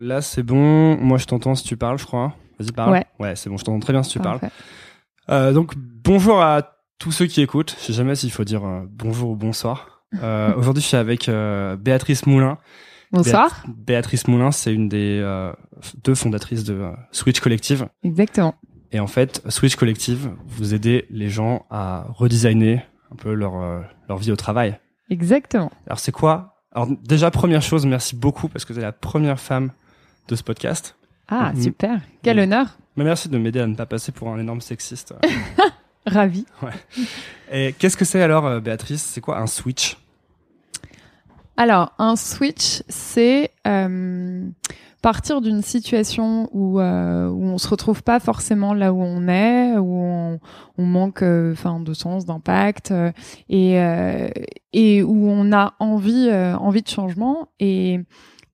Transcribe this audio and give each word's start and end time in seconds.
Là, 0.00 0.22
c'est 0.22 0.42
bon. 0.42 0.96
Moi, 0.96 1.18
je 1.18 1.26
t'entends 1.26 1.54
si 1.54 1.64
tu 1.64 1.76
parles, 1.76 1.98
je 1.98 2.04
crois. 2.06 2.34
Vas-y, 2.58 2.72
parle. 2.72 2.92
Ouais. 2.92 3.06
Ouais, 3.18 3.36
c'est 3.36 3.50
bon, 3.50 3.56
je 3.56 3.64
t'entends 3.64 3.80
très 3.80 3.92
bien 3.92 4.02
si 4.02 4.10
tu 4.10 4.18
parles. 4.20 4.40
Euh, 5.30 5.52
donc, 5.52 5.74
bonjour 5.76 6.40
à 6.40 6.62
tous 6.98 7.12
ceux 7.12 7.26
qui 7.26 7.40
écoutent. 7.40 7.76
Je 7.80 7.86
sais 7.86 7.92
jamais 7.92 8.14
s'il 8.14 8.30
faut 8.30 8.44
dire 8.44 8.64
euh, 8.64 8.80
bonjour 8.90 9.30
ou 9.30 9.36
bonsoir. 9.36 9.94
Euh, 10.22 10.54
Aujourd'hui, 10.56 10.82
je 10.82 10.88
suis 10.88 10.96
avec 10.96 11.28
Béatrice 11.80 12.24
Moulin. 12.24 12.56
Bonsoir. 13.12 13.62
Béat- 13.66 13.74
Béatrice 13.76 14.26
Moulin, 14.26 14.52
c'est 14.52 14.72
une 14.72 14.88
des 14.88 15.22
deux 16.02 16.14
fondatrices 16.14 16.64
de 16.64 16.82
Switch 17.12 17.40
Collective. 17.40 17.88
Exactement. 18.02 18.54
Et 18.90 19.00
en 19.00 19.06
fait, 19.06 19.42
Switch 19.50 19.76
Collective, 19.76 20.30
vous 20.46 20.72
aidez 20.72 21.04
les 21.10 21.28
gens 21.28 21.66
à 21.68 22.06
redesigner 22.08 22.80
un 23.12 23.16
peu 23.16 23.34
leur, 23.34 23.52
leur 24.08 24.16
vie 24.16 24.32
au 24.32 24.36
travail. 24.36 24.80
Exactement. 25.10 25.70
Alors, 25.86 25.98
c'est 25.98 26.10
quoi? 26.10 26.54
Alors, 26.72 26.88
déjà, 27.04 27.30
première 27.30 27.60
chose, 27.60 27.84
merci 27.84 28.16
beaucoup 28.16 28.48
parce 28.48 28.64
que 28.64 28.72
vous 28.72 28.78
êtes 28.78 28.84
la 28.86 28.92
première 28.92 29.38
femme 29.38 29.72
de 30.28 30.36
ce 30.36 30.42
podcast. 30.42 30.96
Ah, 31.28 31.52
Mhm. 31.54 31.62
super. 31.62 32.00
Quel 32.22 32.38
honneur. 32.38 32.78
Mais 32.96 33.04
merci 33.04 33.28
de 33.28 33.38
m'aider 33.38 33.60
à 33.60 33.66
ne 33.66 33.74
pas 33.74 33.86
passer 33.86 34.12
pour 34.12 34.28
un 34.28 34.38
énorme 34.38 34.60
sexiste. 34.60 35.14
Ravi. 36.06 36.46
Et 37.52 37.74
qu'est-ce 37.78 37.96
que 37.96 38.04
c'est 38.04 38.22
alors, 38.22 38.46
euh, 38.46 38.60
Béatrice? 38.60 39.02
C'est 39.02 39.20
quoi 39.20 39.38
un 39.38 39.46
Switch? 39.46 39.96
Alors, 41.56 41.92
un 41.98 42.14
switch, 42.14 42.82
c'est 42.88 43.50
euh, 43.66 44.46
partir 45.02 45.40
d'une 45.40 45.60
situation 45.62 46.48
où, 46.52 46.78
euh, 46.78 47.28
où 47.28 47.42
on 47.46 47.58
se 47.58 47.66
retrouve 47.68 48.02
pas 48.04 48.20
forcément 48.20 48.74
là 48.74 48.92
où 48.92 49.02
on 49.02 49.26
est, 49.26 49.76
où 49.76 49.96
on, 50.00 50.38
on 50.78 50.84
manque 50.86 51.22
euh, 51.22 51.54
de 51.80 51.94
sens, 51.94 52.24
d'impact, 52.26 52.94
et, 53.48 53.72
et 54.72 55.02
où 55.02 55.28
on 55.28 55.52
a 55.52 55.74
envie, 55.80 56.30
envie 56.32 56.82
de 56.82 56.88
changement. 56.88 57.48
Et, 57.58 57.98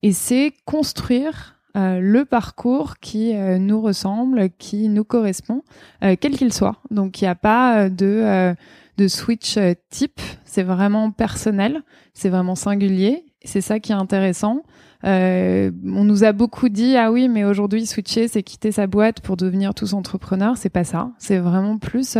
et 0.01 0.11
c'est 0.11 0.53
construire 0.65 1.54
euh, 1.75 1.99
le 1.99 2.25
parcours 2.25 2.97
qui 2.99 3.35
euh, 3.35 3.57
nous 3.57 3.81
ressemble, 3.81 4.49
qui 4.57 4.87
nous 4.89 5.03
correspond, 5.03 5.63
euh, 6.03 6.15
quel 6.19 6.37
qu'il 6.37 6.53
soit. 6.53 6.77
Donc, 6.91 7.21
il 7.21 7.25
n'y 7.25 7.29
a 7.29 7.35
pas 7.35 7.79
euh, 7.85 7.89
de, 7.89 8.05
euh, 8.05 8.53
de 8.97 9.07
switch 9.07 9.57
type, 9.89 10.21
c'est 10.45 10.63
vraiment 10.63 11.11
personnel. 11.11 11.83
C'est 12.13 12.29
vraiment 12.29 12.55
singulier. 12.55 13.25
C'est 13.43 13.61
ça 13.61 13.79
qui 13.79 13.91
est 13.91 13.95
intéressant. 13.95 14.63
On 15.03 15.71
nous 15.83 16.23
a 16.23 16.31
beaucoup 16.31 16.67
dit 16.67 16.97
ah 16.97 17.11
oui 17.11 17.29
mais 17.29 17.43
aujourd'hui 17.43 17.85
switcher 17.85 18.27
c'est 18.27 18.41
quitter 18.41 18.71
sa 18.71 18.87
boîte 18.87 19.19
pour 19.21 19.37
devenir 19.37 19.75
tous 19.75 19.93
entrepreneurs. 19.93 20.57
C'est 20.57 20.69
pas 20.69 20.83
ça. 20.83 21.11
C'est 21.19 21.37
vraiment 21.37 21.77
plus 21.77 22.17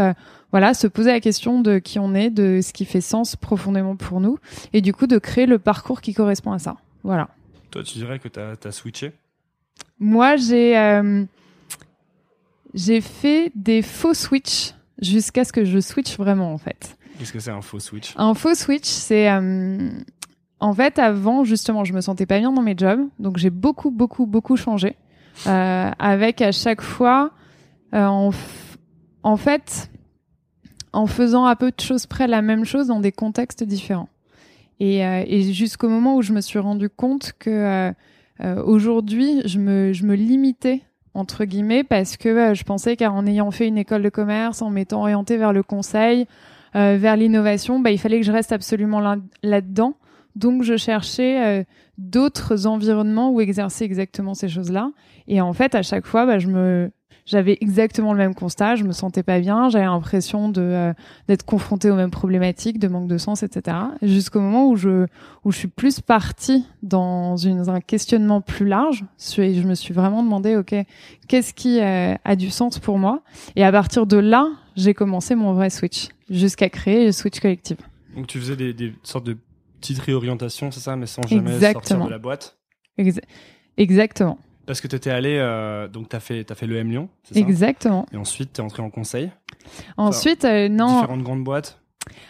voilà 0.51 0.75
se 0.75 0.85
poser 0.85 1.11
la 1.11 1.19
question 1.19 1.61
de 1.61 1.79
qui 1.79 1.97
on 1.97 2.13
est 2.13 2.29
de 2.29 2.59
ce 2.61 2.73
qui 2.73 2.85
fait 2.85 3.01
sens 3.01 3.35
profondément 3.35 3.95
pour 3.95 4.21
nous 4.21 4.37
et 4.71 4.81
du 4.81 4.93
coup 4.93 5.07
de 5.07 5.17
créer 5.17 5.47
le 5.47 5.57
parcours 5.57 5.99
qui 5.99 6.13
correspond 6.13 6.51
à 6.51 6.59
ça. 6.59 6.75
Voilà. 7.03 7.29
Toi, 7.71 7.83
tu 7.83 7.97
dirais 7.97 8.19
que 8.19 8.29
tu 8.29 8.39
as, 8.39 8.71
switché? 8.71 9.11
Moi 9.99 10.35
j'ai 10.35 10.77
euh, 10.77 11.23
j'ai 12.73 13.01
fait 13.01 13.51
des 13.55 13.81
faux 13.81 14.13
switch 14.13 14.73
jusqu'à 15.01 15.43
ce 15.43 15.51
que 15.51 15.63
je 15.65 15.79
switch 15.79 16.17
vraiment 16.17 16.53
en 16.53 16.57
fait 16.57 16.97
Qu'est-ce 17.17 17.31
que 17.31 17.39
c'est 17.39 17.51
un 17.51 17.61
faux 17.61 17.79
Switch? 17.79 18.13
Un 18.17 18.33
faux 18.33 18.55
switch, 18.55 18.83
c'est 18.87 19.31
euh, 19.31 19.89
en 20.59 20.73
fait 20.73 20.99
avant 20.99 21.45
justement, 21.45 21.85
je 21.85 21.93
me 21.93 22.01
sentais 22.01 22.25
pas 22.25 22.39
bien 22.39 22.51
dans 22.51 22.61
mes 22.61 22.75
jobs, 22.77 22.99
donc 23.19 23.37
j'ai 23.37 23.49
beaucoup 23.49 23.89
beaucoup 23.89 24.25
beaucoup 24.25 24.57
changé. 24.57 24.97
Euh, 25.47 25.91
avec 25.97 26.41
à 26.41 26.51
chaque 26.51 26.81
fois, 26.81 27.31
en, 27.93 28.31
en 29.23 29.37
fait, 29.37 29.89
en 30.91 31.07
faisant 31.07 31.45
à 31.45 31.55
peu 31.55 31.71
de 31.71 31.79
choses 31.81 32.05
près 32.05 32.27
la 32.27 32.41
même 32.41 32.65
chose 32.65 32.87
dans 32.87 32.99
des 32.99 33.13
contextes 33.13 33.63
différents. 33.63 34.09
Et, 34.81 34.99
et 34.99 35.53
jusqu'au 35.53 35.87
moment 35.87 36.17
où 36.17 36.21
je 36.21 36.33
me 36.33 36.41
suis 36.41 36.59
rendu 36.59 36.89
compte 36.89 37.31
que 37.39 37.93
aujourd'hui, 38.41 39.41
je 39.45 39.59
me, 39.59 39.93
je 39.93 40.05
me 40.05 40.15
limitais 40.15 40.81
entre 41.15 41.45
guillemets 41.45 41.83
parce 41.83 42.17
que 42.17 42.29
euh, 42.29 42.53
je 42.53 42.63
pensais 42.63 42.95
qu'en 42.97 43.25
ayant 43.25 43.49
fait 43.49 43.67
une 43.67 43.77
école 43.77 44.03
de 44.03 44.09
commerce, 44.09 44.61
en 44.61 44.69
m'étant 44.69 45.01
orientée 45.01 45.37
vers 45.37 45.53
le 45.53 45.63
conseil, 45.63 46.27
euh, 46.75 46.97
vers 46.99 47.15
l'innovation, 47.15 47.79
bah, 47.79 47.91
il 47.91 47.97
fallait 47.97 48.19
que 48.19 48.25
je 48.25 48.31
reste 48.31 48.51
absolument 48.51 48.99
là- 48.99 49.17
là-dedans. 49.41 49.95
Donc, 50.35 50.63
je 50.63 50.75
cherchais 50.75 51.43
euh, 51.43 51.63
d'autres 51.97 52.67
environnements 52.67 53.31
où 53.31 53.39
exercer 53.39 53.85
exactement 53.85 54.33
ces 54.33 54.49
choses-là. 54.49 54.91
Et 55.29 55.39
en 55.39 55.53
fait, 55.53 55.73
à 55.73 55.81
chaque 55.81 56.05
fois, 56.05 56.25
bah, 56.25 56.37
je 56.37 56.47
me, 56.47 56.91
j'avais 57.25 57.57
exactement 57.61 58.13
le 58.13 58.19
même 58.19 58.35
constat. 58.35 58.75
Je 58.75 58.83
me 58.83 58.91
sentais 58.91 59.23
pas 59.23 59.39
bien. 59.39 59.69
J'avais 59.69 59.85
l'impression 59.85 60.49
de 60.49 60.61
euh, 60.61 60.93
d'être 61.27 61.43
confrontée 61.43 61.89
aux 61.89 61.95
mêmes 61.95 62.11
problématiques, 62.11 62.79
de 62.79 62.87
manque 62.87 63.07
de 63.07 63.17
sens, 63.17 63.43
etc. 63.43 63.77
Jusqu'au 64.01 64.39
moment 64.39 64.67
où 64.69 64.75
je 64.75 65.07
où 65.43 65.51
je 65.51 65.57
suis 65.57 65.67
plus 65.67 66.01
partie 66.01 66.65
dans 66.83 67.35
une, 67.37 67.67
un 67.69 67.81
questionnement 67.81 68.41
plus 68.41 68.65
large. 68.67 69.03
Je 69.19 69.67
me 69.67 69.75
suis 69.75 69.93
vraiment 69.93 70.23
demandé, 70.23 70.55
ok, 70.55 70.75
qu'est-ce 71.27 71.53
qui 71.53 71.79
euh, 71.81 72.15
a 72.23 72.35
du 72.35 72.49
sens 72.49 72.79
pour 72.79 72.99
moi? 72.99 73.21
Et 73.55 73.63
à 73.63 73.71
partir 73.71 74.05
de 74.05 74.17
là, 74.17 74.47
j'ai 74.75 74.93
commencé 74.93 75.35
mon 75.35 75.53
vrai 75.53 75.69
switch 75.69 76.09
jusqu'à 76.29 76.69
créer 76.69 77.05
le 77.05 77.11
Switch 77.11 77.39
Collective. 77.39 77.77
Donc, 78.15 78.27
tu 78.27 78.39
faisais 78.39 78.55
des, 78.55 78.73
des 78.73 78.93
sortes 79.03 79.25
de 79.25 79.37
petites 79.81 79.99
réorientations, 79.99 80.71
c'est 80.71 80.79
ça, 80.79 80.95
mais 80.95 81.05
sans 81.05 81.21
jamais 81.27 81.59
sortir 81.59 82.03
de 82.05 82.09
la 82.09 82.17
boîte? 82.17 82.57
Exa- 82.97 83.21
exactement, 83.77 84.37
Parce 84.65 84.81
que 84.81 84.87
tu 84.87 84.95
étais 84.95 85.11
allé, 85.11 85.37
euh, 85.39 85.87
donc 85.87 86.09
tu 86.09 86.15
as 86.15 86.19
fait, 86.19 86.43
t'as 86.43 86.55
fait 86.55 86.67
l'EM 86.67 86.89
Lyon, 86.89 87.09
c'est 87.23 87.35
ça? 87.35 87.39
Exactement. 87.39 88.05
Et 88.11 88.17
ensuite, 88.17 88.53
tu 88.53 88.61
es 88.61 88.63
entré 88.63 88.81
en 88.81 88.89
conseil? 88.89 89.31
Ensuite, 89.97 90.45
euh, 90.45 90.69
non. 90.69 91.01
Différentes 91.01 91.23
grandes 91.23 91.43
boîtes? 91.43 91.79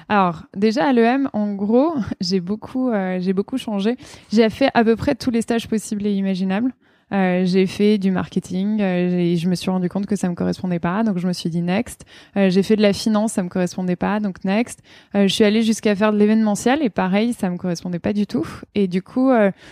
Alors 0.07 0.44
déjà 0.56 0.88
à 0.88 0.94
l'EM, 0.94 1.29
en 1.34 1.53
gros, 1.53 1.95
j'ai 2.22 2.40
beaucoup, 2.40 2.90
euh, 2.90 3.19
j'ai 3.19 3.34
beaucoup 3.34 3.57
changé. 3.57 3.97
J'ai 4.31 4.50
fait 4.50 4.69
à 4.74 4.84
peu 4.84 4.95
près 4.95 5.16
tous 5.16 5.31
les 5.31 5.41
stages 5.41 5.68
possibles 5.68 6.06
et 6.06 6.13
imaginables. 6.13 6.74
Euh, 7.12 7.45
j'ai 7.45 7.68
fait 7.68 8.00
du 8.00 8.09
marketing, 8.09 8.81
euh, 8.81 9.35
je 9.35 9.47
me 9.47 9.53
suis 9.53 9.69
rendu 9.69 9.90
compte 9.90 10.07
que 10.07 10.16
ça 10.16 10.28
me 10.28 10.34
correspondait 10.34 10.79
pas, 10.79 11.03
donc 11.03 11.19
je 11.19 11.28
me 11.28 11.34
suis 11.34 11.51
dit 11.51 11.62
next. 11.62 12.03
Euh, 12.35 12.50
j'ai 12.50 12.63
fait 12.63 12.75
de 12.75 12.81
la 12.81 12.94
finance, 12.94 13.34
ça 13.34 13.44
me 13.44 13.50
correspondait 13.50 13.95
pas, 13.95 14.19
donc 14.19 14.44
next. 14.44 14.79
Je 15.13 15.28
suis 15.28 15.44
allée 15.44 15.62
jusqu'à 15.62 15.95
faire 15.95 16.12
de 16.12 16.18
l'événementiel 16.18 16.81
et 16.81 16.90
pareil, 16.90 17.34
ça 17.34 17.50
me 17.50 17.57
correspondait 17.57 18.00
pas 18.00 18.13
du 18.13 18.25
tout. 18.25 18.47
Et 18.74 18.88
du 18.88 19.01
coup, 19.01 19.31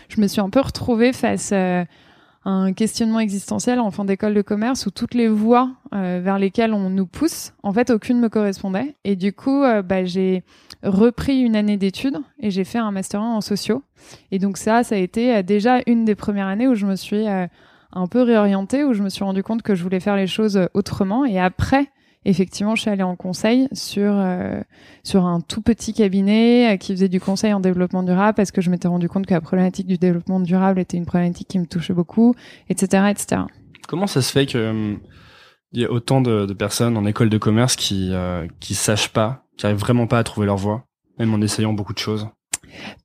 je 0.09 0.21
me 0.21 0.27
suis 0.27 0.41
un 0.41 0.49
peu 0.49 0.61
retrouvée 0.61 1.11
face 1.11 1.53
un 2.45 2.73
questionnement 2.73 3.19
existentiel 3.19 3.79
en 3.79 3.91
fin 3.91 4.05
d'école 4.05 4.33
de 4.33 4.41
commerce 4.41 4.85
où 4.85 4.91
toutes 4.91 5.13
les 5.13 5.27
voies 5.27 5.71
euh, 5.93 6.19
vers 6.21 6.37
lesquelles 6.39 6.73
on 6.73 6.89
nous 6.89 7.05
pousse, 7.05 7.53
en 7.63 7.71
fait, 7.71 7.89
aucune 7.89 8.19
me 8.19 8.29
correspondait. 8.29 8.95
Et 9.03 9.15
du 9.15 9.31
coup, 9.31 9.63
euh, 9.63 9.81
bah, 9.81 10.03
j'ai 10.03 10.43
repris 10.83 11.39
une 11.39 11.55
année 11.55 11.77
d'études 11.77 12.17
et 12.39 12.51
j'ai 12.51 12.65
fait 12.65 12.79
un 12.79 12.91
master 12.91 13.21
1 13.21 13.35
en 13.35 13.41
sociaux. 13.41 13.83
Et 14.31 14.39
donc 14.39 14.57
ça, 14.57 14.83
ça 14.83 14.95
a 14.95 14.97
été 14.97 15.35
euh, 15.35 15.41
déjà 15.43 15.79
une 15.87 16.03
des 16.03 16.15
premières 16.15 16.47
années 16.47 16.67
où 16.67 16.75
je 16.75 16.85
me 16.85 16.95
suis 16.95 17.25
un 17.27 18.07
peu 18.07 18.21
réorientée, 18.21 18.83
où 18.83 18.93
je 18.93 19.03
me 19.03 19.09
suis 19.09 19.23
rendu 19.23 19.43
compte 19.43 19.61
que 19.61 19.75
je 19.75 19.83
voulais 19.83 20.01
faire 20.01 20.17
les 20.17 20.27
choses 20.27 20.67
autrement. 20.73 21.25
Et 21.25 21.39
après, 21.39 21.87
effectivement, 22.25 22.75
je 22.75 22.81
suis 22.81 22.89
allée 22.89 23.03
en 23.03 23.15
conseil 23.15 23.67
sur 23.71 24.13
euh, 24.13 24.61
sur 25.03 25.25
un 25.25 25.41
tout 25.41 25.61
petit 25.61 25.93
cabinet 25.93 26.73
euh, 26.73 26.77
qui 26.77 26.93
faisait 26.93 27.09
du 27.09 27.19
conseil 27.19 27.53
en 27.53 27.59
développement 27.59 28.03
durable 28.03 28.35
parce 28.35 28.51
que 28.51 28.61
je 28.61 28.69
m'étais 28.69 28.87
rendu 28.87 29.09
compte 29.09 29.25
que 29.25 29.33
la 29.33 29.41
problématique 29.41 29.87
du 29.87 29.97
développement 29.97 30.39
durable 30.39 30.79
était 30.79 30.97
une 30.97 31.05
problématique 31.05 31.47
qui 31.47 31.59
me 31.59 31.65
touchait 31.65 31.93
beaucoup, 31.93 32.35
etc., 32.69 33.07
etc. 33.09 33.41
Comment 33.87 34.07
ça 34.07 34.21
se 34.21 34.31
fait 34.31 34.45
que 34.45 34.69
hum, 34.69 34.99
il 35.71 35.81
y 35.81 35.85
a 35.85 35.91
autant 35.91 36.21
de, 36.21 36.45
de 36.45 36.53
personnes 36.53 36.97
en 36.97 37.05
école 37.05 37.29
de 37.29 37.37
commerce 37.37 37.75
qui 37.75 38.09
euh, 38.13 38.47
qui 38.59 38.75
sachent 38.75 39.09
pas, 39.09 39.45
qui 39.57 39.65
arrivent 39.65 39.79
vraiment 39.79 40.07
pas 40.07 40.19
à 40.19 40.23
trouver 40.23 40.45
leur 40.45 40.57
voie, 40.57 40.85
même 41.19 41.33
en 41.33 41.41
essayant 41.41 41.73
beaucoup 41.73 41.93
de 41.93 41.99
choses? 41.99 42.27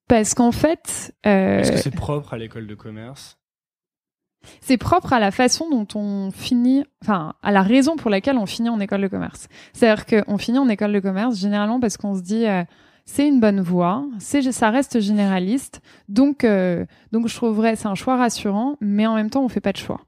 Parce 0.08 0.34
qu'en 0.34 0.52
fait, 0.52 1.14
euh, 1.26 1.60
Est-ce 1.60 1.72
que 1.72 1.78
c'est 1.78 1.94
propre 1.94 2.32
à 2.32 2.38
l'école 2.38 2.66
de 2.66 2.74
commerce? 2.74 3.37
C'est 4.60 4.76
propre 4.76 5.12
à 5.12 5.20
la 5.20 5.30
façon 5.30 5.68
dont 5.70 5.86
on 5.94 6.30
finit, 6.30 6.84
enfin, 7.02 7.34
à 7.42 7.52
la 7.52 7.62
raison 7.62 7.96
pour 7.96 8.10
laquelle 8.10 8.38
on 8.38 8.46
finit 8.46 8.68
en 8.68 8.80
école 8.80 9.02
de 9.02 9.08
commerce. 9.08 9.48
C'est-à-dire 9.72 10.06
qu'on 10.06 10.38
finit 10.38 10.58
en 10.58 10.68
école 10.68 10.92
de 10.92 11.00
commerce 11.00 11.38
généralement 11.38 11.80
parce 11.80 11.96
qu'on 11.96 12.14
se 12.14 12.22
dit, 12.22 12.46
euh, 12.46 12.64
c'est 13.04 13.26
une 13.26 13.40
bonne 13.40 13.60
voie, 13.60 14.04
c'est, 14.18 14.52
ça 14.52 14.70
reste 14.70 15.00
généraliste, 15.00 15.80
donc, 16.08 16.44
euh, 16.44 16.84
donc 17.10 17.26
je 17.26 17.34
trouverais, 17.34 17.74
c'est 17.74 17.88
un 17.88 17.94
choix 17.94 18.16
rassurant, 18.16 18.76
mais 18.80 19.06
en 19.06 19.14
même 19.14 19.30
temps, 19.30 19.42
on 19.42 19.48
fait 19.48 19.60
pas 19.60 19.72
de 19.72 19.78
choix. 19.78 20.02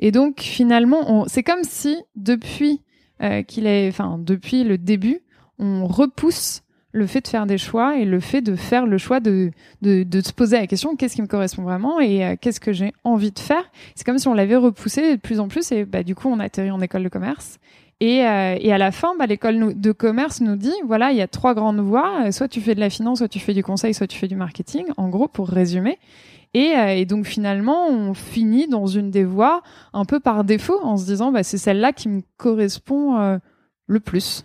Et 0.00 0.10
donc, 0.10 0.40
finalement, 0.40 1.26
c'est 1.28 1.42
comme 1.44 1.62
si, 1.62 1.96
depuis 2.16 2.80
euh, 3.22 3.42
qu'il 3.42 3.66
est, 3.66 3.88
enfin, 3.88 4.18
depuis 4.18 4.64
le 4.64 4.78
début, 4.78 5.20
on 5.58 5.86
repousse 5.86 6.62
le 6.92 7.06
fait 7.06 7.20
de 7.20 7.28
faire 7.28 7.46
des 7.46 7.58
choix 7.58 7.96
et 7.96 8.04
le 8.04 8.20
fait 8.20 8.40
de 8.40 8.56
faire 8.56 8.86
le 8.86 8.98
choix 8.98 9.20
de, 9.20 9.50
de, 9.82 10.02
de 10.02 10.20
se 10.20 10.32
poser 10.32 10.58
la 10.58 10.66
question 10.66 10.96
qu'est-ce 10.96 11.14
qui 11.14 11.22
me 11.22 11.26
correspond 11.26 11.62
vraiment 11.62 12.00
et 12.00 12.24
euh, 12.24 12.36
qu'est-ce 12.40 12.60
que 12.60 12.72
j'ai 12.72 12.92
envie 13.04 13.30
de 13.30 13.38
faire? 13.38 13.62
C'est 13.94 14.04
comme 14.04 14.18
si 14.18 14.28
on 14.28 14.34
l'avait 14.34 14.56
repoussé 14.56 15.16
de 15.16 15.20
plus 15.20 15.40
en 15.40 15.48
plus 15.48 15.70
et 15.72 15.84
bah, 15.84 16.02
du 16.02 16.14
coup 16.14 16.28
on 16.28 16.40
atterrit 16.40 16.70
en 16.70 16.80
école 16.80 17.04
de 17.04 17.08
commerce. 17.08 17.58
Et, 18.02 18.24
euh, 18.24 18.56
et 18.58 18.72
à 18.72 18.78
la 18.78 18.92
fin, 18.92 19.14
bah, 19.18 19.26
l'école 19.26 19.78
de 19.78 19.92
commerce 19.92 20.40
nous 20.40 20.56
dit 20.56 20.72
voilà, 20.86 21.12
il 21.12 21.18
y 21.18 21.20
a 21.20 21.28
trois 21.28 21.54
grandes 21.54 21.80
voies. 21.80 22.24
Euh, 22.24 22.32
Soit 22.32 22.48
tu 22.48 22.60
fais 22.62 22.74
de 22.74 22.80
la 22.80 22.88
finance, 22.88 23.18
soit 23.18 23.28
tu 23.28 23.40
fais 23.40 23.52
du 23.52 23.62
conseil, 23.62 23.92
soit 23.92 24.06
tu 24.06 24.18
fais 24.18 24.28
du 24.28 24.36
marketing. 24.36 24.86
En 24.96 25.10
gros, 25.10 25.28
pour 25.28 25.48
résumer. 25.48 25.98
Et, 26.54 27.04
donc 27.04 27.26
finalement, 27.26 27.86
on 27.88 28.12
finit 28.12 28.66
dans 28.66 28.86
une 28.86 29.12
des 29.12 29.22
voies 29.22 29.62
un 29.92 30.04
peu 30.04 30.18
par 30.18 30.42
défaut 30.42 30.80
en 30.82 30.96
se 30.96 31.04
disant 31.04 31.30
bah, 31.30 31.44
c'est 31.44 31.58
celle-là 31.58 31.92
qui 31.92 32.08
me 32.08 32.22
correspond 32.38 33.38
le 33.86 34.00
plus. 34.00 34.44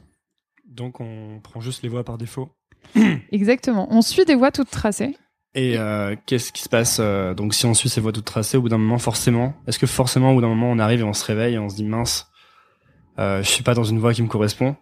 Donc 0.75 0.99
on 0.99 1.39
prend 1.41 1.59
juste 1.61 1.81
les 1.83 1.89
voies 1.89 2.03
par 2.03 2.17
défaut. 2.17 2.49
Exactement. 3.31 3.87
On 3.91 4.01
suit 4.01 4.25
des 4.25 4.35
voies 4.35 4.51
toutes 4.51 4.69
tracées. 4.69 5.17
Et 5.53 5.77
euh, 5.77 6.15
qu'est-ce 6.25 6.51
qui 6.51 6.61
se 6.61 6.67
passe 6.67 6.97
euh, 6.99 7.33
donc 7.33 7.53
si 7.53 7.65
on 7.65 7.73
suit 7.73 7.87
ces 7.87 8.01
voies 8.01 8.11
toutes 8.11 8.25
tracées 8.25 8.57
au 8.57 8.61
bout 8.61 8.69
d'un 8.69 8.77
moment 8.77 8.99
forcément 8.99 9.53
Est-ce 9.67 9.79
que 9.79 9.87
forcément 9.87 10.31
au 10.31 10.35
bout 10.35 10.41
d'un 10.41 10.49
moment 10.49 10.69
on 10.69 10.79
arrive 10.79 10.99
et 10.99 11.03
on 11.03 11.13
se 11.13 11.23
réveille 11.23 11.55
et 11.55 11.59
on 11.59 11.69
se 11.69 11.77
dit 11.77 11.85
mince, 11.85 12.27
euh, 13.19 13.41
je 13.41 13.49
suis 13.49 13.63
pas 13.63 13.73
dans 13.73 13.85
une 13.85 13.99
voie 13.99 14.13
qui 14.13 14.21
me 14.21 14.27
correspond? 14.27 14.75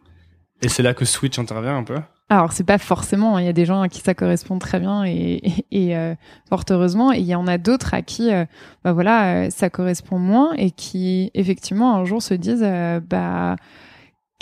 Et 0.63 0.69
c'est 0.69 0.81
là 0.81 0.95
que 0.95 1.05
Switch 1.05 1.37
intervient 1.37 1.77
un 1.77 1.83
peu 1.83 1.99
alors 2.29 2.51
c'est 2.51 2.63
pas 2.63 2.77
forcément, 2.77 3.35
hein. 3.35 3.41
il 3.41 3.45
y 3.45 3.49
a 3.49 3.53
des 3.53 3.65
gens 3.65 3.81
à 3.81 3.89
qui 3.89 3.99
ça 3.99 4.13
correspond 4.13 4.57
très 4.57 4.79
bien 4.79 5.03
et, 5.05 5.41
et, 5.71 5.95
euh, 5.95 6.15
fort 6.49 6.63
heureusement, 6.69 7.11
et 7.13 7.19
il 7.19 7.25
y 7.25 7.35
en 7.35 7.47
a 7.47 7.57
d'autres 7.57 7.93
à 7.93 8.01
qui, 8.01 8.33
euh, 8.33 8.45
bah 8.83 8.93
voilà, 8.93 9.45
euh, 9.45 9.49
ça 9.49 9.69
correspond 9.69 10.17
moins 10.17 10.53
et 10.53 10.71
qui 10.71 11.29
effectivement 11.35 11.95
un 11.95 12.05
jour 12.05 12.23
se 12.23 12.33
disent, 12.33 12.65
bah 13.09 13.55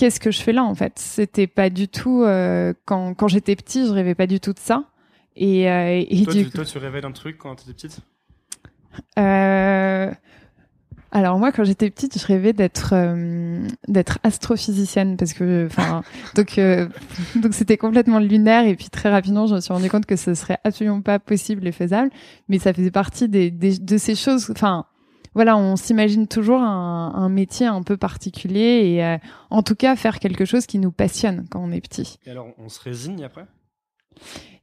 qu'est-ce 0.01 0.19
que 0.19 0.31
je 0.31 0.41
fais 0.41 0.51
là 0.51 0.63
en 0.63 0.73
fait? 0.73 0.93
C'était 0.97 1.47
pas 1.47 1.69
du 1.69 1.87
tout 1.87 2.25
quand 2.85 3.13
quand 3.13 3.27
j'étais 3.27 3.55
petit, 3.55 3.85
je 3.85 3.91
rêvais 3.91 4.15
pas 4.15 4.27
du 4.27 4.39
tout 4.39 4.53
de 4.53 4.59
ça. 4.59 4.85
Et, 5.35 5.63
et 5.63 6.23
toi, 6.23 6.33
du 6.33 6.45
tu, 6.45 6.51
toi, 6.51 6.65
tu 6.65 6.77
rêvais 6.77 7.01
d'un 7.01 7.11
truc 7.11 7.37
quand 7.37 7.55
tu 7.55 7.63
étais 7.63 7.73
petite? 7.73 8.01
Euh, 9.19 10.11
alors 11.11 11.39
moi, 11.39 11.51
quand 11.51 11.63
j'étais 11.63 11.89
petite, 11.89 12.17
je 12.17 12.25
rêvais 12.25 12.53
d'être 12.53 12.93
euh, 12.93 13.67
d'être 13.87 14.19
astrophysicienne 14.23 15.17
parce 15.17 15.33
que, 15.33 15.65
enfin, 15.65 16.03
donc 16.35 16.57
euh, 16.57 16.87
donc 17.35 17.53
c'était 17.53 17.77
complètement 17.77 18.19
lunaire 18.19 18.65
et 18.65 18.75
puis 18.75 18.89
très 18.89 19.09
rapidement, 19.09 19.47
je 19.47 19.55
me 19.55 19.59
suis 19.59 19.73
rendu 19.73 19.89
compte 19.89 20.05
que 20.05 20.15
ce 20.15 20.33
serait 20.33 20.57
absolument 20.63 21.01
pas 21.01 21.19
possible 21.19 21.67
et 21.67 21.71
faisable. 21.71 22.11
Mais 22.49 22.59
ça 22.59 22.73
faisait 22.73 22.91
partie 22.91 23.27
des, 23.27 23.51
des 23.51 23.77
de 23.77 23.97
ces 23.97 24.15
choses. 24.15 24.49
Enfin, 24.51 24.85
voilà, 25.33 25.57
on 25.57 25.75
s'imagine 25.75 26.27
toujours 26.27 26.61
un, 26.61 27.13
un, 27.15 27.29
métier 27.29 27.65
un 27.65 27.83
peu 27.83 27.97
particulier 27.97 28.81
et 28.83 29.05
euh, 29.05 29.17
en 29.49 29.63
tout 29.63 29.75
cas 29.75 29.95
faire 29.95 30.19
quelque 30.19 30.45
chose 30.45 30.65
qui 30.65 30.79
nous 30.79 30.91
passionne 30.91 31.45
quand 31.49 31.61
on 31.63 31.71
est 31.71 31.81
petit. 31.81 32.17
Et 32.25 32.31
alors, 32.31 32.47
on 32.57 32.69
se 32.69 32.79
résigne 32.81 33.23
après? 33.23 33.45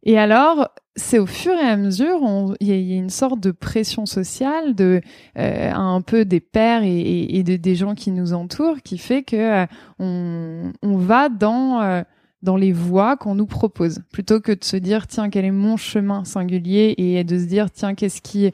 Et 0.04 0.18
alors, 0.18 0.68
c'est 0.96 1.18
au 1.18 1.26
fur 1.26 1.52
et 1.54 1.66
à 1.66 1.76
mesure, 1.76 2.20
il 2.60 2.68
y, 2.68 2.94
a 2.94 2.96
une 2.96 3.10
sorte 3.10 3.40
de 3.40 3.50
pression 3.50 4.06
sociale, 4.06 4.74
de 4.74 5.00
euh, 5.36 5.72
un 5.72 6.00
peu 6.02 6.24
des 6.24 6.40
pères 6.40 6.82
et, 6.84 7.36
et, 7.36 7.42
de, 7.42 7.56
des 7.56 7.74
gens 7.74 7.94
qui 7.94 8.10
nous 8.10 8.32
entourent, 8.32 8.80
qui 8.82 8.96
fait 8.96 9.22
que 9.22 9.36
euh, 9.36 9.66
on, 9.98 10.72
on, 10.82 10.96
va 10.96 11.28
dans 11.28 11.82
euh, 11.82 12.02
dans 12.42 12.56
les 12.56 12.72
voies 12.72 13.16
qu'on 13.16 13.34
nous 13.34 13.46
propose, 13.46 14.00
plutôt 14.12 14.40
que 14.40 14.52
de 14.52 14.62
se 14.62 14.76
dire 14.76 15.08
tiens 15.08 15.30
quel 15.30 15.44
est 15.44 15.50
mon 15.50 15.76
chemin 15.76 16.24
singulier 16.24 16.94
et 16.96 17.24
de 17.24 17.38
se 17.38 17.46
dire 17.46 17.70
tiens 17.70 17.94
qu'est-ce 17.94 18.22
qui 18.22 18.50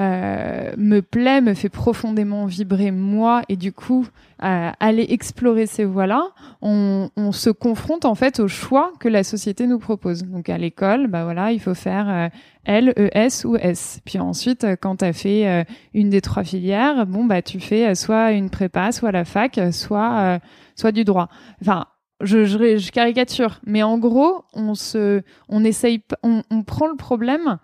euh, 0.00 0.72
me 0.78 1.00
plaît, 1.00 1.42
me 1.42 1.52
fait 1.52 1.68
profondément 1.68 2.46
vibrer 2.46 2.90
moi, 2.90 3.42
et 3.50 3.56
du 3.56 3.70
coup, 3.70 4.06
euh, 4.42 4.70
aller 4.80 5.06
explorer 5.10 5.66
ces 5.66 5.84
voies-là, 5.84 6.22
on, 6.62 7.10
on, 7.18 7.32
se 7.32 7.50
confronte 7.50 8.06
en 8.06 8.14
fait 8.14 8.40
au 8.40 8.48
choix 8.48 8.92
que 8.98 9.08
la 9.08 9.22
société 9.24 9.66
nous 9.66 9.78
propose. 9.78 10.22
Donc 10.22 10.48
à 10.48 10.56
l'école, 10.56 11.06
bah 11.08 11.24
voilà, 11.24 11.52
il 11.52 11.60
faut 11.60 11.74
faire 11.74 12.08
euh, 12.08 12.28
L, 12.64 12.94
E, 12.98 13.10
S 13.12 13.44
ou 13.44 13.56
S. 13.56 14.00
Puis 14.06 14.18
ensuite, 14.18 14.64
euh, 14.64 14.76
quand 14.80 14.96
tu 14.96 15.04
as 15.04 15.12
fait 15.12 15.66
une 15.92 16.08
des 16.08 16.22
trois 16.22 16.44
filières, 16.44 17.04
bon 17.06 17.26
bah 17.26 17.42
tu 17.42 17.60
fais 17.60 17.94
soit 17.94 18.32
une 18.32 18.48
prépa, 18.48 18.92
soit 18.92 19.12
la 19.12 19.26
fac, 19.26 19.60
soit 19.70 20.40
soit 20.76 20.92
du 20.92 21.04
droit. 21.04 21.28
Enfin, 21.60 21.84
je, 22.22 22.44
je, 22.44 22.78
je, 22.78 22.90
caricature, 22.90 23.60
mais 23.66 23.82
en 23.82 23.98
gros, 23.98 24.44
on 24.54 24.74
se, 24.74 25.22
on 25.50 25.62
essaye, 25.62 26.02
on, 26.22 26.42
on 26.50 26.62
prend 26.62 26.86
le 26.86 26.96
problème 26.96 27.58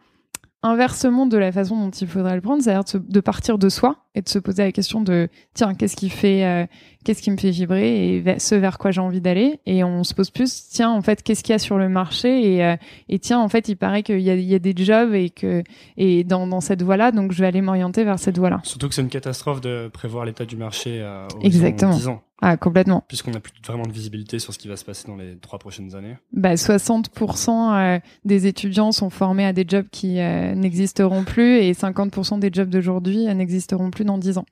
inversement 0.63 1.27
de 1.27 1.37
la 1.37 1.53
façon 1.53 1.77
dont 1.77 1.91
il 1.91 2.07
faudrait 2.07 2.35
le 2.35 2.41
prendre, 2.41 2.63
c'est-à-dire 2.63 3.01
de, 3.01 3.21
partir 3.21 3.59
de 3.59 3.69
soi 3.69 3.97
et 4.15 4.23
de 4.23 4.29
se 4.29 4.39
poser 4.39 4.65
la 4.65 4.73
question 4.73 5.01
de 5.01 5.29
tiens 5.55 5.75
qu'est-ce 5.75 5.97
qui 5.97 6.09
fait 6.09 6.45
euh, 6.45 6.67
qu'est-ce 7.05 7.23
qui 7.23 7.31
me 7.31 7.37
fait 7.37 7.51
vibrer 7.51 8.17
et 8.17 8.39
ce 8.39 8.55
vers 8.55 8.79
quoi 8.79 8.91
j'ai 8.91 9.01
envie 9.01 9.21
d'aller? 9.21 9.61
Et 9.67 9.85
on 9.85 10.03
se 10.03 10.15
pose 10.15 10.31
plus 10.31 10.69
tiens 10.69 10.91
en 10.91 11.03
fait 11.03 11.23
qu'est-ce 11.23 11.45
qu'il 11.45 11.53
y 11.53 11.57
a 11.57 11.59
sur 11.59 11.79
le 11.79 11.89
marché? 11.89 12.55
Et, 12.55 12.65
euh, 12.65 12.77
et 13.09 13.19
tiens 13.19 13.39
en 13.39 13.49
fait 13.49 13.69
il 13.69 13.77
paraît 13.77 14.03
qu'il 14.03 14.21
y 14.21 14.31
a, 14.31 14.35
il 14.35 14.41
y 14.41 14.55
a 14.55 14.59
des 14.59 14.75
jobs 14.77 15.15
et 15.15 15.31
que 15.31 15.63
et 15.97 16.25
dans, 16.25 16.47
dans 16.47 16.61
cette 16.61 16.83
voie 16.83 16.97
là 16.97 17.13
donc 17.13 17.33
je 17.33 17.41
vais 17.41 17.47
aller 17.47 17.63
m'orienter 17.63 18.05
vers 18.05 18.19
cette 18.19 18.39
voie 18.39 18.51
là 18.51 18.61
surtout 18.65 18.89
que 18.89 18.95
c'est 18.95 19.03
une 19.03 19.09
catastrophe 19.09 19.61
de 19.61 19.89
prévoir 19.93 20.25
l'état 20.25 20.45
du 20.45 20.57
marché 20.57 21.03
à 21.03 21.29
exactement 21.43 21.95
10 21.95 22.09
ans. 22.09 22.23
Ah, 22.43 22.57
complètement. 22.57 23.03
Puisqu'on 23.09 23.31
n'a 23.31 23.41
plus 23.41 23.53
vraiment 23.67 23.87
de 23.87 23.93
visibilité 23.93 24.39
sur 24.39 24.53
ce 24.53 24.59
qui 24.59 24.69
va 24.69 24.77
se 24.77 24.85
passer 24.85 25.09
dans 25.09 25.17
les 25.17 25.39
trois 25.39 25.59
prochaines 25.59 25.95
années. 25.95 26.17
Bah, 26.33 26.55
60% 26.55 27.97
euh, 27.97 27.99
des 28.25 28.47
étudiants 28.47 28.93
sont 28.93 29.09
formés 29.09 29.47
à 29.47 29.53
des 29.53 29.65
jobs 29.67 29.87
qui 29.91 30.17
n'existeront 30.17 31.25
plus 31.25 31.57
et 31.59 31.73
50% 31.73 32.39
des 32.39 32.51
jobs 32.53 32.69
d'aujourd'hui 32.69 33.25
n'existeront 33.35 33.91
plus 33.91 34.05
dans 34.05 34.19
10 34.19 34.39
ans. 34.39 34.47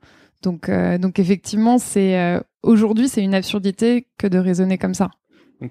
Donc, 0.44 0.68
euh, 0.68 0.98
donc 0.98 1.18
effectivement, 1.18 1.78
c'est 1.78 2.20
euh, 2.20 2.38
aujourd'hui, 2.62 3.08
c'est 3.08 3.22
une 3.22 3.34
absurdité 3.34 4.06
que 4.18 4.26
de 4.26 4.38
raisonner 4.38 4.78
comme 4.78 4.94
ça. 4.94 5.10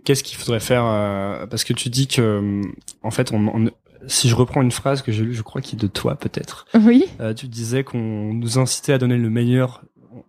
Qu'est-ce 0.03 0.23
qu'il 0.23 0.37
faudrait 0.37 0.59
faire 0.59 0.83
euh, 0.85 1.45
Parce 1.45 1.63
que 1.63 1.73
tu 1.73 1.89
dis 1.89 2.07
que, 2.07 2.61
en 3.03 3.11
fait, 3.11 3.31
on, 3.31 3.69
si 4.07 4.27
je 4.27 4.35
reprends 4.35 4.63
une 4.63 4.71
phrase 4.71 5.03
que 5.03 5.11
j'ai 5.11 5.23
lue, 5.23 5.35
je 5.35 5.43
crois 5.43 5.61
qu'il 5.61 5.77
est 5.77 5.81
de 5.81 5.87
toi 5.87 6.15
peut-être. 6.15 6.65
Oui. 6.73 7.05
tu 7.37 7.47
disais 7.47 7.83
qu'on 7.83 8.33
nous 8.33 8.57
incitait 8.57 8.93
à 8.93 8.97
donner 8.97 9.17
le 9.17 9.29
meilleur, 9.29 9.83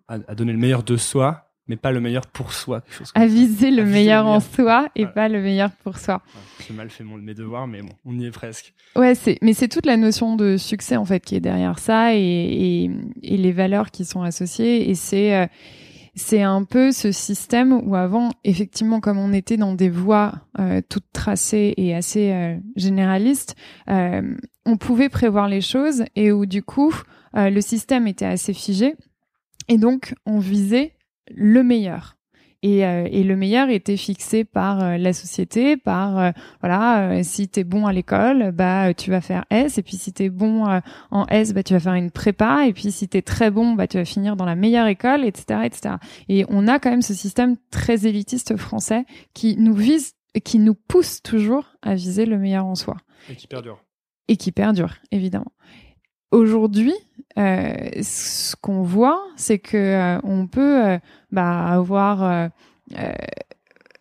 à, 0.06 0.18
donner 0.34 0.52
le 0.52 0.58
meilleur 0.58 0.82
de 0.82 0.96
soi, 0.96 1.43
mais 1.68 1.76
pas 1.76 1.92
le 1.92 2.00
meilleur 2.00 2.26
pour 2.26 2.52
soi. 2.52 2.82
à 3.14 3.26
viser 3.26 3.70
le 3.70 3.84
meilleur 3.84 4.26
en 4.26 4.40
soi 4.40 4.88
et 4.96 5.06
pas 5.06 5.28
le 5.28 5.40
meilleur 5.40 5.70
pour 5.70 5.98
soi. 5.98 6.22
J'ai 6.66 6.74
mal 6.74 6.90
fait 6.90 7.04
mon, 7.04 7.16
mes 7.16 7.34
devoirs, 7.34 7.66
mais 7.66 7.80
bon, 7.80 7.92
on 8.04 8.18
y 8.18 8.26
est 8.26 8.30
presque. 8.30 8.74
Ouais, 8.96 9.14
c'est, 9.14 9.38
mais 9.42 9.54
c'est 9.54 9.68
toute 9.68 9.86
la 9.86 9.96
notion 9.96 10.36
de 10.36 10.56
succès 10.56 10.96
en 10.96 11.04
fait 11.04 11.20
qui 11.20 11.36
est 11.36 11.40
derrière 11.40 11.78
ça 11.78 12.14
et, 12.14 12.20
et, 12.20 12.90
et 13.22 13.36
les 13.36 13.52
valeurs 13.52 13.90
qui 13.90 14.04
sont 14.04 14.22
associées. 14.22 14.90
Et 14.90 14.94
c'est, 14.94 15.34
euh, 15.34 15.46
c'est 16.14 16.42
un 16.42 16.64
peu 16.64 16.92
ce 16.92 17.12
système 17.12 17.72
où 17.72 17.96
avant, 17.96 18.30
effectivement, 18.44 19.00
comme 19.00 19.18
on 19.18 19.32
était 19.32 19.56
dans 19.56 19.74
des 19.74 19.90
voies 19.90 20.34
euh, 20.58 20.80
toutes 20.88 21.10
tracées 21.12 21.74
et 21.76 21.94
assez 21.94 22.30
euh, 22.32 22.56
généralistes, 22.76 23.56
on 24.66 24.76
pouvait 24.78 25.08
prévoir 25.08 25.48
les 25.48 25.60
choses 25.60 26.04
et 26.16 26.32
où 26.32 26.46
du 26.46 26.62
coup, 26.62 26.94
le 27.34 27.60
système 27.60 28.06
était 28.06 28.24
assez 28.24 28.54
figé. 28.54 28.94
Et 29.68 29.76
donc, 29.76 30.14
on 30.24 30.38
visait 30.38 30.93
le 31.30 31.62
meilleur. 31.62 32.16
Et, 32.64 32.86
euh, 32.86 33.06
et, 33.10 33.24
le 33.24 33.36
meilleur 33.36 33.68
était 33.68 33.98
fixé 33.98 34.42
par 34.44 34.82
euh, 34.82 34.96
la 34.96 35.12
société, 35.12 35.76
par 35.76 36.18
euh, 36.18 36.30
voilà, 36.60 37.22
si 37.22 37.46
t'es 37.46 37.62
bon 37.62 37.86
à 37.86 37.92
l'école, 37.92 38.52
bah 38.52 38.94
tu 38.94 39.10
vas 39.10 39.20
faire 39.20 39.44
S, 39.50 39.76
et 39.76 39.82
puis 39.82 39.98
si 39.98 40.14
t'es 40.14 40.30
bon 40.30 40.64
en 41.10 41.26
S, 41.26 41.52
bah 41.52 41.62
tu 41.62 41.74
vas 41.74 41.80
faire 41.80 41.92
une 41.92 42.10
prépa, 42.10 42.66
et 42.66 42.72
puis 42.72 42.90
si 42.90 43.06
t'es 43.06 43.20
très 43.20 43.50
bon, 43.50 43.74
bah 43.74 43.86
tu 43.86 43.98
vas 43.98 44.06
finir 44.06 44.34
dans 44.34 44.46
la 44.46 44.54
meilleure 44.54 44.86
école, 44.86 45.26
etc., 45.26 45.60
etc. 45.64 45.96
Et 46.30 46.46
on 46.48 46.66
a 46.66 46.78
quand 46.78 46.88
même 46.88 47.02
ce 47.02 47.12
système 47.12 47.56
très 47.70 48.06
élitiste 48.06 48.56
français 48.56 49.04
qui 49.34 49.58
nous 49.58 49.74
vise, 49.74 50.14
qui 50.42 50.58
nous 50.58 50.74
pousse 50.74 51.20
toujours 51.20 51.66
à 51.82 51.94
viser 51.94 52.24
le 52.24 52.38
meilleur 52.38 52.64
en 52.64 52.76
soi. 52.76 52.96
Et 53.28 53.36
qui 53.36 53.46
perdure. 53.46 53.84
Et 54.28 54.38
qui 54.38 54.52
perdure, 54.52 54.94
évidemment. 55.10 55.52
Aujourd'hui, 56.34 56.94
euh, 57.38 57.72
ce 58.02 58.56
qu'on 58.56 58.82
voit, 58.82 59.22
c'est 59.36 59.60
que 59.60 59.76
euh, 59.76 60.18
on 60.24 60.48
peut 60.48 60.84
euh, 60.84 60.98
bah, 61.30 61.64
avoir, 61.66 62.50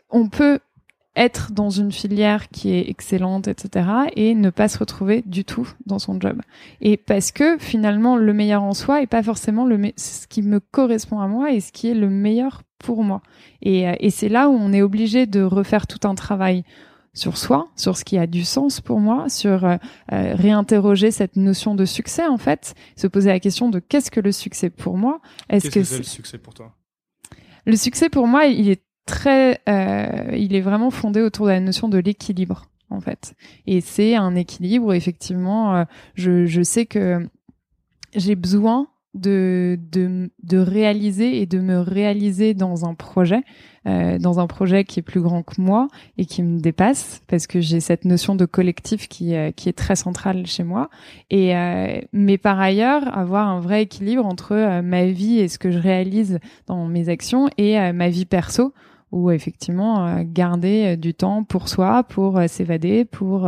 on 0.10 0.30
peut 0.30 0.58
être 1.16 1.52
dans 1.52 1.70
une 1.70 1.92
filière 1.92 2.50
qui 2.50 2.74
est 2.74 2.90
excellente, 2.90 3.48
etc., 3.48 3.88
et 4.16 4.34
ne 4.34 4.50
pas 4.50 4.68
se 4.68 4.80
retrouver 4.80 5.22
du 5.28 5.46
tout 5.46 5.72
dans 5.86 6.00
son 6.00 6.20
job. 6.20 6.42
Et 6.82 6.98
parce 6.98 7.32
que 7.32 7.60
finalement, 7.60 8.18
le 8.18 8.34
meilleur 8.34 8.64
en 8.64 8.74
soi 8.74 9.04
est 9.04 9.08
pas 9.08 9.22
forcément 9.22 9.64
le 9.64 9.92
ce 9.96 10.26
qui 10.26 10.42
me 10.42 10.60
correspond 10.60 11.20
à 11.20 11.28
moi 11.28 11.52
et 11.52 11.60
ce 11.60 11.72
qui 11.72 11.88
est 11.88 11.94
le 11.94 12.10
meilleur 12.10 12.64
pour 12.80 13.04
moi. 13.04 13.22
Et, 13.62 13.86
et 14.00 14.10
c'est 14.10 14.30
là 14.30 14.50
où 14.50 14.54
on 14.54 14.74
est 14.74 14.82
obligé 14.82 15.28
de 15.28 15.44
refaire 15.44 15.86
tout 15.86 16.08
un 16.08 16.16
travail 16.16 16.64
sur 17.14 17.38
soi, 17.38 17.70
sur 17.76 17.98
ce 17.98 18.04
qui 18.04 18.18
a 18.18 18.28
du 18.28 18.44
sens 18.44 18.82
pour 18.82 19.00
moi, 19.00 19.30
sur 19.30 19.66
euh, 19.66 19.78
euh, 20.12 20.36
réinterroger 20.36 21.12
cette 21.12 21.36
notion 21.36 21.76
de 21.76 21.86
succès 21.86 22.26
en 22.26 22.38
fait, 22.38 22.74
se 22.96 23.08
poser 23.08 23.30
la 23.30 23.40
question 23.40 23.70
de 23.70 23.80
qu'est-ce 23.80 24.10
que 24.10 24.20
le 24.20 24.32
succès 24.32 24.70
pour 24.70 24.98
moi? 24.98 25.22
Est-ce 25.50 25.70
que 25.70 25.84
c'est 25.84 26.00
le 26.00 26.04
succès 26.04 26.38
pour 26.38 26.54
toi? 26.54 26.76
Le 27.66 27.76
succès 27.76 28.10
pour 28.10 28.28
moi, 28.28 28.46
il 28.46 28.70
est 28.70 28.84
très, 29.06 29.62
euh, 29.70 30.36
il 30.36 30.56
est 30.56 30.62
vraiment 30.62 30.90
fondé 30.90 31.22
autour 31.22 31.46
de 31.46 31.52
la 31.52 31.60
notion 31.60 31.88
de 31.88 31.98
l'équilibre 31.98 32.66
en 32.90 33.00
fait. 33.00 33.36
Et 33.68 33.82
c'est 33.82 34.16
un 34.16 34.36
équilibre 34.36 34.88
où 34.88 34.94
effectivement, 34.94 35.86
je, 36.16 36.46
je 36.46 36.62
sais 36.62 36.86
que 36.86 37.28
j'ai 38.16 38.36
besoin 38.36 38.88
de, 39.14 39.80
de, 39.92 40.32
de 40.42 40.58
réaliser 40.58 41.42
et 41.42 41.46
de 41.46 41.60
me 41.60 41.80
réaliser 41.80 42.54
dans 42.54 42.86
un 42.86 42.94
projet, 42.94 43.44
euh, 43.86 44.18
dans 44.18 44.40
un 44.40 44.48
projet 44.48 44.86
qui 44.86 45.00
est 45.00 45.04
plus 45.04 45.20
grand 45.20 45.44
que 45.44 45.60
moi 45.60 45.90
et 46.18 46.26
qui 46.26 46.42
me 46.42 46.60
dépasse, 46.60 47.22
parce 47.28 47.48
que 47.48 47.60
j'ai 47.60 47.82
cette 47.82 48.06
notion 48.06 48.34
de 48.36 48.46
collectif 48.46 49.10
qui, 49.10 49.36
euh, 49.36 49.52
qui 49.52 49.68
est 49.68 49.74
très 49.74 49.98
centrale 49.98 50.46
chez 50.48 50.64
moi. 50.64 50.90
Et 51.30 51.56
euh, 51.56 52.00
mais 52.14 52.38
par 52.38 52.60
ailleurs, 52.60 53.04
avoir 53.16 53.50
un 53.50 53.60
vrai 53.60 53.84
équilibre 53.84 54.26
entre 54.26 54.54
euh, 54.54 54.82
ma 54.82 55.06
vie 55.08 55.40
et 55.40 55.50
ce 55.50 55.60
que 55.60 55.70
je 55.70 55.80
réalise 55.80 56.40
dans 56.66 56.88
mes 56.88 57.10
actions 57.10 57.50
et 57.58 57.78
euh, 57.78 57.92
ma 57.92 58.10
vie 58.10 58.26
perso 58.26 58.74
ou 59.12 59.30
effectivement 59.30 60.24
garder 60.24 60.98
du 60.98 61.14
temps 61.14 61.44
pour 61.44 61.70
soi, 61.70 62.02
pour 62.02 62.42
s'évader, 62.48 63.06
pour 63.06 63.48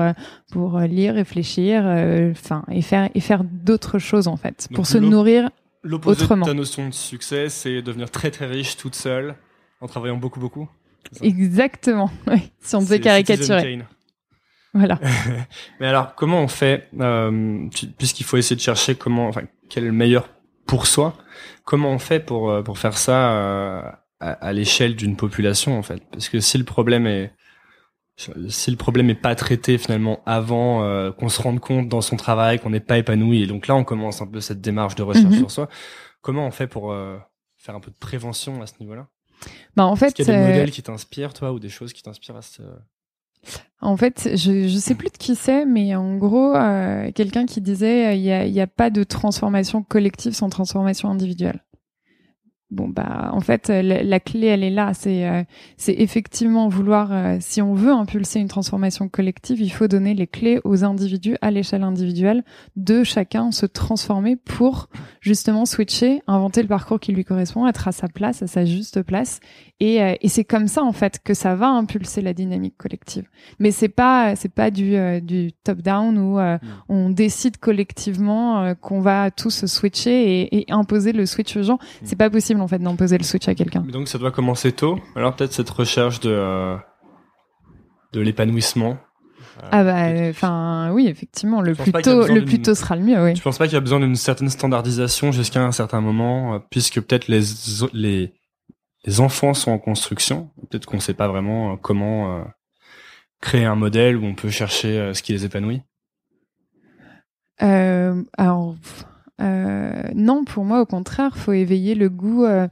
pour 0.52 0.78
lire, 0.82 1.16
réfléchir, 1.16 1.84
enfin 2.30 2.64
et 2.70 2.84
faire 2.84 3.10
et 3.16 3.20
faire 3.20 3.44
d'autres 3.44 3.98
choses 3.98 4.28
en 4.28 4.36
fait, 4.36 4.68
pour 4.76 4.86
se 4.86 5.00
nourrir 5.00 5.50
autrement. 5.84 6.46
de 6.46 6.52
ta 6.52 6.54
notion 6.54 6.88
de 6.88 6.94
succès, 6.94 7.50
c'est 7.50 7.82
devenir 7.82 8.12
très 8.12 8.30
très 8.30 8.46
riche 8.46 8.78
toute 8.78 8.94
seule 8.94 9.34
en 9.82 9.88
travaillant 9.88 10.18
beaucoup 10.18 10.40
beaucoup. 10.40 10.70
Exactement. 11.22 12.10
Oui, 12.28 12.52
si 12.60 12.76
on 12.76 12.82
devait 12.82 13.00
caricaturer. 13.00 13.80
Voilà. 14.74 15.00
Mais 15.80 15.88
alors, 15.88 16.16
comment 16.16 16.42
on 16.42 16.48
fait, 16.50 16.90
euh, 17.00 17.68
puisqu'il 17.98 18.24
faut 18.26 18.36
essayer 18.38 18.56
de 18.58 18.62
chercher 18.62 18.96
comment, 18.96 19.28
enfin, 19.28 19.44
quel 19.70 19.84
est 19.84 19.88
le 19.88 19.94
meilleur 19.94 20.28
pour 20.66 20.86
soi, 20.88 21.16
comment 21.64 21.92
on 21.92 22.00
fait 22.00 22.20
pour, 22.20 22.50
euh, 22.50 22.62
pour 22.62 22.78
faire 22.78 22.98
ça 22.98 23.32
euh, 23.32 23.82
à, 24.20 24.32
à 24.32 24.52
l'échelle 24.52 24.96
d'une 24.98 25.16
population, 25.16 25.78
en 25.78 25.82
fait? 25.84 26.04
Parce 26.12 26.28
que 26.28 26.40
si 26.42 26.58
le 26.58 26.66
problème 26.66 27.08
est, 27.08 27.32
si 28.50 28.70
le 28.72 28.76
problème 28.78 29.10
est 29.10 29.16
pas 29.16 29.36
traité 29.36 29.78
finalement 29.78 30.22
avant 30.26 30.84
euh, 30.84 31.12
qu'on 31.12 31.30
se 31.30 31.42
rende 31.42 31.60
compte 31.62 31.88
dans 31.88 32.02
son 32.02 32.16
travail 32.18 32.60
qu'on 32.60 32.70
n'est 32.72 32.80
pas 32.82 32.98
épanoui, 32.98 33.44
et 33.44 33.48
donc 33.48 33.68
là 33.68 33.76
on 33.76 33.84
commence 33.86 34.22
un 34.22 34.28
peu 34.28 34.42
cette 34.42 34.60
démarche 34.62 34.96
de 34.96 35.04
recherche 35.04 35.26
Mhm. 35.34 35.38
sur 35.40 35.52
soi, 35.52 35.70
comment 36.22 36.46
on 36.48 36.52
fait 36.52 36.68
pour 36.68 36.92
euh, 36.92 37.18
faire 37.58 37.76
un 37.76 37.80
peu 37.80 37.92
de 37.92 37.98
prévention 37.98 38.62
à 38.62 38.68
ce 38.68 38.74
niveau-là? 38.82 39.08
Bah, 39.76 39.86
en 39.86 39.94
Est-ce 39.94 40.06
fait, 40.06 40.14
qu'il 40.14 40.28
y 40.28 40.32
a 40.32 40.34
des 40.34 40.40
euh, 40.40 40.48
modèles 40.48 40.72
qui 40.72 40.84
t'inspirent, 40.84 41.34
toi, 41.34 41.52
ou 41.52 41.60
des 41.60 41.70
choses 41.70 41.94
qui 41.94 42.04
t'inspirent 42.04 42.38
à 42.38 42.42
ce... 42.42 42.62
En 43.82 43.96
fait, 43.96 44.30
je 44.36 44.68
je 44.68 44.78
sais 44.78 44.96
plus 44.96 45.10
de 45.10 45.18
qui 45.18 45.36
c'est, 45.36 45.66
mais 45.66 45.96
en 45.96 46.16
gros, 46.16 46.56
euh, 46.56 47.12
quelqu'un 47.12 47.46
qui 47.46 47.62
disait 47.62 48.08
euh, 48.08 48.14
il 48.14 48.22
y 48.22 48.32
a, 48.32 48.46
il 48.46 48.54
y 48.54 48.62
a 48.62 48.68
pas 48.68 48.90
de 48.90 49.04
transformation 49.04 49.84
collective 49.84 50.34
sans 50.34 50.50
transformation 50.50 51.10
individuelle. 51.10 51.64
Bon 52.76 52.90
bah 52.90 53.30
en 53.32 53.40
fait 53.40 53.70
euh, 53.70 53.82
la, 53.82 54.04
la 54.04 54.20
clé 54.20 54.48
elle 54.48 54.64
est 54.64 54.70
là, 54.70 54.94
c'est 54.94 55.28
euh, 55.28 55.44
c'est 55.78 55.94
effectivement 55.94 56.68
vouloir 56.68 57.12
euh, 57.12 57.38
si 57.40 57.62
on 57.62 57.74
veut 57.74 57.92
impulser 57.92 58.40
une 58.42 58.50
transformation 58.50 59.08
collective, 59.08 59.62
il 59.62 59.70
faut 59.70 59.88
donner 59.88 60.14
les 60.14 60.28
clés 60.28 60.60
aux 60.66 60.84
individus 60.84 61.38
à 61.42 61.52
l'échelle 61.52 61.84
individuelle 61.84 62.44
de 62.76 63.06
chacun 63.06 63.52
se 63.52 63.66
transformer 63.66 64.36
pour 64.36 64.90
justement 65.22 65.66
switcher, 65.66 66.22
inventer 66.28 66.62
le 66.62 66.68
parcours 66.68 67.00
qui 67.00 67.14
lui 67.14 67.24
correspond, 67.24 67.66
être 67.66 67.88
à 67.88 67.94
sa 67.94 68.10
place, 68.10 68.42
à 68.42 68.48
sa 68.48 68.66
juste 68.66 69.02
place 69.04 69.40
et, 69.80 70.02
euh, 70.04 70.16
et 70.20 70.28
c'est 70.28 70.44
comme 70.44 70.68
ça 70.68 70.84
en 70.84 70.92
fait 70.92 71.20
que 71.24 71.34
ça 71.34 71.56
va 71.56 71.70
impulser 71.70 72.22
la 72.22 72.34
dynamique 72.34 72.76
collective. 72.78 73.30
Mais 73.60 73.72
c'est 73.72 73.88
pas 73.88 74.36
c'est 74.36 74.54
pas 74.54 74.70
du 74.70 74.96
euh, 74.96 75.22
du 75.22 75.54
top 75.64 75.82
down 75.82 76.18
où 76.18 76.40
euh, 76.40 76.58
Mm. 76.66 76.68
on 76.90 77.10
décide 77.10 77.58
collectivement 77.58 78.74
qu'on 78.82 79.02
va 79.02 79.32
tous 79.32 79.66
switcher 79.66 80.42
et, 80.42 80.60
et 80.60 80.72
imposer 80.72 81.12
le 81.12 81.26
switch 81.26 81.56
aux 81.58 81.64
gens. 81.64 81.80
C'est 82.04 82.16
pas 82.16 82.30
possible 82.30 82.60
en 82.66 82.68
fait 82.68 82.80
d'imposer 82.80 83.18
le 83.18 83.24
switch 83.24 83.48
à 83.48 83.56
quelqu'un. 83.56 83.82
Donc 83.82 84.08
ça 84.08 84.18
doit 84.18 84.32
commencer 84.32 84.72
tôt. 84.72 85.00
Alors 85.16 85.36
peut-être 85.36 85.54
cette 85.54 85.70
recherche 85.70 86.20
de 86.20 86.32
euh, 86.32 86.76
de 88.14 88.22
l'épanouissement. 88.22 88.98
Euh, 89.58 89.70
Ah 89.72 89.84
bah 89.84 90.30
enfin 90.30 90.92
oui 90.92 91.08
effectivement 91.08 91.62
le 91.62 91.74
Je 91.74 91.78
pense 91.78 91.90
plus 91.92 92.02
tôt 92.02 92.28
le 92.28 92.44
plus 92.44 92.62
tôt 92.62 92.76
sera 92.76 92.96
le 92.96 93.04
mieux 93.04 93.24
oui. 93.24 93.34
Tu 93.36 93.42
penses 93.42 93.58
pas 93.58 93.66
qu'il 93.66 93.76
y 93.76 93.78
a 93.78 93.82
besoin 93.82 94.02
d'une 94.02 94.16
certaine 94.16 94.50
standardisation 94.50 95.32
jusqu'à 95.32 95.64
un 95.64 95.72
certain 95.72 96.02
moment, 96.02 96.56
euh, 96.56 96.60
puisque 96.70 97.00
peut-être 97.02 97.28
les 97.28 97.42
les 97.94 98.34
les 99.06 99.20
enfants 99.22 99.54
sont 99.54 99.72
en 99.72 99.78
construction. 99.80 100.50
Peut-être 100.70 100.86
qu'on 100.88 101.00
sait 101.00 101.14
pas 101.14 101.28
vraiment 101.28 101.78
comment 101.78 102.40
euh, 102.40 102.44
créer 103.40 103.66
un 103.66 103.76
modèle 103.76 104.18
où 104.18 104.26
on 104.26 104.34
peut 104.34 104.50
chercher 104.50 104.98
euh, 105.00 105.14
ce 105.14 105.22
qui 105.22 105.32
les 105.34 105.46
épanouit. 105.46 105.82
Euh, 107.62 108.24
alors 108.38 108.76
non 109.40 110.46
pour 110.46 110.64
moi 110.64 110.82
au 110.82 110.86
contraire 110.86 111.38
faut 111.38 111.54
éveiller 111.54 111.96
le 111.96 112.10
goût. 112.10 112.46
euh, 112.46 112.68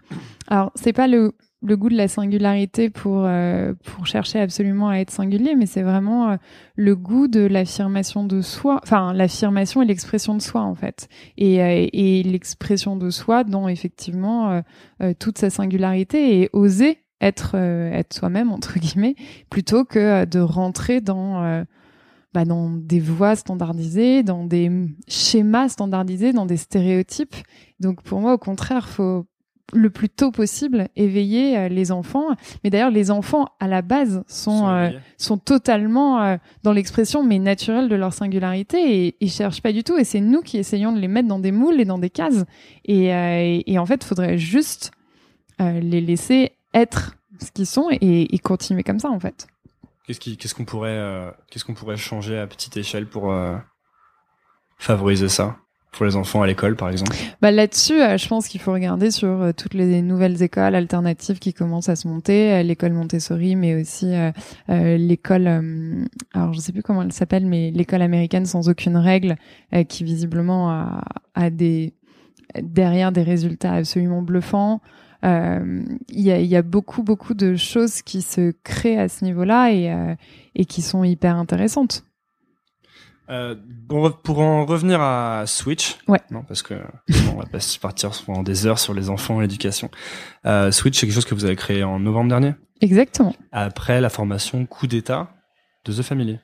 alors 0.48 0.72
c'est 0.76 0.94
pas 0.94 1.08
le 1.08 1.34
le 1.64 1.78
goût 1.78 1.90
de 1.90 1.96
la 1.96 2.10
singularité 2.10 2.90
pour 2.90 3.24
euh, 3.26 3.74
pour 3.86 4.06
chercher 4.06 4.40
absolument 4.40 4.90
à 4.90 4.98
être 4.98 5.12
singulier, 5.12 5.56
mais 5.56 5.66
c'est 5.66 5.82
vraiment 5.82 6.32
euh, 6.32 6.36
le 6.76 6.96
goût 6.96 7.28
de 7.28 7.40
l'affirmation 7.40 8.26
de 8.26 8.42
soi, 8.42 8.82
enfin 8.84 9.14
l'affirmation 9.14 9.82
et 9.82 9.86
l'expression 9.86 10.36
de 10.36 10.42
soi 10.42 10.62
en 10.62 10.76
fait, 10.76 11.08
et 11.38 11.64
euh, 11.64 11.88
et 11.94 12.24
l'expression 12.24 12.98
de 12.98 13.10
soi 13.10 13.44
dans 13.46 13.70
effectivement 13.70 14.52
euh, 14.52 14.62
euh, 15.02 15.14
toute 15.18 15.38
sa 15.38 15.50
singularité 15.50 16.42
et 16.42 16.50
oser 16.52 17.00
être 17.22 17.54
euh, 17.56 17.92
être 17.94 18.14
soi-même 18.14 18.52
entre 18.52 18.78
guillemets 18.80 19.16
plutôt 19.50 19.86
que 19.86 20.00
euh, 20.00 20.26
de 20.26 20.40
rentrer 20.40 21.00
dans 21.00 21.44
euh, 21.44 21.64
bah, 22.34 22.46
dans 22.46 22.70
des 22.70 23.00
voies 23.00 23.36
standardisées, 23.36 24.24
dans 24.24 24.44
des 24.46 24.72
schémas 25.08 25.70
standardisés, 25.70 26.34
dans 26.34 26.46
des 26.46 26.58
stéréotypes. 26.58 27.36
Donc 27.80 28.02
pour 28.02 28.22
moi, 28.22 28.34
au 28.34 28.38
contraire, 28.38 28.88
faut 28.88 29.26
le 29.72 29.90
plus 29.90 30.10
tôt 30.10 30.32
possible 30.32 30.88
éveiller 30.96 31.58
euh, 31.58 31.68
les 31.68 31.92
enfants. 31.92 32.28
Mais 32.64 32.70
d'ailleurs, 32.70 32.92
les 32.92 33.12
enfants 33.12 33.48
à 33.60 33.68
la 33.68 33.82
base 33.82 34.24
sont 34.28 34.54
Sont 34.54 34.70
euh, 34.70 34.90
sont 35.18 35.38
totalement 35.38 36.22
euh, 36.22 36.38
dans 36.64 36.74
l'expression 36.74 37.24
mais 37.24 37.40
naturelle 37.40 37.90
de 37.90 37.96
leur 37.96 38.14
singularité 38.14 39.08
et 39.08 39.16
ils 39.20 39.32
cherchent 39.32 39.62
pas 39.62 39.72
du 39.72 39.84
tout. 39.84 39.98
Et 39.98 40.04
c'est 40.04 40.20
nous 40.20 40.42
qui 40.42 40.58
essayons 40.58 40.92
de 40.92 41.00
les 41.00 41.08
mettre 41.08 41.28
dans 41.28 41.40
des 41.40 41.52
moules 41.52 41.80
et 41.80 41.86
dans 41.86 41.98
des 41.98 42.10
cases. 42.10 42.46
Et, 42.86 43.14
euh, 43.14 43.40
et, 43.40 43.64
et 43.72 43.80
en 43.80 43.86
fait, 43.86 44.04
faudrait 44.04 44.38
juste 44.38 44.92
les 45.60 46.02
laisser 46.02 46.52
être 46.74 47.16
ce 47.40 47.52
qu'ils 47.52 47.68
sont 47.68 47.88
et, 47.90 48.36
et 48.36 48.40
continuer 48.40 48.84
comme 48.84 49.00
ça 49.00 49.10
en 49.10 49.20
fait. 49.20 49.48
Qu'est-ce 50.06 50.54
qu'on 50.54 50.66
pourrait 50.66 50.90
euh, 50.90 51.32
qu'est-ce 51.50 51.64
qu'on 51.64 51.74
pourrait 51.74 51.96
changer 51.96 52.38
à 52.38 52.46
petite 52.46 52.76
échelle 52.76 53.08
pour 53.08 53.32
euh, 53.32 53.56
favoriser 54.78 55.30
ça 55.30 55.56
pour 55.94 56.06
les 56.06 56.18
enfants 56.18 56.42
à 56.42 56.48
l'école 56.48 56.76
par 56.76 56.90
exemple? 56.90 57.16
Bah 57.42 57.52
là-dessus, 57.52 58.02
euh, 58.02 58.18
je 58.18 58.28
pense 58.28 58.50
qu'il 58.50 58.60
faut 58.60 58.74
regarder 58.74 59.12
sur 59.12 59.54
toutes 59.56 59.76
les 59.76 60.02
nouvelles 60.02 60.42
écoles 60.42 60.76
alternatives 60.76 61.40
qui 61.40 61.54
commencent 61.54 61.88
à 61.88 61.96
se 61.96 62.08
monter, 62.10 62.64
l'école 62.64 62.92
Montessori, 62.92 63.56
mais 63.56 63.80
aussi 63.80 64.12
l'école, 64.68 65.48
alors 66.34 66.52
je 66.52 66.60
sais 66.60 66.74
plus 66.74 66.82
comment 66.82 67.04
elle 67.04 67.14
s'appelle, 67.14 67.46
mais 67.46 67.72
l'école 67.72 68.02
américaine 68.02 68.46
sans 68.46 68.68
aucune 68.68 68.98
règle, 68.98 69.38
qui 69.88 70.04
visiblement 70.04 70.72
a, 70.72 71.50
derrière 72.62 73.12
des 73.12 73.24
résultats 73.24 73.74
absolument 73.74 74.22
bluffants. 74.22 74.82
Euh, 75.24 75.84
Il 76.10 76.22
y, 76.22 76.32
a, 76.32 76.40
il 76.40 76.46
y 76.48 76.56
a 76.56 76.62
beaucoup 76.62 77.02
beaucoup 77.04 77.34
de 77.34 77.56
choses 77.56 78.02
qui 78.02 78.22
se 78.22 78.52
créent 78.64 79.00
à 79.00 79.08
ce 79.10 79.24
niveau-là 79.24 79.72
et, 79.72 79.92
euh, 79.92 80.16
et 80.56 80.66
qui 80.66 80.82
sont 80.82 81.04
hyper 81.04 81.36
intéressantes. 81.38 82.04
Euh, 83.30 83.56
bon, 83.88 84.12
pour 84.12 84.40
en 84.40 84.66
revenir 84.66 85.00
à 85.02 85.46
Switch, 85.48 85.98
Ouais. 86.10 86.20
non, 86.30 86.44
parce 86.44 86.62
que 86.62 86.74
on 87.34 87.38
va 87.38 87.46
pas 87.46 87.60
partir 87.82 88.12
pendant 88.26 88.44
des 88.44 88.68
heures 88.68 88.80
sur 88.80 88.94
les 88.94 89.10
enfants 89.10 89.40
et 89.40 89.44
l'éducation. 89.44 89.90
Euh, 90.46 90.72
Switch, 90.72 91.00
c'est 91.00 91.06
quelque 91.08 91.16
chose 91.16 91.26
que 91.26 91.34
vous 91.34 91.46
avez 91.46 91.56
créé 91.56 91.84
en 91.84 92.00
novembre 92.02 92.28
dernier, 92.30 92.54
Exactement. 92.82 93.34
après 93.54 94.02
la 94.02 94.10
formation 94.10 94.66
Coup 94.66 94.88
d'État 94.88 95.30
de 95.86 95.94
The 95.94 96.02
Family? 96.02 96.40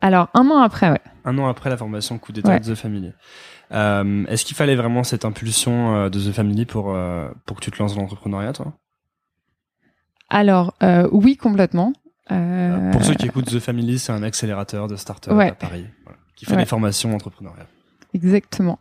Alors 0.00 0.28
un 0.32 0.48
an 0.48 0.58
après, 0.62 0.90
ouais. 0.90 1.00
Un 1.26 1.36
an 1.36 1.46
après 1.48 1.68
la 1.68 1.76
formation 1.76 2.18
Coup 2.18 2.32
d'État 2.32 2.48
Ouais. 2.48 2.60
de 2.60 2.72
The 2.72 2.74
Family. 2.74 3.12
Euh, 3.72 4.24
Est-ce 4.26 4.44
qu'il 4.44 4.56
fallait 4.56 4.74
vraiment 4.76 5.04
cette 5.04 5.24
impulsion 5.24 5.94
euh, 5.94 6.08
de 6.10 6.18
The 6.18 6.32
Family 6.32 6.64
pour 6.66 6.94
euh, 6.94 7.28
pour 7.46 7.56
que 7.58 7.64
tu 7.64 7.70
te 7.70 7.78
lances 7.80 7.94
dans 7.94 8.02
l'entrepreneuriat, 8.02 8.52
toi? 8.52 8.72
Alors 10.28 10.74
oui 11.12 11.36
complètement. 11.36 11.92
Pour 12.28 13.04
ceux 13.04 13.14
qui 13.14 13.26
écoutent 13.26 13.46
The 13.50 13.58
Family, 13.58 13.98
c'est 13.98 14.12
un 14.12 14.22
accélérateur 14.22 14.86
de 14.86 14.94
start-up 14.96 15.32
Ouais. 15.36 15.48
à 15.50 15.54
Paris, 15.54 15.86
voilà, 16.04 16.18
qui 16.36 16.44
fait 16.44 16.52
Ouais. 16.52 16.58
des 16.58 16.64
formations 16.66 17.12
entrepreneuriales. 17.14 17.66
Exactement. 18.14 18.78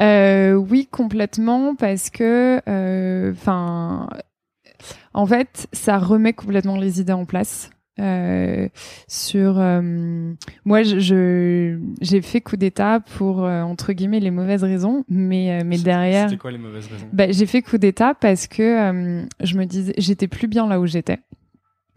Euh, 0.00 0.54
oui, 0.54 0.88
complètement, 0.90 1.76
parce 1.76 2.10
que, 2.10 2.60
enfin, 3.30 4.08
en 5.14 5.26
fait, 5.26 5.68
ça 5.72 5.98
remet 5.98 6.32
complètement 6.32 6.76
les 6.76 7.00
idées 7.00 7.12
en 7.12 7.24
place. 7.24 7.70
Euh, 8.00 8.68
sur 9.06 9.58
euh, 9.58 10.32
moi, 10.64 10.82
je- 10.82 11.78
j'ai 12.00 12.22
fait 12.22 12.40
coup 12.40 12.56
d'état 12.56 13.00
pour 13.18 13.44
euh, 13.44 13.60
entre 13.62 13.92
guillemets 13.92 14.18
les 14.20 14.30
mauvaises 14.30 14.64
raisons, 14.64 15.04
mais 15.10 15.60
euh, 15.60 15.62
mais 15.66 15.76
derrière, 15.78 16.28
C'était 16.30 16.38
quoi 16.40 16.50
les 16.52 16.58
mauvaises 16.58 16.86
raisons? 16.86 17.06
Bah, 17.12 17.30
j'ai 17.30 17.44
fait 17.46 17.60
coup 17.60 17.76
d'état 17.76 18.14
parce 18.14 18.46
que 18.46 18.62
euh, 18.62 19.24
je 19.40 19.58
me 19.58 19.66
disais, 19.66 19.92
j'étais 19.98 20.26
plus 20.26 20.48
bien 20.48 20.66
là 20.66 20.80
où 20.80 20.86
j'étais. 20.86 21.18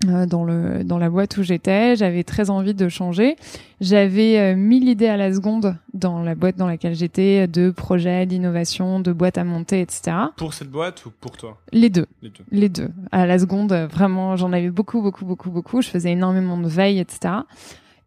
Euh, 0.07 0.25
dans 0.25 0.43
le 0.43 0.83
dans 0.83 0.97
la 0.97 1.09
boîte 1.09 1.37
où 1.37 1.43
j'étais, 1.43 1.95
j'avais 1.95 2.23
très 2.23 2.49
envie 2.49 2.73
de 2.73 2.89
changer. 2.89 3.37
J'avais 3.79 4.37
euh, 4.37 4.55
mille 4.55 4.89
idées 4.89 5.07
à 5.07 5.17
la 5.17 5.33
seconde 5.33 5.77
dans 5.93 6.21
la 6.21 6.35
boîte 6.35 6.57
dans 6.57 6.67
laquelle 6.67 6.95
j'étais, 6.95 7.47
de 7.47 7.71
projets, 7.71 8.25
d'innovation, 8.25 8.99
de 8.99 9.13
boîtes 9.13 9.37
à 9.37 9.43
monter, 9.43 9.81
etc. 9.81 10.17
Pour 10.35 10.53
cette 10.53 10.69
boîte 10.69 11.05
ou 11.05 11.11
pour 11.11 11.37
toi? 11.37 11.57
Les 11.71 11.89
deux, 11.89 12.05
Les 12.21 12.29
deux. 12.29 12.43
les 12.51 12.69
deux. 12.69 12.89
À 13.11 13.25
la 13.25 13.39
seconde, 13.39 13.71
euh, 13.71 13.87
vraiment, 13.87 14.35
j'en 14.35 14.51
avais 14.51 14.69
beaucoup, 14.69 15.01
beaucoup, 15.01 15.25
beaucoup, 15.25 15.49
beaucoup. 15.49 15.81
Je 15.81 15.89
faisais 15.89 16.11
énormément 16.11 16.57
de 16.57 16.67
veille, 16.67 16.99
etc. 16.99 17.33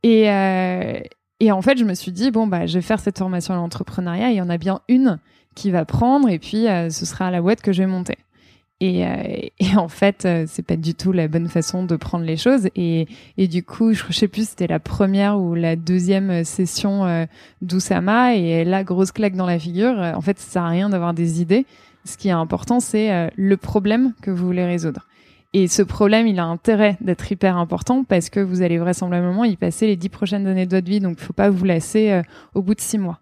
Et 0.02 0.30
euh, 0.30 1.00
et 1.40 1.52
en 1.52 1.62
fait, 1.62 1.78
je 1.78 1.84
me 1.84 1.94
suis 1.94 2.12
dit 2.12 2.30
bon 2.30 2.46
bah, 2.46 2.66
je 2.66 2.74
vais 2.74 2.82
faire 2.82 3.00
cette 3.00 3.18
formation 3.18 3.54
à 3.54 3.56
l'entrepreneuriat. 3.56 4.30
Il 4.30 4.36
y 4.36 4.42
en 4.42 4.50
a 4.50 4.58
bien 4.58 4.80
une 4.88 5.18
qui 5.54 5.70
va 5.70 5.84
prendre, 5.84 6.28
et 6.28 6.38
puis 6.38 6.68
euh, 6.68 6.90
ce 6.90 7.04
sera 7.06 7.30
la 7.30 7.40
boîte 7.42 7.60
que 7.62 7.72
je 7.72 7.82
vais 7.82 7.88
monter. 7.88 8.16
Et, 8.80 9.04
euh, 9.04 9.08
et 9.58 9.76
en 9.76 9.88
fait, 9.88 10.24
euh, 10.24 10.44
c'est 10.46 10.64
pas 10.64 10.76
du 10.76 10.94
tout 10.94 11.10
la 11.10 11.26
bonne 11.26 11.48
façon 11.48 11.84
de 11.84 11.96
prendre 11.96 12.24
les 12.24 12.36
choses. 12.36 12.68
Et, 12.76 13.08
et 13.36 13.48
du 13.48 13.64
coup, 13.64 13.92
je, 13.92 14.04
je 14.08 14.12
sais 14.12 14.28
plus, 14.28 14.50
c'était 14.50 14.68
la 14.68 14.78
première 14.78 15.40
ou 15.40 15.54
la 15.54 15.74
deuxième 15.74 16.44
session 16.44 17.04
euh, 17.04 17.26
d'Oussama. 17.60 18.36
Et 18.36 18.64
là, 18.64 18.84
grosse 18.84 19.10
claque 19.10 19.34
dans 19.34 19.46
la 19.46 19.58
figure. 19.58 20.00
Euh, 20.00 20.12
En 20.14 20.20
fait, 20.20 20.38
ça 20.38 20.50
sert 20.50 20.62
à 20.62 20.68
rien 20.68 20.88
d'avoir 20.88 21.12
des 21.12 21.42
idées. 21.42 21.66
Ce 22.04 22.16
qui 22.16 22.28
est 22.28 22.32
important, 22.32 22.78
c'est 22.78 23.12
euh, 23.12 23.28
le 23.36 23.56
problème 23.56 24.14
que 24.22 24.30
vous 24.30 24.46
voulez 24.46 24.64
résoudre. 24.64 25.06
Et 25.54 25.66
ce 25.66 25.82
problème, 25.82 26.26
il 26.28 26.38
a 26.38 26.44
intérêt 26.44 26.98
d'être 27.00 27.32
hyper 27.32 27.56
important 27.56 28.04
parce 28.04 28.30
que 28.30 28.38
vous 28.38 28.62
allez 28.62 28.78
vraisemblablement 28.78 29.44
y 29.44 29.56
passer 29.56 29.86
les 29.86 29.96
dix 29.96 30.08
prochaines 30.08 30.46
années 30.46 30.66
de 30.66 30.76
votre 30.76 30.88
vie. 30.88 31.00
Donc, 31.00 31.18
faut 31.18 31.32
pas 31.32 31.50
vous 31.50 31.64
lasser 31.64 32.10
euh, 32.10 32.22
au 32.54 32.62
bout 32.62 32.74
de 32.74 32.80
six 32.80 32.98
mois. 32.98 33.18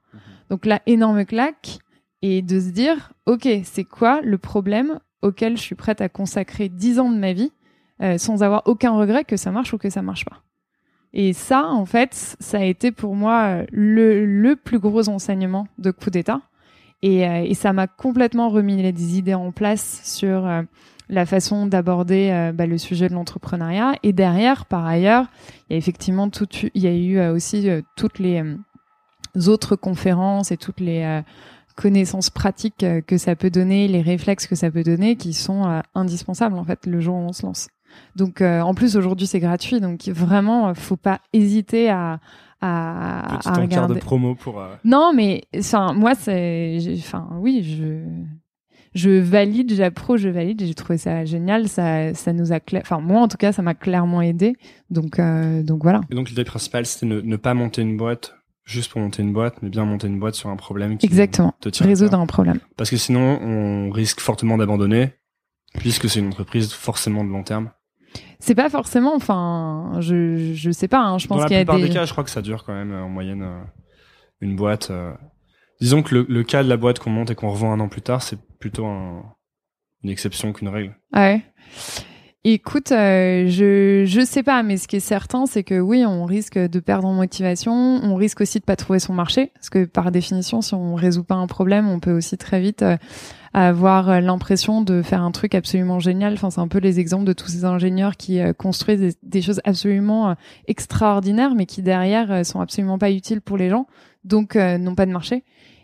Donc 0.50 0.66
là, 0.66 0.82
énorme 0.86 1.25
claque. 1.25 1.78
Et 2.22 2.42
de 2.42 2.58
se 2.58 2.70
dire, 2.70 3.12
OK, 3.26 3.46
c'est 3.64 3.84
quoi 3.84 4.20
le 4.22 4.38
problème 4.38 4.98
auquel 5.26 5.56
je 5.56 5.62
suis 5.62 5.75
prête 5.75 6.00
à 6.00 6.09
consacrer 6.09 6.68
10 6.68 7.00
ans 7.00 7.11
de 7.11 7.18
ma 7.18 7.33
vie 7.33 7.52
euh, 8.02 8.18
sans 8.18 8.42
avoir 8.42 8.62
aucun 8.66 8.92
regret 8.92 9.25
que 9.25 9.37
ça 9.37 9.50
marche 9.50 9.73
ou 9.73 9.78
que 9.78 9.90
ça 9.90 10.02
marche 10.02 10.25
pas. 10.25 10.42
Et 11.12 11.33
ça, 11.33 11.66
en 11.66 11.87
fait, 11.87 12.37
ça 12.40 12.59
a 12.59 12.64
été 12.64 12.92
pour 12.92 13.14
moi 13.14 13.62
le, 13.73 14.26
le 14.26 14.56
plus 14.56 14.78
gros 14.78 15.09
enseignement 15.09 15.66
de 15.78 15.90
coup 15.90 16.11
d'État. 16.11 16.42
Et, 17.02 17.21
et, 17.21 17.54
ça 17.54 17.73
m'a 17.73 17.87
complètement 17.87 18.49
remis 18.49 18.83
les 18.83 19.18
idées 19.18 19.35
en 19.35 19.52
place 19.52 20.00
sur 20.02 20.49
la 21.09 21.26
façon 21.26 21.66
d'aborder 21.66 22.30
euh, 22.33 22.52
bah, 22.52 22.66
le 22.66 22.78
sujet 22.78 23.09
de 23.09 23.14
l'entrepreneuriat. 23.14 23.95
Et 24.02 24.12
derrière, 24.12 24.66
par 24.66 24.85
ailleurs, 24.87 25.26
il 25.68 25.73
y 25.73 25.76
a 25.76 25.78
effectivement 25.78 26.28
tout, 26.30 26.49
il 26.75 26.83
y 26.83 26.87
a 26.87 26.95
eu 26.95 27.18
euh, 27.18 27.33
aussi 27.33 27.68
euh, 27.68 27.83
toutes 27.97 28.18
les 28.18 28.42
autres 29.47 29.76
conférences 29.76 30.50
et 30.50 30.56
toutes 30.56 30.80
les 30.80 31.23
connaissances 31.76 32.30
pratiques 32.30 32.85
que 33.06 33.18
ça 33.18 33.37
peut 33.37 33.50
donner, 33.50 33.87
les 33.87 34.02
réflexes 34.02 34.47
que 34.47 34.54
ça 34.54 34.71
peut 34.71 34.83
donner, 34.83 35.16
qui 35.16 35.33
sont 35.33 35.83
indispensables 35.95 36.56
en 36.56 36.64
fait 36.64 36.87
le 36.87 37.00
jour 37.00 37.14
où 37.14 37.21
on 37.21 37.33
se 37.33 37.47
lance. 37.47 37.68
Donc 38.16 38.40
en 38.40 38.75
plus 38.75 38.97
aujourd'hui 38.97 39.26
c'est 39.26 39.40
gratuit, 39.40 39.80
donc 39.80 40.09
vraiment 40.09 40.75
faut 40.75 40.97
pas 40.97 41.21
hésiter 41.33 41.90
à 41.90 42.18
à, 42.62 43.38
à 43.47 43.54
regarder. 43.54 43.95
de 43.95 44.00
promo 44.00 44.35
pour. 44.35 44.62
Non 44.85 45.12
mais 45.14 45.45
enfin 45.56 45.92
moi 45.92 46.14
c'est 46.14 46.78
enfin 46.99 47.28
oui 47.38 47.62
je 47.62 48.02
je 48.97 49.11
valide, 49.11 49.75
j'approuve, 49.75 50.16
je 50.16 50.30
valide. 50.30 50.62
J'ai 50.64 50.75
trouvé 50.75 50.97
ça 50.97 51.25
génial. 51.26 51.68
Ça, 51.68 52.14
ça 52.14 52.33
nous 52.33 52.52
a, 52.52 52.59
enfin 52.76 52.99
moi 52.99 53.21
en 53.21 53.28
tout 53.28 53.37
cas, 53.37 53.52
ça 53.52 53.61
m'a 53.62 53.75
clairement 53.75 54.23
aidé. 54.23 54.56
Donc, 54.90 55.18
euh, 55.18 55.62
donc 55.62 55.83
voilà. 55.83 56.00
Et 56.11 56.14
donc 56.14 56.30
l'idée 56.30 56.45
principale, 56.45 56.87
c'était 56.87 57.06
ne, 57.06 57.21
ne 57.21 57.37
pas 57.37 57.52
monter 57.52 57.83
une 57.83 57.97
boîte 57.97 58.36
juste 58.66 58.90
pour 58.90 59.00
monter 59.00 59.23
une 59.23 59.32
boîte, 59.32 59.62
mais 59.62 59.70
bien 59.70 59.85
monter 59.85 60.08
une 60.08 60.18
boîte 60.18 60.35
sur 60.35 60.50
un 60.50 60.56
problème. 60.56 60.99
Qui 60.99 61.06
Exactement. 61.06 61.54
Te 61.61 61.70
tient 61.70 61.87
Résoudre 61.87 62.18
un 62.18 62.26
problème. 62.26 62.58
Parce 62.76 62.90
que 62.90 62.96
sinon, 62.99 63.40
on 63.40 63.90
risque 63.90 64.20
fortement 64.20 64.58
d'abandonner, 64.58 65.14
puisque 65.78 66.11
c'est 66.11 66.18
une 66.18 66.28
entreprise 66.28 66.73
forcément 66.73 67.25
de 67.25 67.30
long 67.30 67.44
terme. 67.44 67.70
C'est 68.38 68.54
pas 68.54 68.68
forcément, 68.68 69.14
enfin, 69.14 69.92
je, 70.00 70.52
je 70.54 70.70
sais 70.70 70.88
pas. 70.88 71.00
Hein, 71.00 71.18
je 71.18 71.26
pense 71.26 71.44
qu'il 71.44 71.52
y 71.52 71.56
a 71.56 71.61
des. 71.61 71.64
Dans 71.64 71.73
la 71.75 71.78
plupart 71.78 71.94
des 71.94 71.94
cas, 71.94 72.04
je 72.04 72.12
crois 72.12 72.25
que 72.25 72.30
ça 72.30 72.42
dure 72.42 72.64
quand 72.64 72.75
même 72.75 72.92
en 72.92 73.08
moyenne 73.08 73.42
euh, 73.42 73.62
une 74.40 74.56
boîte. 74.56 74.90
Euh, 74.90 75.12
Disons 75.80 76.02
que 76.02 76.14
le, 76.14 76.26
le, 76.28 76.42
cas 76.42 76.62
de 76.62 76.68
la 76.68 76.78
boîte 76.78 76.99
qu'on 76.99 77.11
monte 77.11 77.30
et 77.30 77.35
qu'on 77.35 77.50
revend 77.50 77.73
un 77.73 77.80
an 77.80 77.88
plus 77.88 78.00
tard, 78.00 78.23
c'est 78.23 78.38
plutôt 78.58 78.87
un, 78.87 79.23
une 80.02 80.11
exception 80.11 80.52
qu'une 80.52 80.68
règle. 80.68 80.96
Ouais. 81.14 81.42
Écoute, 82.49 82.93
euh, 82.93 83.49
je 83.49 84.05
je 84.07 84.25
sais 84.25 84.45
pas, 84.45 84.62
mais 84.62 84.76
ce 84.76 84.87
qui 84.87 84.95
est 84.95 85.00
certain, 85.00 85.47
c'est 85.47 85.65
que 85.65 85.81
oui, 85.81 86.07
on 86.07 86.25
risque 86.25 86.57
de 86.57 86.79
perdre 86.79 87.09
en 87.09 87.12
motivation, 87.12 87.73
on 87.73 88.15
risque 88.15 88.41
aussi 88.41 88.61
de 88.61 88.65
pas 88.65 88.76
trouver 88.76 89.00
son 89.00 89.15
marché, 89.15 89.50
parce 89.55 89.69
que 89.69 89.85
par 89.85 90.12
définition, 90.12 90.62
si 90.62 90.73
on 90.73 90.95
résout 90.95 91.25
pas 91.25 91.35
un 91.35 91.49
problème, 91.49 91.88
on 91.88 91.99
peut 91.99 92.12
aussi 92.12 92.38
très 92.38 92.61
vite 92.61 92.83
euh, 92.83 92.99
avoir 93.53 94.21
l'impression 94.21 94.81
de 94.81 95.03
faire 95.03 95.23
un 95.23 95.33
truc 95.33 95.57
absolument 95.57 95.99
génial. 95.99 96.35
Enfin, 96.35 96.50
c'est 96.50 96.61
un 96.61 96.69
peu 96.69 96.79
les 96.79 97.00
exemples 97.00 97.25
de 97.25 97.33
tous 97.33 97.49
ces 97.49 97.65
ingénieurs 97.65 98.17
qui 98.17 98.38
euh, 98.38 98.53
construisent 98.53 99.00
des, 99.00 99.15
des, 99.25 99.43
choses 99.43 99.61
absolument 99.65 100.37
extraordinaires, 100.69 101.57
mais 101.57 101.67
qui 101.67 101.83
derrière 101.83 102.47
sont 102.47 102.61
absolument 102.61 102.97
pas 102.97 103.11
utiles 103.11 103.41
pour 103.41 103.57
les 103.57 103.71
gens, 103.71 103.88
donc 104.23 104.55
n'ont 104.55 104.95
pas 104.95 105.07
de 105.07 105.11
marché. 105.11 105.43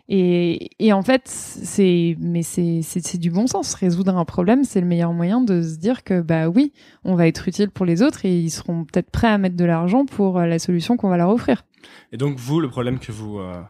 Et, 0.09 0.71
et 0.85 0.91
en 0.91 1.01
fait, 1.01 1.23
c'est 1.27 2.17
mais 2.19 2.43
c'est 2.43 3.17
du 3.17 3.31
bon 3.31 3.47
sens. 3.47 3.73
Résoudre 3.73 4.17
un 4.17 4.25
problème, 4.25 4.65
c'est 4.65 4.81
le 4.81 4.87
meilleur 4.87 5.13
moyen 5.13 5.39
de 5.39 5.61
se 5.61 5.77
dire 5.77 6.03
que 6.03 6.21
bah 6.21 6.49
oui, 6.49 6.73
on 7.05 7.15
va 7.15 7.27
être 7.27 7.47
utile 7.47 7.69
pour 7.69 7.85
les 7.85 8.01
autres 8.01 8.25
et 8.25 8.37
ils 8.37 8.49
seront 8.49 8.83
peut-être 8.83 9.11
prêts 9.11 9.29
à 9.29 9.37
mettre 9.37 9.55
de 9.55 9.63
l'argent 9.63 10.05
pour 10.05 10.39
euh, 10.39 10.45
la 10.45 10.59
solution 10.59 10.97
qu'on 10.97 11.09
va 11.09 11.17
leur 11.17 11.29
offrir. 11.29 11.63
Et 12.11 12.17
donc 12.17 12.37
vous, 12.37 12.59
le 12.59 12.69
problème 12.69 12.99
que 12.99 13.13
vous 13.13 13.39
euh, 13.39 13.61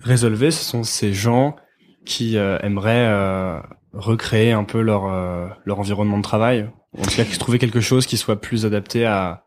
résolvez, 0.00 0.50
ce 0.50 0.62
sont 0.62 0.82
ces 0.82 1.14
gens 1.14 1.56
qui 2.04 2.36
euh, 2.36 2.58
aimeraient 2.62 3.62
recréer 3.94 4.52
un 4.52 4.64
peu 4.64 4.82
leur 4.82 5.08
leur 5.64 5.80
environnement 5.80 6.18
de 6.18 6.22
travail, 6.22 6.70
en 6.98 7.02
tout 7.02 7.16
cas 7.16 7.24
qui 7.24 7.38
trouver 7.38 7.58
quelque 7.58 7.80
chose 7.80 8.06
qui 8.06 8.18
soit 8.18 8.40
plus 8.40 8.66
adapté 8.66 9.06
à. 9.06 9.46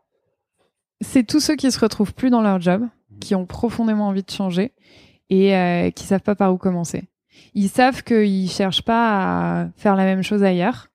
C'est 1.00 1.24
tous 1.24 1.40
ceux 1.40 1.56
qui 1.56 1.70
se 1.70 1.78
retrouvent 1.78 2.14
plus 2.14 2.30
dans 2.30 2.42
leur 2.42 2.60
job, 2.60 2.82
qui 3.20 3.34
ont 3.34 3.46
profondément 3.46 4.08
envie 4.08 4.22
de 4.22 4.30
changer 4.30 4.72
et 5.32 5.56
euh, 5.56 5.90
qui 5.90 6.04
savent 6.04 6.20
pas 6.20 6.34
par 6.34 6.52
où 6.52 6.58
commencer. 6.58 7.04
Ils 7.54 7.70
savent 7.70 8.02
qu'ils 8.02 8.50
cherchent 8.50 8.82
pas 8.82 9.62
à 9.62 9.68
faire 9.76 9.96
la 9.96 10.04
même 10.04 10.22
chose 10.22 10.42
ailleurs. 10.42 10.88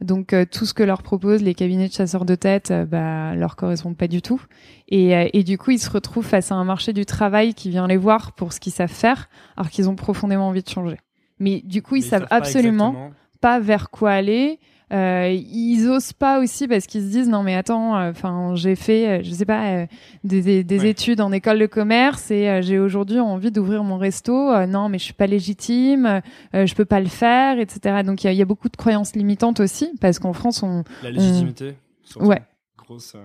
Donc 0.00 0.32
euh, 0.32 0.44
tout 0.44 0.66
ce 0.66 0.74
que 0.74 0.82
leur 0.82 1.04
proposent 1.04 1.42
les 1.42 1.54
cabinets 1.54 1.86
de 1.86 1.92
chasseurs 1.92 2.24
de 2.24 2.34
tête, 2.34 2.72
euh, 2.72 2.84
bah, 2.84 3.36
leur 3.36 3.54
correspond 3.54 3.94
pas 3.94 4.08
du 4.08 4.20
tout. 4.20 4.42
Et, 4.88 5.16
euh, 5.16 5.28
et, 5.32 5.44
du 5.44 5.58
coup, 5.58 5.70
ils 5.70 5.78
se 5.78 5.88
retrouvent 5.88 6.26
face 6.26 6.50
à 6.50 6.56
un 6.56 6.64
marché 6.64 6.92
du 6.92 7.06
travail 7.06 7.54
qui 7.54 7.70
vient 7.70 7.86
les 7.86 7.96
voir 7.96 8.32
pour 8.32 8.52
ce 8.52 8.58
qu'ils 8.58 8.72
savent 8.72 8.90
faire, 8.90 9.28
alors 9.56 9.70
qu'ils 9.70 9.88
ont 9.88 9.94
profondément 9.94 10.48
envie 10.48 10.64
de 10.64 10.68
changer. 10.68 10.98
Mais 11.38 11.62
du 11.64 11.80
coup, 11.80 11.94
ils, 11.94 12.02
savent, 12.02 12.26
absolument 12.30 13.12
pas 13.40 13.60
vers 13.60 13.90
quoi 13.90 14.10
aller. 14.10 14.58
Euh, 14.94 15.28
ils 15.28 15.88
osent 15.88 16.12
pas 16.12 16.40
aussi 16.40 16.68
parce 16.68 16.86
qu'ils 16.86 17.02
se 17.02 17.08
disent 17.08 17.28
non 17.28 17.42
mais 17.42 17.56
attends, 17.56 17.96
euh, 17.96 18.10
enfin 18.10 18.54
j'ai 18.54 18.76
fait, 18.76 19.08
euh, 19.08 19.22
je 19.24 19.30
sais 19.32 19.44
pas, 19.44 19.66
euh, 19.66 19.86
des, 20.22 20.62
des, 20.62 20.86
études 20.86 21.20
en 21.20 21.32
école 21.32 21.58
de 21.58 21.66
commerce 21.66 22.30
et 22.30 22.60
j'ai 22.62 22.78
aujourd'hui 22.78 23.18
envie 23.18 23.50
d'ouvrir 23.50 23.82
mon 23.82 23.96
resto. 23.96 24.32
non 24.66 24.88
mais 24.88 24.98
je 24.98 25.04
suis 25.04 25.14
pas 25.14 25.26
légitime, 25.26 26.20
je 26.52 26.74
peux 26.74 26.84
pas 26.84 27.00
le 27.00 27.08
faire, 27.08 27.58
etc. 27.58 28.02
Donc 28.04 28.22
il 28.22 28.30
y, 28.30 28.36
y, 28.36 28.42
a 28.42 28.44
beaucoup 28.44 28.68
de 28.68 28.76
croyances 28.76 29.16
limitantes 29.16 29.58
aussi 29.58 29.90
parce 30.00 30.20
qu'en 30.20 30.32
France 30.32 30.62
on 30.62 30.84
la 31.02 31.10
légitimité, 31.10 31.74
ouais, 32.20 32.42
grosse 32.86 33.16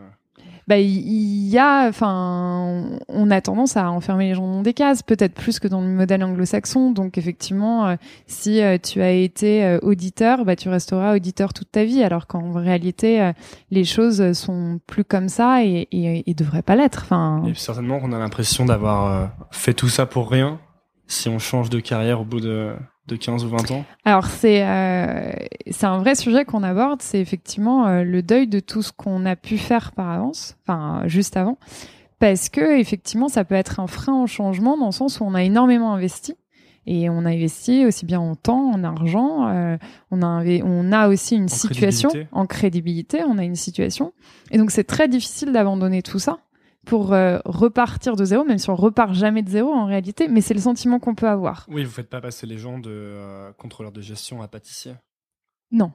bah 0.67 0.77
il 0.77 1.47
y 1.47 1.57
a 1.57 1.87
enfin 1.87 2.99
on 3.07 3.31
a 3.31 3.41
tendance 3.41 3.75
à 3.75 3.89
enfermer 3.91 4.29
les 4.29 4.35
gens 4.35 4.47
dans 4.47 4.61
des 4.61 4.73
cases 4.73 5.01
peut-être 5.01 5.33
plus 5.33 5.59
que 5.59 5.67
dans 5.67 5.81
le 5.81 5.87
modèle 5.87 6.23
anglo-saxon. 6.23 6.91
Donc 6.91 7.17
effectivement 7.17 7.87
euh, 7.87 7.95
si 8.27 8.61
euh, 8.61 8.77
tu 8.77 9.01
as 9.01 9.11
été 9.11 9.65
euh, 9.65 9.79
auditeur 9.81 10.45
bah 10.45 10.55
tu 10.55 10.69
resteras 10.69 11.15
auditeur 11.15 11.53
toute 11.53 11.71
ta 11.71 11.85
vie 11.85 12.03
alors 12.03 12.27
qu'en 12.27 12.51
réalité 12.53 13.31
les 13.71 13.83
choses 13.83 14.33
sont 14.33 14.79
plus 14.85 15.03
comme 15.03 15.29
ça 15.29 15.63
et, 15.63 15.87
et, 15.91 16.29
et 16.29 16.33
devraient 16.33 16.61
pas 16.61 16.75
l'être. 16.75 17.01
Enfin 17.03 17.43
et 17.47 17.53
certainement 17.55 17.99
qu'on 17.99 18.13
a 18.13 18.19
l'impression 18.19 18.65
d'avoir 18.65 19.31
fait 19.51 19.73
tout 19.73 19.89
ça 19.89 20.05
pour 20.05 20.29
rien 20.29 20.59
si 21.07 21.27
on 21.27 21.39
change 21.39 21.71
de 21.71 21.79
carrière 21.79 22.21
au 22.21 22.25
bout 22.25 22.39
de 22.39 22.75
de 23.09 23.15
15 23.15 23.43
ou 23.43 23.49
20 23.49 23.71
ans 23.71 23.85
Alors 24.05 24.27
c'est 24.27 24.65
euh, 24.65 25.31
c'est 25.69 25.85
un 25.85 25.97
vrai 25.97 26.15
sujet 26.15 26.45
qu'on 26.45 26.63
aborde, 26.63 27.01
c'est 27.01 27.19
effectivement 27.19 27.87
euh, 27.87 28.03
le 28.03 28.21
deuil 28.21 28.47
de 28.47 28.59
tout 28.59 28.81
ce 28.81 28.91
qu'on 28.91 29.25
a 29.25 29.35
pu 29.35 29.57
faire 29.57 29.91
par 29.91 30.09
avance, 30.09 30.55
enfin 30.63 31.03
juste 31.07 31.35
avant, 31.35 31.57
parce 32.19 32.49
que 32.49 32.79
effectivement 32.79 33.27
ça 33.27 33.43
peut 33.43 33.55
être 33.55 33.79
un 33.79 33.87
frein 33.87 34.21
au 34.21 34.27
changement 34.27 34.77
dans 34.77 34.87
le 34.87 34.91
sens 34.91 35.19
où 35.19 35.23
on 35.23 35.33
a 35.33 35.43
énormément 35.43 35.93
investi. 35.93 36.35
Et 36.87 37.07
on 37.07 37.23
a 37.25 37.29
investi 37.29 37.85
aussi 37.85 38.05
bien 38.05 38.19
en 38.19 38.35
temps, 38.35 38.71
en 38.71 38.83
argent, 38.83 39.47
euh, 39.49 39.77
on 40.09 40.23
a 40.23 40.43
on 40.63 40.91
a 40.91 41.07
aussi 41.09 41.35
une 41.35 41.49
situation 41.49 42.09
en 42.31 42.47
crédibilité, 42.47 43.21
on 43.27 43.37
a 43.37 43.43
une 43.43 43.57
situation. 43.57 44.13
Et 44.49 44.57
donc 44.57 44.71
c'est 44.71 44.85
très 44.85 45.07
difficile 45.07 45.51
d'abandonner 45.51 46.01
tout 46.01 46.19
ça 46.19 46.39
pour 46.85 47.13
euh, 47.13 47.39
repartir 47.45 48.15
de 48.15 48.25
zéro, 48.25 48.43
même 48.43 48.57
si 48.57 48.69
on 48.69 48.75
repart 48.75 49.13
jamais 49.13 49.43
de 49.43 49.49
zéro 49.49 49.73
en 49.73 49.85
réalité, 49.85 50.27
mais 50.27 50.41
c'est 50.41 50.53
le 50.53 50.59
sentiment 50.59 50.99
qu'on 50.99 51.15
peut 51.15 51.27
avoir. 51.27 51.65
Oui, 51.69 51.83
vous 51.83 51.91
faites 51.91 52.09
pas 52.09 52.21
passer 52.21 52.47
les 52.47 52.57
gens 52.57 52.79
de 52.79 52.89
euh, 52.89 53.51
contrôleur 53.53 53.91
de 53.91 54.01
gestion 54.01 54.41
à 54.41 54.47
pâtissier. 54.47 54.93
Non. 55.71 55.91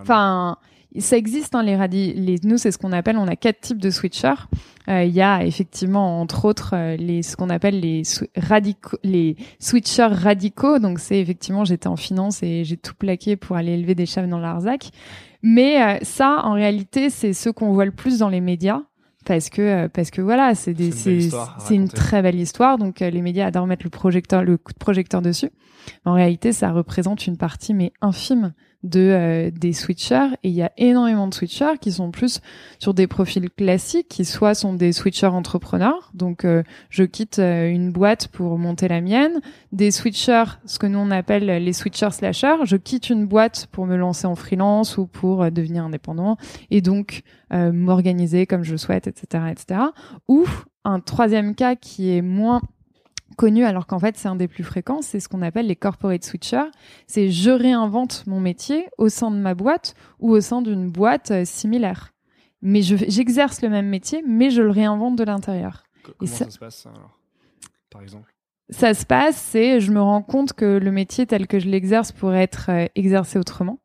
Enfin, 0.00 0.56
ça 0.98 1.16
existe, 1.16 1.54
hein, 1.54 1.62
les, 1.62 1.76
les 2.14 2.38
nous 2.42 2.56
c'est 2.56 2.70
ce 2.70 2.78
qu'on 2.78 2.92
appelle, 2.92 3.18
on 3.18 3.28
a 3.28 3.36
quatre 3.36 3.60
types 3.60 3.78
de 3.78 3.90
switchers. 3.90 4.48
Euh, 4.88 5.04
il 5.04 5.12
y 5.12 5.20
a 5.20 5.44
effectivement 5.44 6.20
entre 6.20 6.46
autres 6.46 6.74
les 6.96 7.22
ce 7.22 7.36
qu'on 7.36 7.50
appelle 7.50 7.80
les 7.80 8.02
radicaux, 8.36 8.96
les 9.02 9.36
switchers 9.58 10.06
radicaux. 10.06 10.78
Donc 10.78 11.00
c'est 11.00 11.20
effectivement 11.20 11.64
j'étais 11.64 11.88
en 11.88 11.96
finance 11.96 12.42
et 12.42 12.64
j'ai 12.64 12.76
tout 12.76 12.94
plaqué 12.94 13.36
pour 13.36 13.56
aller 13.56 13.72
élever 13.72 13.94
des 13.94 14.06
chèvres 14.06 14.28
dans 14.28 14.38
l'Arzac. 14.38 14.90
Mais 15.42 16.02
ça, 16.02 16.40
en 16.44 16.54
réalité, 16.54 17.10
c'est 17.10 17.34
ce 17.34 17.50
qu'on 17.50 17.72
voit 17.72 17.84
le 17.84 17.92
plus 17.92 18.18
dans 18.18 18.30
les 18.30 18.40
médias 18.40 18.80
parce 19.24 19.50
que 19.50 19.62
euh, 19.62 19.88
parce 19.88 20.10
que 20.10 20.20
voilà 20.20 20.54
c'est 20.54 20.74
des 20.74 20.92
c'est 20.92 21.74
une 21.74 21.88
très 21.88 22.22
belle 22.22 22.38
histoire. 22.38 22.78
Donc 22.78 23.02
euh, 23.02 23.10
les 23.10 23.22
médias 23.22 23.46
adorent 23.46 23.66
mettre 23.66 23.84
le 23.84 23.90
projecteur 23.90 24.44
le 24.44 24.56
coup 24.56 24.72
de 24.72 24.78
projecteur 24.78 25.22
dessus. 25.22 25.50
En 26.04 26.12
réalité 26.14 26.52
ça 26.52 26.72
représente 26.72 27.26
une 27.26 27.36
partie 27.36 27.74
mais 27.74 27.92
infime 28.00 28.52
de 28.84 29.00
euh, 29.00 29.50
des 29.50 29.72
switchers. 29.72 30.36
Et 30.44 30.50
il 30.50 30.54
y 30.54 30.62
a 30.62 30.70
énormément 30.76 31.26
de 31.26 31.34
switchers 31.34 31.78
qui 31.80 31.90
sont 31.90 32.10
plus 32.10 32.40
sur 32.78 32.94
des 32.94 33.06
profils 33.06 33.50
classiques 33.50 34.08
qui 34.08 34.24
soit 34.24 34.54
sont 34.54 34.74
des 34.74 34.92
switchers 34.92 35.26
entrepreneurs. 35.26 36.10
Donc 36.14 36.44
euh, 36.44 36.62
je 36.90 37.02
quitte 37.02 37.40
euh, 37.40 37.68
une 37.68 37.90
boîte 37.90 38.28
pour 38.28 38.58
monter 38.58 38.86
la 38.86 39.00
mienne. 39.00 39.40
Des 39.72 39.90
switchers 39.90 40.58
ce 40.66 40.78
que 40.78 40.86
nous 40.86 40.98
on 40.98 41.10
appelle 41.10 41.46
les 41.46 41.72
switchers 41.72 42.10
slashers 42.12 42.64
je 42.64 42.76
quitte 42.76 43.10
une 43.10 43.26
boîte 43.26 43.66
pour 43.72 43.86
me 43.86 43.96
lancer 43.96 44.26
en 44.26 44.34
freelance 44.34 44.98
ou 44.98 45.06
pour 45.06 45.50
devenir 45.50 45.84
indépendant 45.84 46.36
et 46.70 46.80
donc 46.80 47.22
m'organiser 47.50 48.46
comme 48.46 48.62
je 48.62 48.76
souhaite 48.76 49.06
etc 49.06 49.44
etc 49.50 49.80
ou 50.28 50.46
un 50.84 51.00
troisième 51.00 51.54
cas 51.54 51.76
qui 51.76 52.16
est 52.16 52.22
moins 52.22 52.60
connu 53.36 53.64
alors 53.64 53.86
qu'en 53.86 53.98
fait 53.98 54.16
c'est 54.16 54.28
un 54.28 54.36
des 54.36 54.48
plus 54.48 54.64
fréquents, 54.64 55.02
c'est 55.02 55.20
ce 55.20 55.28
qu'on 55.28 55.42
appelle 55.42 55.66
les 55.66 55.76
corporate 55.76 56.24
switchers. 56.24 56.70
C'est 57.06 57.30
je 57.30 57.50
réinvente 57.50 58.24
mon 58.26 58.40
métier 58.40 58.86
au 58.98 59.08
sein 59.08 59.30
de 59.30 59.36
ma 59.36 59.54
boîte 59.54 59.94
ou 60.20 60.30
au 60.30 60.40
sein 60.40 60.62
d'une 60.62 60.90
boîte 60.90 61.30
euh, 61.30 61.44
similaire. 61.44 62.12
Mais 62.62 62.80
j'exerce 62.80 63.60
le 63.60 63.68
même 63.68 63.88
métier, 63.88 64.24
mais 64.26 64.48
je 64.48 64.62
le 64.62 64.70
réinvente 64.70 65.16
de 65.16 65.24
l'intérieur. 65.24 65.84
Comment 66.18 66.30
ça, 66.30 66.48
se 66.48 66.58
passe 66.58 66.86
alors, 66.86 67.20
par 67.90 68.00
exemple? 68.00 68.34
Ça 68.70 68.94
se 68.94 69.04
passe, 69.04 69.36
c'est 69.36 69.80
je 69.80 69.92
me 69.92 70.00
rends 70.00 70.22
compte 70.22 70.54
que 70.54 70.78
le 70.78 70.90
métier 70.90 71.26
tel 71.26 71.46
que 71.46 71.58
je 71.58 71.68
l'exerce 71.68 72.12
pourrait 72.12 72.42
être 72.42 72.70
euh, 72.70 72.86
exercé 72.94 73.38
autrement. 73.38 73.80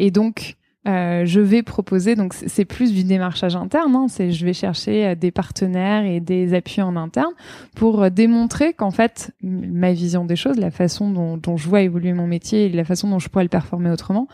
Et 0.00 0.10
donc, 0.10 0.56
euh, 0.86 1.24
je 1.24 1.40
vais 1.40 1.62
proposer, 1.62 2.14
donc 2.14 2.32
c'est 2.32 2.64
plus 2.64 2.92
du 2.92 3.02
démarchage 3.02 3.56
interne, 3.56 3.96
hein, 3.96 4.06
c'est 4.08 4.30
je 4.30 4.44
vais 4.44 4.52
chercher 4.52 5.06
euh, 5.06 5.14
des 5.16 5.32
partenaires 5.32 6.04
et 6.04 6.20
des 6.20 6.54
appuis 6.54 6.80
en 6.80 6.94
interne 6.94 7.32
pour 7.74 8.04
euh, 8.04 8.10
démontrer 8.10 8.72
qu'en 8.72 8.92
fait 8.92 9.32
ma 9.42 9.92
vision 9.92 10.24
des 10.24 10.36
choses, 10.36 10.58
la 10.58 10.70
façon 10.70 11.10
dont, 11.10 11.38
dont, 11.38 11.56
je 11.56 11.68
vois 11.68 11.80
évoluer 11.80 12.12
mon 12.12 12.28
métier 12.28 12.66
et 12.66 12.68
la 12.68 12.84
façon 12.84 13.08
dont 13.08 13.18
je 13.18 13.28
pourrais 13.28 13.44
le 13.44 13.48
performer 13.48 13.90
autrement 13.90 14.28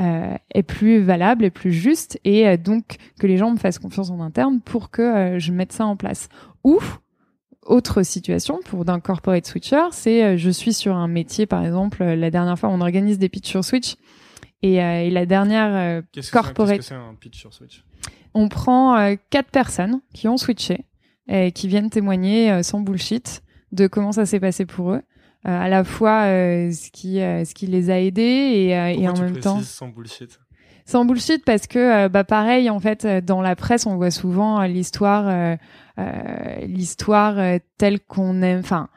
euh, 0.00 0.34
est 0.54 0.62
plus 0.62 1.00
valable, 1.00 1.44
est 1.44 1.50
plus 1.50 1.72
juste 1.72 2.18
et 2.24 2.56
donc 2.56 2.96
que 3.20 3.26
les 3.26 3.36
gens 3.36 3.50
me 3.50 3.58
fassent 3.58 3.78
confiance 3.78 4.08
en 4.10 4.20
interne 4.20 4.60
pour 4.60 4.90
que 4.90 5.38
je 5.38 5.52
mette 5.52 5.72
ça 5.72 5.84
en 5.84 5.96
place. 5.96 6.28
Ou 6.64 6.78
autre 7.66 8.02
situation 8.02 8.60
pour 8.64 8.86
d'un 8.86 9.00
corporate 9.00 9.44
switcher, 9.46 9.88
c'est 9.90 10.38
je 10.38 10.50
suis 10.50 10.72
sur 10.72 10.96
un 10.96 11.08
métier 11.08 11.44
par 11.44 11.66
exemple, 11.66 12.02
la 12.02 12.30
dernière 12.30 12.58
fois 12.58 12.70
on 12.70 12.80
organise 12.80 13.18
des 13.18 13.28
pitchs 13.28 13.50
sur 13.50 13.64
Switch 13.64 13.96
et, 14.62 14.82
euh, 14.82 15.02
et 15.04 15.10
la 15.10 15.26
dernière 15.26 15.74
euh, 15.74 16.02
corporate. 16.32 16.78
Qu'est-ce 16.78 16.88
que 16.88 16.94
c'est 16.94 16.94
un 16.94 17.14
pitch 17.14 17.38
sur 17.38 17.52
Switch 17.54 17.84
On 18.34 18.48
prend 18.48 18.96
euh, 18.98 19.14
quatre 19.30 19.50
personnes 19.50 20.00
qui 20.14 20.28
ont 20.28 20.36
switché 20.36 20.84
et 21.28 21.52
qui 21.52 21.68
viennent 21.68 21.90
témoigner 21.90 22.62
sans 22.62 22.80
bullshit 22.80 23.42
de 23.72 23.86
comment 23.86 24.12
ça 24.12 24.24
s'est 24.24 24.40
passé 24.40 24.64
pour 24.64 24.92
eux. 24.92 25.02
à 25.44 25.68
la 25.68 25.84
fois 25.84 26.22
ce 26.24 26.90
qui 26.90 27.16
ce 27.16 27.52
qui 27.54 27.66
les 27.66 27.90
a 27.90 28.00
aidés 28.00 28.22
et, 28.22 28.68
et 28.70 29.08
en 29.08 29.12
tu 29.12 29.20
même 29.20 29.38
temps 29.38 29.60
sans 29.60 29.88
bullshit 29.88 30.40
sans 30.86 31.04
bullshit 31.04 31.44
parce 31.44 31.66
que 31.66 32.08
bah 32.08 32.24
pareil 32.24 32.70
en 32.70 32.80
fait 32.80 33.06
dans 33.06 33.42
la 33.42 33.56
presse 33.56 33.84
on 33.84 33.96
voit 33.96 34.10
souvent 34.10 34.62
l'histoire 34.64 35.58
l'histoire 36.62 37.58
telle 37.76 38.00
qu'on 38.00 38.40
aime 38.40 38.60
enfin 38.60 38.88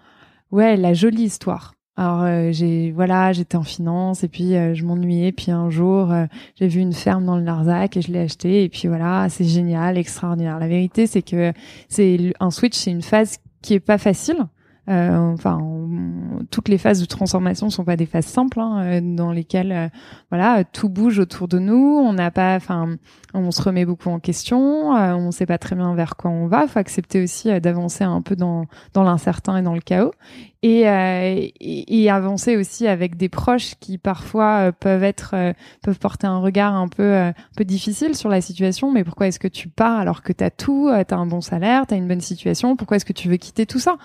ouais 0.52 0.78
la 0.78 0.94
jolie 0.94 1.24
histoire 1.24 1.74
alors 1.98 2.22
euh, 2.24 2.52
j'ai 2.52 2.92
voilà, 2.92 3.34
j'étais 3.34 3.58
en 3.58 3.64
finance 3.64 4.24
et 4.24 4.28
puis 4.28 4.56
euh, 4.56 4.74
je 4.74 4.86
m'ennuyais. 4.86 5.32
Puis 5.32 5.52
un 5.52 5.70
jour, 5.70 6.12
euh, 6.12 6.26
j'ai 6.56 6.68
vu 6.68 6.80
une 6.80 6.94
ferme 6.94 7.26
dans 7.26 7.38
le 7.38 7.44
Larzac 7.44 7.98
et 7.98 8.02
je 8.02 8.12
l'ai 8.12 8.20
acheté. 8.20 8.64
Et 8.64 8.70
puis 8.70 8.88
voilà, 8.88 9.28
c'est 9.30 9.44
génial, 9.44 9.98
extraordinaire. 9.98 10.58
La 10.60 10.68
vérité, 10.68 11.06
c'est 11.06 11.22
que 11.22 11.52
c'est 11.90 12.34
un 12.40 12.50
switch, 12.52 12.76
c'est 12.76 12.92
une 12.92 13.02
phase 13.02 13.38
qui 13.62 13.74
est 13.74 13.80
pas 13.80 13.98
facile. 13.98 14.38
Enfin, 14.88 15.60
toutes 16.50 16.68
les 16.68 16.78
phases 16.78 17.00
de 17.00 17.06
transformation 17.06 17.70
sont 17.70 17.86
pas 17.86 17.96
des 17.96 18.06
phases 18.06 18.26
simples 18.26 18.60
hein, 18.60 19.02
dans 19.02 19.32
lesquelles 19.32 19.92
voilà 20.30 20.64
tout 20.64 20.90
bouge 20.90 21.20
autour 21.20 21.48
de 21.48 21.60
nous. 21.60 22.02
On 22.04 22.14
n'a 22.14 22.32
pas, 22.32 22.56
enfin, 22.56 22.98
on 23.34 23.52
se 23.52 23.62
remet 23.62 23.86
beaucoup 23.86 24.10
en 24.10 24.20
question. 24.20 24.92
on 24.92 25.28
ne 25.28 25.32
sait 25.32 25.46
pas 25.46 25.58
très 25.58 25.76
bien 25.76 25.94
vers 25.96 26.16
quoi 26.16 26.32
on 26.32 26.48
va. 26.48 26.68
Faut 26.68 26.80
accepter 26.80 27.24
aussi 27.24 27.60
d'avancer 27.62 28.04
un 28.04 28.22
peu 28.22 28.36
dans 28.36 28.66
dans 28.94 29.04
l'incertain 29.04 29.58
et 29.58 29.62
dans 29.62 29.76
le 29.76 29.82
chaos 29.82 30.12
et, 30.64 30.88
euh, 30.88 31.48
et, 31.60 32.10
avancer 32.10 32.56
aussi 32.56 32.88
avec 32.88 33.18
des 33.18 33.30
proches 33.30 33.76
qui 33.80 33.98
parfois 33.98 34.68
euh, 34.68 34.72
peuvent 34.72 35.04
être 35.04 35.32
euh, 35.34 35.54
peuvent 35.82 35.98
porter 35.98 36.28
un 36.28 36.40
regard 36.40 36.76
un 36.76 36.88
peu 36.88 37.16
un 37.16 37.34
peu 37.56 37.66
difficile 37.66 38.16
sur 38.16 38.30
la 38.30 38.42
situation 38.42 38.92
mais 38.92 39.04
pourquoi 39.04 39.28
est-ce 39.28 39.40
que 39.40 39.48
tu 39.48 39.70
pars 39.70 39.98
alors 39.98 40.22
que 40.22 40.34
tu 40.34 40.44
as 40.44 40.52
tout 40.52 40.92
tu 41.08 41.14
as 41.14 41.18
un 41.18 41.26
bon 41.26 41.42
salaire 41.42 41.88
tu 41.88 41.96
as 41.96 41.98
une 41.98 42.08
bonne 42.08 42.22
situation? 42.22 42.76
Pourquoi 42.76 42.98
est-ce 42.98 43.06
que 43.06 43.14
tu 43.14 43.28
veux 43.28 43.38
quitter 43.38 43.66
tout 43.66 43.80
ça? 43.80 43.98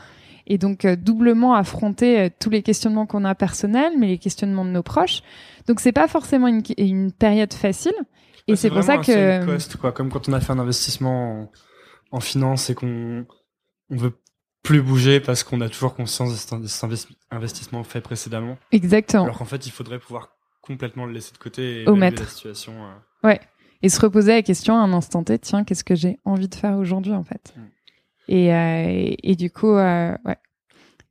Et 0.46 0.58
donc 0.58 0.86
doublement 0.86 1.54
affronter 1.54 2.30
tous 2.38 2.50
les 2.50 2.62
questionnements 2.62 3.06
qu'on 3.06 3.24
a 3.24 3.34
personnels 3.34 3.92
mais 3.98 4.06
les 4.06 4.18
questionnements 4.18 4.64
de 4.64 4.70
nos 4.70 4.82
proches 4.82 5.22
donc 5.66 5.80
c'est 5.80 5.92
pas 5.92 6.08
forcément 6.08 6.46
une, 6.48 6.62
une 6.78 7.12
période 7.12 7.52
facile 7.52 7.94
et 8.46 8.56
c'est 8.56 8.70
pour 8.70 8.82
ça 8.82 8.98
que 8.98 9.44
cost, 9.44 9.76
quoi 9.76 9.92
comme 9.92 10.10
quand 10.10 10.28
on 10.28 10.32
a 10.32 10.40
fait 10.40 10.52
un 10.52 10.58
investissement 10.58 11.50
en, 12.12 12.16
en 12.16 12.20
finance 12.20 12.70
et 12.70 12.74
qu'on 12.74 13.26
on 13.90 13.96
veut 13.96 14.12
plus 14.66 14.82
bouger 14.82 15.20
parce 15.20 15.44
qu'on 15.44 15.60
a 15.60 15.68
toujours 15.68 15.94
conscience 15.94 16.32
de 16.32 16.66
cet 16.66 16.86
investissement 17.30 17.84
fait 17.84 18.00
précédemment. 18.00 18.58
Exactement. 18.72 19.22
Alors 19.22 19.38
qu'en 19.38 19.44
fait, 19.44 19.64
il 19.66 19.70
faudrait 19.70 20.00
pouvoir 20.00 20.30
complètement 20.60 21.06
le 21.06 21.12
laisser 21.12 21.32
de 21.32 21.38
côté 21.38 21.84
et 21.84 21.90
mettre 21.92 22.22
la 22.22 22.28
situation. 22.28 22.72
Euh. 22.72 23.28
Ouais. 23.28 23.40
Et 23.82 23.88
se 23.88 24.00
reposer 24.00 24.32
la 24.32 24.42
question 24.42 24.74
à 24.74 24.78
un 24.78 24.92
instant 24.92 25.22
T, 25.22 25.38
tiens, 25.38 25.62
qu'est-ce 25.62 25.84
que 25.84 25.94
j'ai 25.94 26.18
envie 26.24 26.48
de 26.48 26.54
faire 26.54 26.76
aujourd'hui 26.76 27.12
en 27.12 27.22
fait? 27.22 27.54
Mm. 27.56 27.60
Et, 28.28 28.54
euh, 28.54 29.14
et, 29.22 29.36
du 29.36 29.50
coup, 29.50 29.74
euh, 29.74 30.16
ouais. 30.24 30.36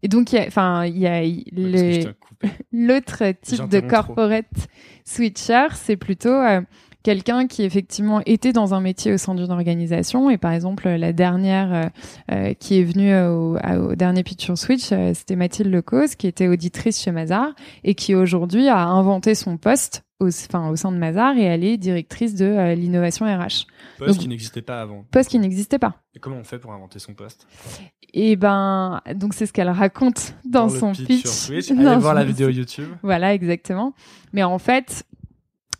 Et 0.03 0.07
donc, 0.07 0.35
enfin, 0.35 0.85
il 0.85 0.97
y 0.97 1.07
a, 1.07 1.21
l'autre 2.71 3.31
type 3.41 3.67
de 3.69 3.79
corporate 3.79 4.67
switcher, 5.03 5.67
c'est 5.73 5.97
plutôt 5.97 6.39
quelqu'un 7.05 7.45
qui 7.45 7.61
effectivement 7.61 8.19
était 8.25 8.51
dans 8.51 8.73
un 8.73 8.81
métier 8.81 9.13
au 9.13 9.17
sein 9.19 9.35
d'une 9.35 9.51
organisation 9.51 10.31
et 10.31 10.39
par 10.39 10.51
exemple 10.53 10.89
la 10.89 11.13
dernière 11.13 11.71
euh, 11.71 11.89
euh, 12.31 12.53
qui 12.55 12.79
est 12.79 12.83
venue 12.83 13.15
au, 13.15 13.57
au, 13.57 13.95
dernier 13.95 14.23
Pitch 14.23 14.43
sur 14.43 14.57
Switch 14.57 14.91
euh, 14.91 15.13
c'était 15.13 15.35
Mathilde 15.35 15.71
Lecause 15.71 16.15
qui 16.15 16.25
était 16.25 16.47
auditrice 16.47 16.99
chez 16.99 17.11
Mazar 17.11 17.53
et 17.83 17.93
qui 17.93 18.15
aujourd'hui 18.15 18.69
a 18.69 18.87
inventé 18.87 19.35
son 19.35 19.57
poste 19.57 20.03
au, 20.19 20.29
enfin, 20.29 20.67
au 20.69 20.75
sein 20.75 20.91
de 20.91 20.97
Mazar 20.97 21.37
et 21.37 21.43
elle 21.43 21.63
est 21.63 21.77
directrice 21.77 22.33
de 22.33 22.73
l'innovation 22.73 23.25
RH. 23.27 23.67
Poste 23.99 24.21
qui 24.21 24.27
n'existait 24.29 24.61
pas 24.61 24.81
avant. 24.81 25.05
Poste 25.11 25.29
qui 25.29 25.37
n'existait 25.37 25.77
pas. 25.77 26.01
Et 26.15 26.19
comment 26.19 26.37
on 26.37 26.45
fait 26.45 26.57
pour 26.57 26.71
inventer 26.71 26.99
son 26.99 27.13
poste? 27.13 27.45
Et 28.13 28.31
eh 28.31 28.35
ben, 28.37 29.01
donc 29.13 29.33
c'est 29.33 29.45
ce 29.45 29.51
qu'elle 29.51 29.69
raconte 29.69 30.33
dans, 30.45 30.69
son 30.69 30.93
pitch. 30.93 31.23
Sur 31.23 31.31
Switch. 31.31 31.69
Allez 31.69 31.97
voir 31.97 32.13
la 32.13 32.23
vidéo 32.23 32.47
YouTube. 32.47 32.87
Voilà, 33.03 33.33
exactement. 33.33 33.93
Mais 34.31 34.43
en 34.43 34.57
fait, 34.57 35.05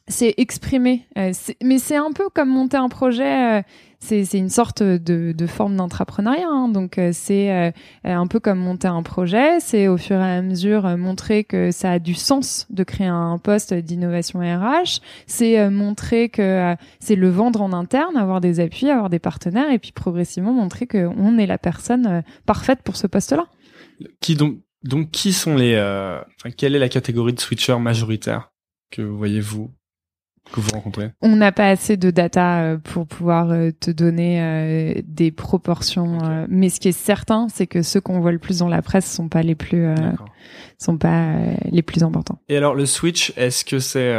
c'est 0.08 0.36
exprimé. 0.38 1.08
Euh, 1.18 1.32
mais 1.64 1.80
c'est 1.80 1.96
un 1.96 2.12
peu 2.12 2.30
comme 2.30 2.50
monter 2.50 2.78
un 2.78 2.90
projet. 2.90 3.60
Euh, 3.60 3.62
c'est 4.00 4.38
une 4.38 4.52
sorte 4.52 4.84
de, 4.84 5.48
forme 5.48 5.76
d'entrepreneuriat. 5.78 6.48
Hein. 6.48 6.70
donc 6.70 7.00
euh, 7.00 7.10
c'est 7.12 7.74
un 8.04 8.28
peu 8.28 8.40
comme 8.40 8.60
monter 8.60 8.88
un 8.88 9.02
projet. 9.02 9.60
C'est 9.60 9.88
au 9.88 9.98
fur 9.98 10.18
et 10.18 10.38
à 10.38 10.42
mesure 10.44 10.96
montrer 10.96 11.44
que 11.44 11.72
ça 11.72 11.94
a 11.94 12.00
du 12.00 12.14
sens 12.14 12.68
de 12.70 12.84
créer 12.84 13.08
un 13.08 13.40
poste 13.40 13.74
d'innovation 13.74 14.42
RH. 14.42 15.00
C'est 15.26 15.72
montrer 15.72 16.30
que 16.30 16.76
c'est 17.00 17.16
le 17.16 17.30
vendre 17.30 17.64
en 17.64 17.74
interne, 17.74 18.16
avoir 18.16 18.42
des 18.42 18.60
appuis, 18.60 18.92
avoir 18.92 19.10
des 19.10 19.18
partenaires, 19.18 19.72
et 19.72 19.80
puis 19.80 19.92
progressivement 19.92 20.54
montrer 20.54 20.86
qu'on 20.86 21.40
est 21.40 21.48
la 21.48 21.58
personne 21.58 22.22
parfaite 22.46 22.84
pour 22.84 22.98
ce 22.98 23.08
poste-là. 23.08 23.48
Qui 24.22 24.36
donc 24.36 25.10
qui 25.12 25.34
sont 25.34 25.56
les 25.56 25.74
quelle 26.58 26.76
est 26.76 26.80
la 26.80 26.90
catégorie 26.90 27.34
de 27.34 27.40
switchers 27.40 27.80
majoritaire 27.80 28.52
que 28.92 29.02
voyez 29.02 29.40
vous 29.40 29.72
que 30.52 30.60
vous 30.60 30.70
rencontrez? 30.74 31.12
On 31.22 31.36
n'a 31.36 31.52
pas 31.52 31.68
assez 31.68 31.98
de 31.98 32.12
data 32.12 32.62
euh, 32.62 32.78
pour 32.78 33.08
pouvoir 33.08 33.52
euh, 33.52 33.72
te 33.72 33.92
donner 33.92 34.42
euh, 34.42 35.02
des 35.06 35.32
proportions, 35.32 36.46
mais 36.50 36.70
ce 36.70 36.80
qui 36.80 36.90
est 36.90 36.98
certain, 36.98 37.48
c'est 37.50 37.68
que 37.68 37.82
ceux 37.82 38.02
qu'on 38.02 38.20
voit 38.20 38.32
le 38.32 38.40
plus 38.40 38.60
dans 38.60 38.68
la 38.68 38.82
presse 38.82 39.12
sont 39.12 39.30
pas 39.30 39.42
les 39.42 39.56
plus 39.56 39.88
sont 40.78 40.98
pas 40.98 41.36
les 41.72 41.82
plus 41.82 42.04
importants. 42.04 42.40
Et 42.50 42.58
alors 42.58 42.76
le 42.76 42.86
switch, 42.86 43.34
est-ce 43.38 43.66
que 43.66 43.80
c'est 43.80 44.14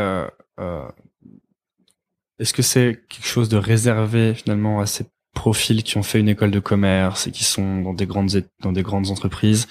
est-ce 2.38 2.52
que 2.52 2.62
c'est 2.62 3.00
quelque 3.08 3.26
chose 3.26 3.48
de 3.48 3.56
réservé 3.56 4.34
finalement 4.34 4.80
à 4.80 4.86
ces 4.86 5.06
profils 5.34 5.82
qui 5.82 5.96
ont 5.96 6.02
fait 6.02 6.20
une 6.20 6.28
école 6.28 6.50
de 6.50 6.60
commerce 6.60 7.26
et 7.26 7.30
qui 7.30 7.44
sont 7.44 7.80
dans 7.80 7.94
des 7.94 8.06
grandes 8.06 8.42
dans 8.62 8.72
des 8.72 8.82
grandes 8.82 9.10
entreprises? 9.10 9.66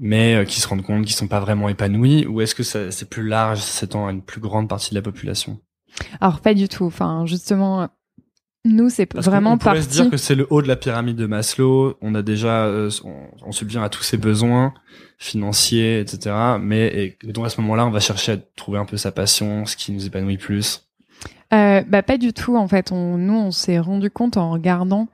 Mais 0.00 0.34
euh, 0.34 0.44
qui 0.44 0.60
se 0.60 0.66
rendent 0.66 0.82
compte 0.82 1.04
qu'ils 1.04 1.14
sont 1.14 1.28
pas 1.28 1.40
vraiment 1.40 1.68
épanouis 1.68 2.26
ou 2.26 2.40
est-ce 2.40 2.54
que 2.54 2.62
c'est 2.62 3.08
plus 3.08 3.28
large, 3.28 3.60
s'étend 3.60 4.08
à 4.08 4.10
une 4.10 4.22
plus 4.22 4.40
grande 4.40 4.68
partie 4.68 4.90
de 4.90 4.94
la 4.94 5.02
population? 5.02 5.60
Alors 6.20 6.40
pas 6.40 6.54
du 6.54 6.68
tout. 6.68 6.86
Enfin, 6.86 7.26
justement, 7.26 7.88
nous 8.64 8.88
c'est 8.88 9.12
vraiment 9.14 9.50
on, 9.50 9.54
on 9.54 9.58
pourrait 9.58 9.82
se 9.82 9.88
dire 9.88 10.10
que 10.10 10.16
c'est 10.16 10.34
le 10.34 10.46
haut 10.50 10.62
de 10.62 10.68
la 10.68 10.76
pyramide 10.76 11.16
de 11.16 11.26
Maslow. 11.26 11.98
On 12.00 12.14
a 12.14 12.22
déjà, 12.22 12.64
euh, 12.64 12.90
on, 13.44 13.52
subvient 13.52 13.82
à 13.84 13.90
tous 13.90 14.02
ses 14.02 14.16
besoins 14.16 14.72
financiers, 15.18 16.00
etc. 16.00 16.34
Mais 16.58 16.86
et, 17.22 17.32
donc 17.32 17.44
à 17.44 17.50
ce 17.50 17.60
moment-là, 17.60 17.86
on 17.86 17.90
va 17.90 18.00
chercher 18.00 18.32
à 18.32 18.36
trouver 18.38 18.78
un 18.78 18.86
peu 18.86 18.96
sa 18.96 19.12
passion, 19.12 19.66
ce 19.66 19.76
qui 19.76 19.92
nous 19.92 20.06
épanouit 20.06 20.38
plus. 20.38 20.86
Euh, 21.52 21.82
bah 21.86 22.02
pas 22.02 22.16
du 22.16 22.32
tout 22.32 22.56
en 22.56 22.68
fait. 22.68 22.90
On, 22.90 23.18
nous 23.18 23.34
on 23.34 23.50
s'est 23.50 23.78
rendu 23.78 24.10
compte 24.10 24.38
en 24.38 24.50
regardant 24.50 25.08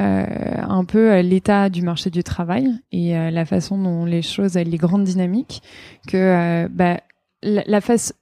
euh, 0.00 0.24
un 0.66 0.84
peu 0.84 1.12
euh, 1.12 1.22
l'état 1.22 1.68
du 1.68 1.82
marché 1.82 2.08
du 2.08 2.22
travail 2.22 2.70
et 2.90 3.16
euh, 3.16 3.30
la 3.30 3.44
façon 3.44 3.76
dont 3.76 4.06
les 4.06 4.22
choses, 4.22 4.54
les 4.54 4.76
grandes 4.78 5.04
dynamiques, 5.04 5.62
que 6.08 6.68
bah, 6.68 7.00
la, 7.42 7.80
face, 7.80 8.14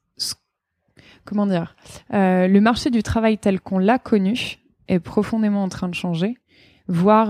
comment 1.24 1.46
dire, 1.46 1.76
le 2.10 2.58
marché 2.58 2.90
du 2.90 3.02
travail 3.02 3.38
tel 3.38 3.60
qu'on 3.60 3.78
l'a 3.78 3.98
connu 3.98 4.58
est 4.88 4.98
profondément 4.98 5.62
en 5.62 5.68
train 5.68 5.88
de 5.88 5.94
changer 5.94 6.36
voire 6.90 7.28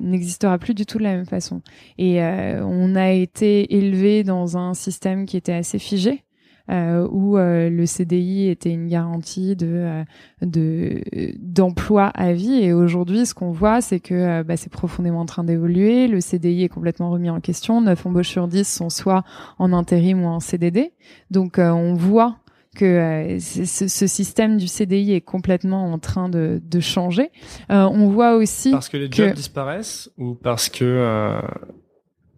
n'existera 0.00 0.58
plus 0.58 0.74
du 0.74 0.84
tout 0.84 0.98
de 0.98 1.04
la 1.04 1.14
même 1.14 1.26
façon. 1.26 1.62
Et 1.96 2.20
on 2.20 2.96
a 2.96 3.12
été 3.12 3.76
élevé 3.76 4.24
dans 4.24 4.58
un 4.58 4.74
système 4.74 5.26
qui 5.26 5.36
était 5.36 5.52
assez 5.52 5.78
figé, 5.78 6.24
où 6.68 7.38
euh, 7.38 7.70
le 7.70 7.86
CDI 7.86 8.48
était 8.48 8.70
une 8.70 8.88
garantie 8.88 9.54
de 9.54 9.66
euh, 9.66 10.04
de 10.42 11.02
d'emploi 11.38 12.06
à 12.06 12.32
vie. 12.32 12.54
Et 12.54 12.72
aujourd'hui, 12.72 13.26
ce 13.26 13.34
qu'on 13.34 13.52
voit, 13.52 13.80
c'est 13.80 14.00
que 14.00 14.42
bah, 14.42 14.56
c'est 14.56 14.70
profondément 14.70 15.20
en 15.20 15.26
train 15.26 15.44
d'évoluer. 15.44 16.08
Le 16.08 16.20
CDI 16.20 16.64
est 16.64 16.68
complètement 16.68 17.10
remis 17.10 17.30
en 17.30 17.40
question. 17.40 17.80
9 17.80 18.06
embauches 18.06 18.28
sur 18.28 18.48
10 18.48 18.66
sont 18.66 18.90
soit 18.90 19.24
en 19.58 19.72
intérim 19.72 20.24
ou 20.24 20.26
en 20.26 20.40
CDD. 20.40 20.92
Donc, 21.30 21.58
on 21.58 21.94
voit 21.94 22.36
que 22.74 23.38
ce, 23.40 23.88
ce, 23.88 24.06
système 24.06 24.58
du 24.58 24.68
CDI 24.68 25.14
est 25.14 25.22
complètement 25.22 25.90
en 25.92 25.98
train 25.98 26.28
de, 26.28 26.60
de 26.62 26.80
changer. 26.80 27.30
on 27.70 28.08
voit 28.08 28.34
aussi 28.34 28.70
parce 28.70 28.90
que 28.90 28.98
les 28.98 29.10
jobs 29.10 29.32
disparaissent 29.32 30.10
ou 30.18 30.34
parce 30.34 30.68
que 30.68 31.40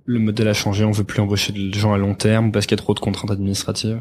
le 0.09 0.19
modèle 0.19 0.49
a 0.49 0.55
changé, 0.55 0.85
on 0.85 0.91
veut 0.91 1.05
plus 1.05 1.21
embaucher 1.21 1.53
des 1.53 1.71
gens 1.73 1.93
à 1.93 1.99
long 1.99 2.15
terme 2.15 2.49
ou 2.49 2.51
parce 2.51 2.65
qu'il 2.65 2.79
y 2.79 2.81
a 2.81 2.83
trop 2.83 2.95
de 2.95 3.01
contraintes 3.01 3.31
administratives? 3.31 4.01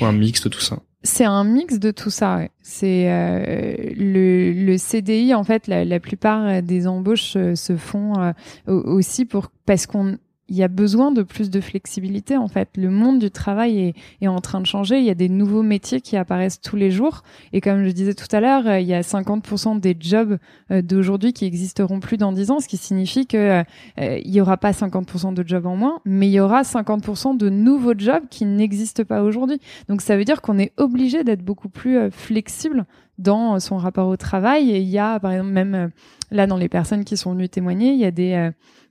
Ou 0.00 0.04
un 0.04 0.12
mix 0.12 0.42
de 0.42 0.48
tout 0.48 0.60
ça 0.60 0.78
c'est 1.04 1.24
un 1.24 1.44
mix 1.44 1.78
de 1.78 1.90
tout 1.90 2.10
ça. 2.10 2.40
C'est 2.62 3.10
euh, 3.10 3.74
le, 3.94 4.52
le, 4.52 4.78
CDI 4.78 5.34
en 5.34 5.44
fait. 5.44 5.68
La, 5.68 5.84
la 5.84 6.00
plupart 6.00 6.62
des 6.62 6.86
embauches 6.86 7.34
euh, 7.36 7.54
se 7.54 7.76
font 7.76 8.14
euh, 8.18 8.32
aussi 8.66 9.26
pour 9.26 9.50
parce 9.66 9.86
qu'on 9.86 10.16
il 10.48 10.56
y 10.56 10.62
a 10.62 10.68
besoin 10.68 11.10
de 11.10 11.22
plus 11.22 11.48
de 11.50 11.60
flexibilité 11.60 12.36
en 12.36 12.48
fait. 12.48 12.68
Le 12.76 12.90
monde 12.90 13.18
du 13.18 13.30
travail 13.30 13.78
est, 13.78 13.94
est, 14.20 14.28
en 14.28 14.40
train 14.40 14.60
de 14.60 14.66
changer. 14.66 14.98
Il 14.98 15.04
y 15.04 15.10
a 15.10 15.14
des 15.14 15.30
nouveaux 15.30 15.62
métiers 15.62 16.00
qui 16.00 16.16
apparaissent 16.16 16.60
tous 16.60 16.76
les 16.76 16.90
jours. 16.90 17.22
Et 17.52 17.60
comme 17.60 17.84
je 17.84 17.90
disais 17.90 18.14
tout 18.14 18.28
à 18.30 18.40
l'heure, 18.40 18.66
euh, 18.66 18.80
il 18.80 18.86
y 18.86 18.94
a 18.94 19.00
50% 19.00 19.80
des 19.80 19.96
jobs 19.98 20.38
euh, 20.70 20.82
d'aujourd'hui 20.82 21.32
qui 21.32 21.46
existeront 21.46 21.98
plus 21.98 22.18
dans 22.18 22.32
10 22.32 22.50
ans, 22.50 22.60
ce 22.60 22.68
qui 22.68 22.76
signifie 22.76 23.26
que 23.26 23.62
euh, 23.62 23.64
il 23.96 24.30
y 24.30 24.40
aura 24.40 24.58
pas 24.58 24.72
50% 24.72 25.32
de 25.32 25.46
jobs 25.46 25.66
en 25.66 25.76
moins, 25.76 26.00
mais 26.04 26.28
il 26.28 26.32
y 26.32 26.40
aura 26.40 26.62
50% 26.62 27.36
de 27.36 27.48
nouveaux 27.48 27.94
jobs 27.96 28.24
qui 28.28 28.44
n'existent 28.44 29.04
pas 29.04 29.22
aujourd'hui. 29.22 29.60
Donc 29.88 30.02
ça 30.02 30.16
veut 30.16 30.24
dire 30.24 30.42
qu'on 30.42 30.58
est 30.58 30.72
obligé 30.76 31.24
d'être 31.24 31.42
beaucoup 31.42 31.70
plus 31.70 32.10
flexible 32.10 32.84
dans 33.16 33.58
son 33.60 33.78
rapport 33.78 34.08
au 34.08 34.16
travail. 34.16 34.70
Et 34.70 34.80
il 34.80 34.88
y 34.88 34.98
a 34.98 35.18
par 35.20 35.32
exemple 35.32 35.50
même 35.50 35.90
là 36.30 36.46
dans 36.46 36.56
les 36.56 36.68
personnes 36.68 37.04
qui 37.04 37.16
sont 37.16 37.32
venues 37.32 37.48
témoigner, 37.48 37.92
il 37.92 37.98
y 37.98 38.04
a 38.04 38.10
des 38.10 38.50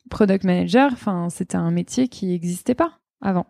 product 0.09 0.43
manager, 0.43 0.91
enfin, 0.91 1.29
c'était 1.29 1.57
un 1.57 1.71
métier 1.71 2.07
qui 2.07 2.27
n'existait 2.27 2.75
pas 2.75 2.99
avant. 3.21 3.47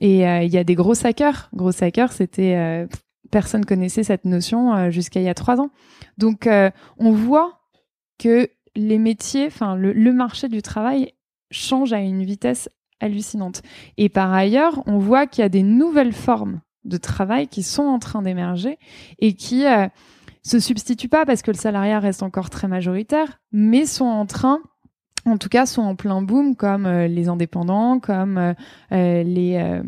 Et 0.00 0.26
euh, 0.26 0.42
il 0.42 0.52
y 0.52 0.58
a 0.58 0.64
des 0.64 0.74
gros 0.74 0.94
hackers. 1.04 1.50
Gros 1.54 1.82
hackers, 1.82 2.12
c'était 2.12 2.56
euh, 2.56 2.86
personne 3.30 3.64
connaissait 3.64 4.02
cette 4.02 4.24
notion 4.24 4.74
euh, 4.74 4.90
jusqu'à 4.90 5.20
il 5.20 5.24
y 5.24 5.28
a 5.28 5.34
trois 5.34 5.60
ans. 5.60 5.70
Donc, 6.18 6.48
on 6.98 7.12
voit 7.12 7.60
que 8.18 8.48
les 8.76 8.98
métiers, 8.98 9.46
enfin, 9.46 9.74
le, 9.74 9.92
le, 9.92 10.12
marché 10.12 10.48
du 10.48 10.62
travail 10.62 11.12
change 11.50 11.92
à 11.92 12.00
une 12.00 12.22
vitesse 12.22 12.68
hallucinante. 13.00 13.62
Et 13.96 14.08
par 14.08 14.32
ailleurs, 14.32 14.82
on 14.86 14.98
voit 14.98 15.26
qu'il 15.26 15.42
y 15.42 15.46
a 15.46 15.48
des 15.48 15.62
nouvelles 15.62 16.12
formes 16.12 16.60
de 16.84 16.98
travail 16.98 17.48
qui 17.48 17.62
sont 17.62 17.82
en 17.82 17.98
train 17.98 18.22
d'émerger 18.22 18.78
et 19.18 19.32
qui 19.32 19.64
se 20.42 20.58
substituent 20.58 21.08
pas 21.08 21.24
parce 21.24 21.42
que 21.42 21.50
le 21.50 21.56
salariat 21.56 21.98
reste 21.98 22.22
encore 22.22 22.50
très 22.50 22.68
majoritaire, 22.68 23.40
mais 23.52 23.86
sont 23.86 24.04
en 24.04 24.26
train 24.26 24.60
en 25.26 25.36
tout 25.36 25.48
cas, 25.48 25.66
sont 25.66 25.82
en 25.82 25.96
plein 25.96 26.22
boom, 26.22 26.56
comme 26.56 26.86
euh, 26.86 27.06
les 27.06 27.28
indépendants, 27.28 27.98
comme 28.00 28.38
euh, 28.38 28.54
euh, 28.92 29.22
les, 29.22 29.80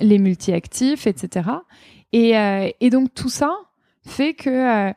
les 0.00 0.18
multi-actifs, 0.18 1.06
etc. 1.06 1.50
Et, 2.12 2.34
et, 2.80 2.90
donc 2.90 3.12
tout 3.12 3.28
ça 3.28 3.52
fait 4.06 4.34
que 4.34 4.92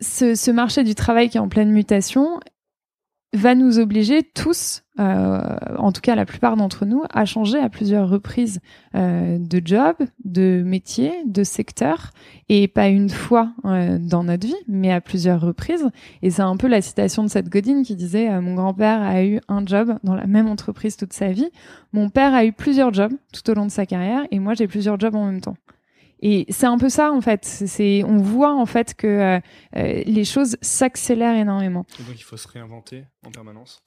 ce, 0.00 0.34
ce, 0.34 0.50
marché 0.50 0.82
du 0.82 0.96
travail 0.96 1.28
qui 1.28 1.36
est 1.36 1.40
en 1.40 1.48
pleine 1.48 1.70
mutation 1.70 2.40
va 3.34 3.54
nous 3.54 3.78
obliger 3.78 4.22
tous, 4.22 4.84
euh, 4.98 5.56
en 5.76 5.92
tout 5.92 6.00
cas 6.00 6.14
la 6.14 6.24
plupart 6.24 6.56
d'entre 6.56 6.86
nous, 6.86 7.02
à 7.12 7.26
changer 7.26 7.58
à 7.58 7.68
plusieurs 7.68 8.08
reprises 8.08 8.60
euh, 8.94 9.38
de 9.38 9.60
job, 9.62 9.96
de 10.24 10.62
métier, 10.64 11.12
de 11.26 11.44
secteur, 11.44 12.10
et 12.48 12.68
pas 12.68 12.88
une 12.88 13.10
fois 13.10 13.52
euh, 13.66 13.98
dans 14.00 14.24
notre 14.24 14.46
vie, 14.46 14.56
mais 14.66 14.90
à 14.90 15.02
plusieurs 15.02 15.42
reprises. 15.42 15.86
Et 16.22 16.30
c'est 16.30 16.42
un 16.42 16.56
peu 16.56 16.68
la 16.68 16.80
citation 16.80 17.22
de 17.22 17.28
cette 17.28 17.50
Godine 17.50 17.84
qui 17.84 17.96
disait 17.96 18.30
euh, 18.30 18.40
Mon 18.40 18.54
grand-père 18.54 19.02
a 19.02 19.22
eu 19.22 19.40
un 19.48 19.64
job 19.66 19.98
dans 20.04 20.14
la 20.14 20.26
même 20.26 20.48
entreprise 20.48 20.96
toute 20.96 21.12
sa 21.12 21.30
vie. 21.30 21.50
Mon 21.92 22.08
père 22.08 22.32
a 22.32 22.46
eu 22.46 22.52
plusieurs 22.52 22.94
jobs 22.94 23.12
tout 23.32 23.50
au 23.50 23.54
long 23.54 23.66
de 23.66 23.70
sa 23.70 23.84
carrière, 23.84 24.22
et 24.30 24.38
moi 24.38 24.54
j'ai 24.54 24.68
plusieurs 24.68 24.98
jobs 24.98 25.14
en 25.14 25.26
même 25.26 25.42
temps. 25.42 25.56
Et 26.20 26.46
c'est 26.48 26.66
un 26.66 26.78
peu 26.78 26.88
ça 26.88 27.12
en 27.12 27.20
fait. 27.20 27.44
C'est, 27.44 28.02
on 28.04 28.18
voit 28.18 28.54
en 28.54 28.66
fait 28.66 28.94
que 28.94 29.06
euh, 29.06 29.40
euh, 29.76 30.02
les 30.04 30.24
choses 30.24 30.56
s'accélèrent 30.60 31.36
énormément. 31.36 31.84
Et 32.00 32.02
donc 32.02 32.18
il 32.18 32.24
faut 32.24 32.36
se 32.36 32.48
réinventer 32.48 33.04
en 33.26 33.30
permanence. 33.30 33.82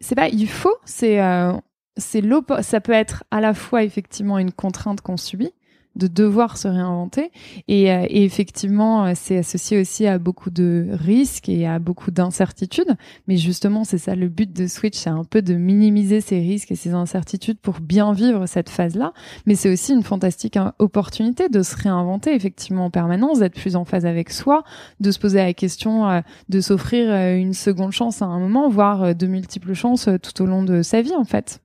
C'est 0.00 0.14
pas 0.14 0.28
il 0.28 0.48
faut, 0.48 0.76
c'est 0.84 1.20
euh, 1.22 1.52
c'est 1.96 2.22
ça 2.62 2.80
peut 2.80 2.92
être 2.92 3.24
à 3.30 3.40
la 3.40 3.54
fois 3.54 3.82
effectivement 3.84 4.38
une 4.38 4.52
contrainte 4.52 5.00
qu'on 5.00 5.16
subit, 5.16 5.52
de 6.00 6.06
devoir 6.06 6.56
se 6.56 6.66
réinventer. 6.66 7.30
Et, 7.68 7.92
euh, 7.92 8.06
et 8.08 8.24
effectivement, 8.24 9.04
euh, 9.04 9.12
c'est 9.14 9.36
associé 9.36 9.78
aussi 9.78 10.06
à 10.06 10.18
beaucoup 10.18 10.50
de 10.50 10.88
risques 10.90 11.48
et 11.48 11.66
à 11.66 11.78
beaucoup 11.78 12.10
d'incertitudes. 12.10 12.96
Mais 13.28 13.36
justement, 13.36 13.84
c'est 13.84 13.98
ça 13.98 14.14
le 14.14 14.28
but 14.28 14.50
de 14.52 14.66
Switch, 14.66 14.96
c'est 14.96 15.10
un 15.10 15.24
peu 15.24 15.42
de 15.42 15.54
minimiser 15.54 16.20
ces 16.20 16.40
risques 16.40 16.72
et 16.72 16.76
ces 16.76 16.92
incertitudes 16.92 17.58
pour 17.58 17.80
bien 17.80 18.12
vivre 18.12 18.46
cette 18.46 18.70
phase-là. 18.70 19.12
Mais 19.46 19.54
c'est 19.54 19.70
aussi 19.70 19.92
une 19.92 20.02
fantastique 20.02 20.56
hein, 20.56 20.72
opportunité 20.78 21.48
de 21.48 21.62
se 21.62 21.76
réinventer 21.76 22.34
effectivement 22.34 22.86
en 22.86 22.90
permanence, 22.90 23.40
d'être 23.40 23.60
plus 23.60 23.76
en 23.76 23.84
phase 23.84 24.06
avec 24.06 24.30
soi, 24.30 24.64
de 25.00 25.10
se 25.10 25.18
poser 25.18 25.38
la 25.38 25.52
question 25.52 26.08
euh, 26.08 26.20
de 26.48 26.60
s'offrir 26.60 27.10
une 27.36 27.52
seconde 27.52 27.92
chance 27.92 28.22
à 28.22 28.24
un 28.24 28.38
moment, 28.38 28.68
voire 28.68 29.14
de 29.14 29.26
multiples 29.26 29.74
chances 29.74 30.08
tout 30.22 30.42
au 30.42 30.46
long 30.46 30.62
de 30.62 30.82
sa 30.82 31.02
vie 31.02 31.14
en 31.14 31.24
fait. 31.24 31.60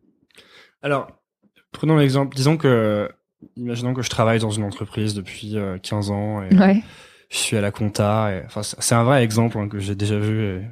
Alors, 0.81 1.07
prenons 1.71 1.95
l'exemple, 1.95 2.35
disons 2.35 2.57
que 2.57 3.09
imaginons 3.55 3.93
que 3.93 4.01
je 4.01 4.09
travaille 4.09 4.39
dans 4.39 4.51
une 4.51 4.63
entreprise 4.63 5.13
depuis 5.13 5.57
15 5.83 6.09
euh, 6.09 6.13
ans 6.13 6.43
et 6.43 6.49
je 7.29 7.37
suis 7.37 7.57
à 7.57 7.61
la 7.61 7.71
compta. 7.71 8.31
Et, 8.31 8.45
enfin, 8.45 8.61
c'est 8.63 8.95
un 8.95 9.03
vrai 9.03 9.23
exemple 9.23 9.57
hein, 9.57 9.67
que 9.67 9.79
j'ai 9.79 9.95
déjà 9.95 10.17
vu. 10.19 10.63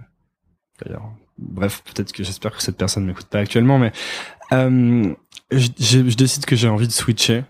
D'ailleurs, 0.84 1.12
bref, 1.38 1.84
peut-être 1.84 2.12
que 2.12 2.24
j'espère 2.24 2.56
que 2.56 2.62
cette 2.62 2.78
personne 2.78 3.06
m'écoute 3.06 3.28
pas 3.28 3.40
actuellement, 3.40 3.80
mais 3.80 3.92
euh, 4.52 5.14
je, 5.52 5.70
je, 5.78 6.16
décide 6.16 6.46
que 6.46 6.56
j'ai 6.56 6.70
envie 6.70 6.88
de 6.88 6.92
switcher. 6.92 7.44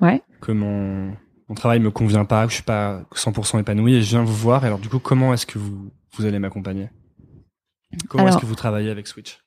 Ouais. 0.00 0.22
Que 0.40 0.52
mon, 0.52 1.14
mon 1.48 1.54
travail 1.54 1.80
me 1.80 1.90
convient 1.90 2.24
pas, 2.24 2.44
que 2.44 2.50
je 2.50 2.56
suis 2.56 2.64
pas 2.64 3.02
100% 3.14 3.60
épanoui 3.60 3.94
et 3.94 4.02
je 4.02 4.10
viens 4.10 4.24
vous 4.24 4.34
voir. 4.34 4.64
Alors, 4.64 4.78
du 4.78 4.88
coup, 4.88 4.98
comment 4.98 5.34
est-ce 5.34 5.46
que 5.46 5.58
vous, 5.58 5.90
vous 6.16 6.24
allez 6.24 6.38
m'accompagner? 6.38 6.90
Comment 8.08 8.28
est-ce 8.28 8.38
que 8.38 8.46
vous 8.46 8.54
travaillez 8.54 8.90
avec 8.90 9.06
Switch? 9.06 9.40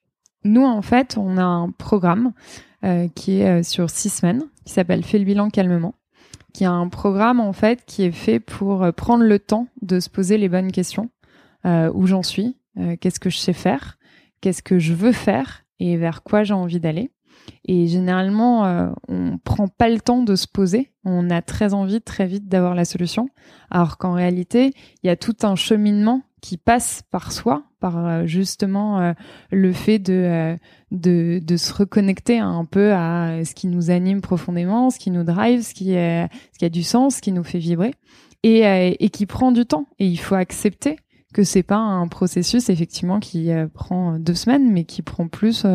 Nous, 0.43 0.65
en 0.65 0.81
fait, 0.81 1.17
on 1.17 1.37
a 1.37 1.43
un 1.43 1.71
programme 1.71 2.33
qui 3.15 3.39
est 3.39 3.59
euh, 3.59 3.63
sur 3.63 3.89
six 3.89 4.09
semaines, 4.09 4.43
qui 4.65 4.73
s'appelle 4.73 5.03
Fais 5.03 5.19
le 5.19 5.25
bilan 5.25 5.49
calmement, 5.49 5.95
qui 6.53 6.63
est 6.63 6.67
un 6.67 6.87
programme 6.89 7.39
en 7.39 7.53
fait 7.53 7.83
qui 7.85 8.03
est 8.03 8.11
fait 8.11 8.39
pour 8.39 8.83
euh, 8.83 8.91
prendre 8.91 9.23
le 9.23 9.39
temps 9.39 9.67
de 9.81 9.99
se 9.99 10.09
poser 10.09 10.37
les 10.37 10.49
bonnes 10.49 10.71
questions. 10.71 11.09
où 11.65 12.07
j'en 12.07 12.23
suis, 12.23 12.57
qu'est-ce 12.99 13.19
que 13.19 13.29
je 13.29 13.37
sais 13.37 13.53
faire, 13.53 13.97
qu'est-ce 14.41 14.61
que 14.61 14.79
je 14.79 14.93
veux 14.93 15.13
faire 15.13 15.63
et 15.79 15.97
vers 15.97 16.23
quoi 16.23 16.43
j'ai 16.43 16.53
envie 16.53 16.79
d'aller. 16.79 17.09
Et 17.65 17.87
généralement, 17.87 18.65
euh, 18.65 18.89
on 19.07 19.37
prend 19.37 19.67
pas 19.67 19.89
le 19.89 19.99
temps 19.99 20.21
de 20.21 20.35
se 20.35 20.47
poser. 20.47 20.91
On 21.03 21.29
a 21.29 21.41
très 21.41 21.73
envie 21.73 22.01
très 22.01 22.25
vite 22.25 22.47
d'avoir 22.47 22.75
la 22.75 22.85
solution. 22.85 23.29
Alors 23.69 23.97
qu'en 23.97 24.13
réalité, 24.13 24.73
il 25.01 25.07
y 25.07 25.09
a 25.09 25.15
tout 25.15 25.35
un 25.43 25.55
cheminement 25.55 26.21
qui 26.41 26.57
passe 26.57 27.03
par 27.09 27.31
soi, 27.31 27.63
par 27.83 27.97
euh, 27.97 28.25
justement 28.25 29.01
euh, 29.01 29.11
le 29.51 29.73
fait 29.73 29.99
de, 29.99 30.13
euh, 30.13 30.55
de, 30.91 31.41
de 31.43 31.57
se 31.57 31.73
reconnecter 31.73 32.39
un 32.39 32.63
peu 32.63 32.93
à 32.93 33.43
ce 33.43 33.53
qui 33.53 33.67
nous 33.67 33.91
anime 33.91 34.21
profondément, 34.21 34.89
ce 34.89 34.99
qui 34.99 35.11
nous 35.11 35.25
drive, 35.25 35.63
ce 35.63 35.73
qui, 35.73 35.87
ce 35.87 36.57
qui 36.57 36.63
a 36.63 36.69
du 36.69 36.81
sens, 36.81 37.17
ce 37.17 37.21
qui 37.21 37.33
nous 37.33 37.43
fait 37.43 37.59
vibrer, 37.59 37.93
et, 38.43 39.09
qui 39.11 39.25
prend 39.25 39.51
du 39.51 39.65
temps. 39.65 39.87
Et 39.99 40.07
il 40.07 40.15
faut 40.15 40.35
accepter 40.35 40.95
que 41.33 41.43
c'est 41.43 41.63
pas 41.63 41.75
un 41.75 42.07
processus 42.07 42.69
effectivement 42.69 43.19
qui 43.19 43.49
prend 43.73 44.17
deux 44.17 44.35
semaines, 44.35 44.71
mais 44.71 44.85
qui 44.85 45.01
prend 45.01 45.27
plus, 45.27 45.65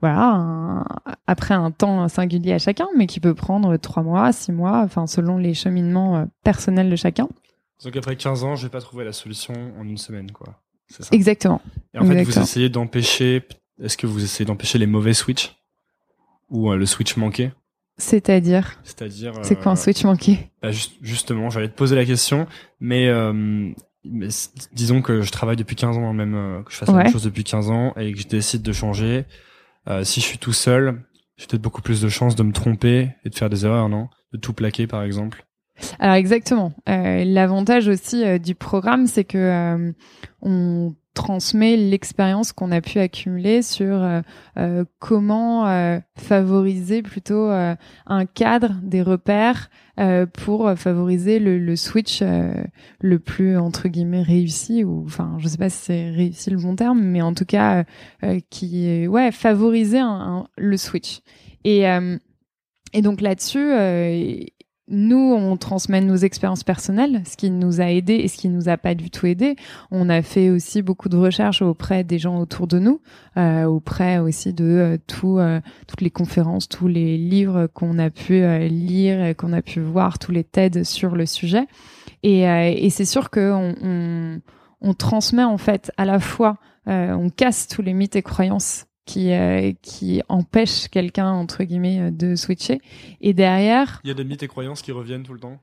voilà, 0.00 0.84
après 1.26 1.52
un 1.52 1.72
temps 1.72 2.08
singulier 2.08 2.54
à 2.54 2.58
chacun, 2.58 2.86
mais 2.96 3.06
qui 3.06 3.20
peut 3.20 3.34
prendre 3.34 3.76
trois 3.76 4.02
mois, 4.02 4.32
six 4.32 4.52
mois, 4.52 4.80
enfin 4.82 5.06
selon 5.06 5.36
les 5.36 5.52
cheminements 5.52 6.26
personnels 6.42 6.88
de 6.88 6.96
chacun. 6.96 7.28
Donc 7.84 7.96
après 7.96 8.16
15 8.16 8.44
ans, 8.44 8.56
je 8.56 8.62
vais 8.62 8.70
pas 8.70 8.80
trouver 8.80 9.04
la 9.04 9.12
solution 9.12 9.54
en 9.78 9.84
une 9.84 9.98
semaine, 9.98 10.30
quoi. 10.30 10.54
Ça 10.90 11.04
Exactement. 11.12 11.62
Et 11.94 11.98
en 11.98 12.04
fait, 12.04 12.22
vous 12.22 12.38
essayez 12.38 12.68
d'empêcher, 12.68 13.42
est-ce 13.82 13.96
que 13.96 14.06
vous 14.06 14.22
essayez 14.22 14.44
d'empêcher 14.44 14.78
les 14.78 14.86
mauvais 14.86 15.14
switches 15.14 15.56
ou 16.50 16.70
euh, 16.70 16.76
le 16.76 16.86
switch 16.86 17.16
manqué? 17.16 17.52
C'est-à-dire? 17.96 18.78
C'est-à-dire. 18.82 19.34
C'est 19.42 19.56
quoi 19.56 19.72
un 19.72 19.74
euh, 19.74 19.78
switch 19.78 20.04
manqué? 20.04 20.50
bah, 20.62 20.70
Justement, 20.70 21.50
j'allais 21.50 21.68
te 21.68 21.76
poser 21.76 21.96
la 21.96 22.04
question, 22.04 22.46
mais, 22.80 23.08
euh, 23.08 23.72
mais, 24.04 24.28
disons 24.72 25.02
que 25.02 25.22
je 25.22 25.30
travaille 25.30 25.56
depuis 25.56 25.76
15 25.76 25.98
ans, 25.98 26.12
même 26.12 26.64
que 26.64 26.72
je 26.72 26.76
fasse 26.76 26.88
la 26.88 26.94
même 26.94 27.12
chose 27.12 27.24
depuis 27.24 27.44
15 27.44 27.70
ans 27.70 27.92
et 27.96 28.12
que 28.12 28.18
je 28.18 28.26
décide 28.26 28.62
de 28.62 28.72
changer. 28.72 29.26
si 30.02 30.20
je 30.20 30.24
suis 30.24 30.38
tout 30.38 30.52
seul, 30.54 31.02
j'ai 31.36 31.46
peut-être 31.46 31.62
beaucoup 31.62 31.82
plus 31.82 32.00
de 32.00 32.08
chances 32.08 32.36
de 32.36 32.42
me 32.42 32.52
tromper 32.52 33.10
et 33.24 33.30
de 33.30 33.34
faire 33.34 33.50
des 33.50 33.64
erreurs, 33.64 33.88
non? 33.88 34.08
De 34.32 34.38
tout 34.38 34.52
plaquer, 34.52 34.86
par 34.86 35.02
exemple. 35.02 35.44
Alors 35.98 36.14
exactement. 36.14 36.72
Euh, 36.88 37.24
L'avantage 37.24 37.88
aussi 37.88 38.24
euh, 38.24 38.38
du 38.38 38.54
programme, 38.54 39.06
c'est 39.06 39.24
que 39.24 39.38
euh, 39.38 39.92
on 40.42 40.94
transmet 41.14 41.76
l'expérience 41.76 42.52
qu'on 42.52 42.70
a 42.70 42.80
pu 42.80 43.00
accumuler 43.00 43.62
sur 43.62 44.22
comment 45.00 46.00
favoriser 46.16 47.02
plutôt 47.02 47.50
un 47.50 48.26
cadre, 48.26 48.76
des 48.84 49.02
repères 49.02 49.70
pour 50.32 50.70
favoriser 50.76 51.40
le, 51.40 51.74
switch 51.74 52.22
le 53.00 53.18
plus 53.18 53.58
entre 53.58 53.88
guillemets 53.88 54.22
réussi 54.22 54.84
ou 54.84 55.02
enfin 55.04 55.36
je 55.38 55.48
sais 55.48 55.58
pas 55.58 55.68
si 55.68 55.78
c'est 55.78 56.10
réussi 56.10 56.48
le 56.48 56.58
bon 56.58 56.76
terme, 56.76 57.02
mais 57.02 57.22
en 57.22 57.34
tout 57.34 57.44
cas 57.44 57.84
qui 58.48 59.08
ouais 59.08 59.32
favoriser 59.32 60.00
le 60.56 60.76
switch 60.76 61.22
et 61.64 61.86
et 62.92 63.02
donc 63.02 63.20
là-dessus 63.20 63.72
nous, 64.90 65.34
on 65.34 65.56
transmet 65.56 66.00
nos 66.00 66.16
expériences 66.16 66.64
personnelles, 66.64 67.22
ce 67.24 67.36
qui 67.36 67.50
nous 67.50 67.80
a 67.80 67.90
aidé 67.90 68.14
et 68.14 68.28
ce 68.28 68.36
qui 68.36 68.48
nous 68.48 68.68
a 68.68 68.76
pas 68.76 68.94
du 68.94 69.10
tout 69.10 69.26
aidé. 69.26 69.56
On 69.90 70.08
a 70.08 70.20
fait 70.20 70.50
aussi 70.50 70.82
beaucoup 70.82 71.08
de 71.08 71.16
recherches 71.16 71.62
auprès 71.62 72.02
des 72.02 72.18
gens 72.18 72.40
autour 72.40 72.66
de 72.66 72.78
nous, 72.78 73.00
euh, 73.36 73.64
auprès 73.64 74.18
aussi 74.18 74.52
de 74.52 74.64
euh, 74.64 74.98
tout, 75.06 75.38
euh, 75.38 75.60
toutes 75.86 76.00
les 76.00 76.10
conférences, 76.10 76.68
tous 76.68 76.88
les 76.88 77.16
livres 77.16 77.68
qu'on 77.68 77.98
a 77.98 78.10
pu 78.10 78.42
euh, 78.42 78.66
lire, 78.66 79.36
qu'on 79.36 79.52
a 79.52 79.62
pu 79.62 79.80
voir, 79.80 80.18
tous 80.18 80.32
les 80.32 80.44
TED 80.44 80.84
sur 80.84 81.14
le 81.14 81.24
sujet. 81.24 81.66
Et, 82.22 82.42
et 82.42 82.90
c'est 82.90 83.06
sûr 83.06 83.30
que 83.30 83.52
on, 83.52 83.74
on, 83.82 84.40
on, 84.82 84.92
transmet 84.92 85.44
en 85.44 85.56
fait 85.56 85.90
à 85.96 86.04
la 86.04 86.20
fois, 86.20 86.58
on 86.86 87.30
casse 87.30 87.66
tous 87.66 87.80
les 87.80 87.94
mythes 87.94 88.16
et 88.16 88.20
croyances 88.22 88.84
qui 89.10 89.32
euh, 89.32 89.72
qui 89.82 90.22
empêche 90.28 90.88
quelqu'un 90.88 91.32
entre 91.32 91.64
guillemets 91.64 92.00
euh, 92.00 92.10
de 92.12 92.36
switcher. 92.36 92.80
Et 93.20 93.32
derrière 93.32 94.00
il 94.04 94.08
y 94.08 94.10
a 94.12 94.14
des 94.14 94.24
mythes 94.24 94.44
et 94.44 94.48
croyances 94.48 94.82
qui 94.82 94.92
reviennent 94.92 95.24
tout 95.24 95.34
le 95.34 95.40
temps. 95.40 95.58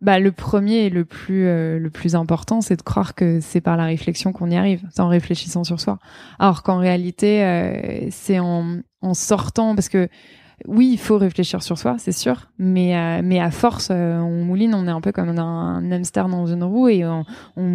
bah 0.00 0.18
le 0.18 0.32
premier 0.32 0.86
et 0.86 0.90
le 0.90 1.04
plus 1.04 1.46
euh, 1.46 1.78
le 1.78 1.90
plus 1.90 2.14
important 2.14 2.62
c'est 2.62 2.76
de 2.76 2.82
croire 2.82 3.14
que 3.14 3.40
c'est 3.40 3.60
par 3.60 3.76
la 3.76 3.84
réflexion 3.84 4.32
qu'on 4.32 4.50
y 4.50 4.56
arrive 4.56 4.82
c'est 4.90 5.02
en 5.02 5.08
réfléchissant 5.08 5.62
sur 5.62 5.78
soi. 5.78 5.98
Alors 6.38 6.62
qu'en 6.62 6.78
réalité 6.78 8.08
c'est 8.10 8.38
en 8.38 8.78
en 9.02 9.14
sortant 9.14 9.74
parce 9.74 9.90
que 9.90 10.08
oui, 10.66 10.90
il 10.92 10.98
faut 10.98 11.18
réfléchir 11.18 11.62
sur 11.62 11.78
soi, 11.78 11.96
c'est 11.98 12.12
sûr, 12.12 12.48
mais 12.58 12.96
euh, 12.96 13.20
mais 13.22 13.38
à 13.38 13.50
force, 13.50 13.88
euh, 13.90 14.18
on 14.18 14.44
mouline, 14.44 14.74
on 14.74 14.86
est 14.86 14.90
un 14.90 15.00
peu 15.00 15.12
comme 15.12 15.38
un, 15.38 15.90
hamster 15.90 16.28
dans 16.28 16.46
une 16.46 16.64
roue 16.64 16.88
et 16.88 17.04
on, 17.04 17.24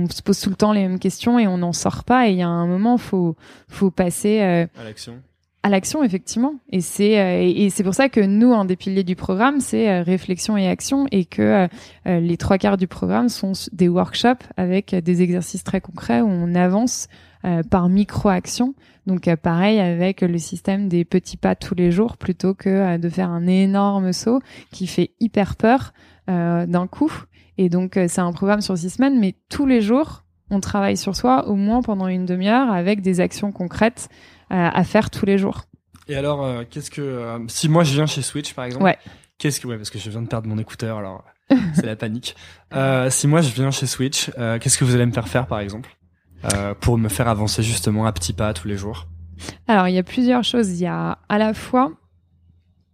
se 0.09 0.21
pose 0.21 0.39
tout 0.39 0.49
le 0.49 0.55
temps 0.55 0.73
les 0.73 0.81
mêmes 0.81 0.99
questions 0.99 1.37
et 1.37 1.47
on 1.47 1.59
n'en 1.59 1.73
sort 1.73 2.03
pas. 2.03 2.27
Et 2.27 2.31
il 2.31 2.37
y 2.37 2.41
a 2.41 2.47
un 2.47 2.65
moment, 2.65 2.97
faut 2.97 3.35
faut 3.67 3.91
passer 3.91 4.41
euh, 4.41 4.65
à 4.79 4.83
l'action. 4.83 5.21
À 5.61 5.69
l'action, 5.69 6.03
effectivement. 6.03 6.55
Et 6.71 6.81
c'est 6.81 7.51
et 7.51 7.69
c'est 7.69 7.83
pour 7.83 7.93
ça 7.93 8.09
que 8.09 8.21
nous, 8.21 8.53
un 8.53 8.65
des 8.65 8.75
piliers 8.75 9.03
du 9.03 9.15
programme, 9.15 9.59
c'est 9.59 10.01
réflexion 10.01 10.55
et 10.57 10.67
action, 10.67 11.05
et 11.11 11.25
que 11.25 11.67
les 12.05 12.37
trois 12.37 12.57
quarts 12.57 12.77
du 12.77 12.87
programme 12.87 13.27
sont 13.27 13.51
des 13.73 13.89
workshops 13.89 14.45
avec 14.55 14.95
des 14.95 15.21
exercices 15.21 15.65
très 15.65 15.81
concrets 15.81 16.21
où 16.21 16.29
on 16.29 16.55
avance 16.55 17.09
par 17.69 17.89
micro-action 17.89 18.73
donc 19.09 19.27
euh, 19.27 19.35
pareil 19.35 19.79
avec 19.79 20.21
le 20.21 20.37
système 20.37 20.87
des 20.87 21.03
petits 21.03 21.35
pas 21.35 21.55
tous 21.55 21.73
les 21.73 21.91
jours 21.91 22.15
plutôt 22.15 22.53
que 22.53 22.69
euh, 22.69 22.97
de 22.99 23.09
faire 23.09 23.29
un 23.29 23.47
énorme 23.47 24.13
saut 24.13 24.39
qui 24.71 24.85
fait 24.85 25.11
hyper 25.19 25.55
peur 25.55 25.93
euh, 26.29 26.67
d'un 26.67 26.85
coup. 26.85 27.11
Et 27.57 27.69
donc 27.69 27.99
c'est 28.07 28.21
un 28.21 28.31
programme 28.31 28.61
sur 28.61 28.77
six 28.77 28.91
semaines, 28.91 29.19
mais 29.19 29.35
tous 29.49 29.65
les 29.65 29.81
jours 29.81 30.23
on 30.51 30.59
travaille 30.59 30.95
sur 30.95 31.15
soi 31.15 31.47
au 31.47 31.55
moins 31.55 31.81
pendant 31.81 32.07
une 32.07 32.25
demi-heure 32.25 32.71
avec 32.71 33.01
des 33.01 33.19
actions 33.19 33.51
concrètes 33.51 34.07
à 34.49 34.83
faire 34.85 35.09
tous 35.09 35.25
les 35.25 35.37
jours. 35.37 35.65
Et 36.07 36.15
alors 36.15 36.63
qu'est-ce 36.69 36.89
que 36.89 37.37
si 37.49 37.67
moi 37.67 37.83
je 37.83 37.93
viens 37.93 38.05
chez 38.05 38.21
Switch 38.21 38.53
par 38.53 38.63
exemple 38.63 38.85
Ouais. 38.85 38.97
Qu'est-ce 39.37 39.59
que 39.59 39.67
ouais 39.67 39.75
parce 39.75 39.89
que 39.89 39.99
je 39.99 40.09
viens 40.09 40.21
de 40.21 40.27
perdre 40.27 40.47
mon 40.47 40.57
écouteur 40.57 40.99
alors 40.99 41.25
c'est 41.73 41.85
la 41.85 41.97
panique. 41.97 42.35
si 43.09 43.27
moi 43.27 43.41
je 43.41 43.49
viens 43.49 43.71
chez 43.71 43.87
Switch, 43.87 44.31
qu'est-ce 44.61 44.77
que 44.77 44.85
vous 44.85 44.95
allez 44.95 45.05
me 45.05 45.11
faire 45.11 45.27
faire 45.27 45.45
par 45.45 45.59
exemple? 45.59 45.98
Euh, 46.45 46.73
pour 46.79 46.97
me 46.97 47.09
faire 47.09 47.27
avancer 47.27 47.63
justement 47.63 48.05
à 48.05 48.13
petits 48.13 48.33
pas 48.33 48.53
tous 48.53 48.67
les 48.67 48.77
jours 48.77 49.07
Alors, 49.67 49.87
il 49.87 49.95
y 49.95 49.97
a 49.97 50.03
plusieurs 50.03 50.43
choses. 50.43 50.69
Il 50.71 50.83
y 50.83 50.87
a 50.87 51.17
à 51.27 51.37
la 51.37 51.53
fois 51.53 51.91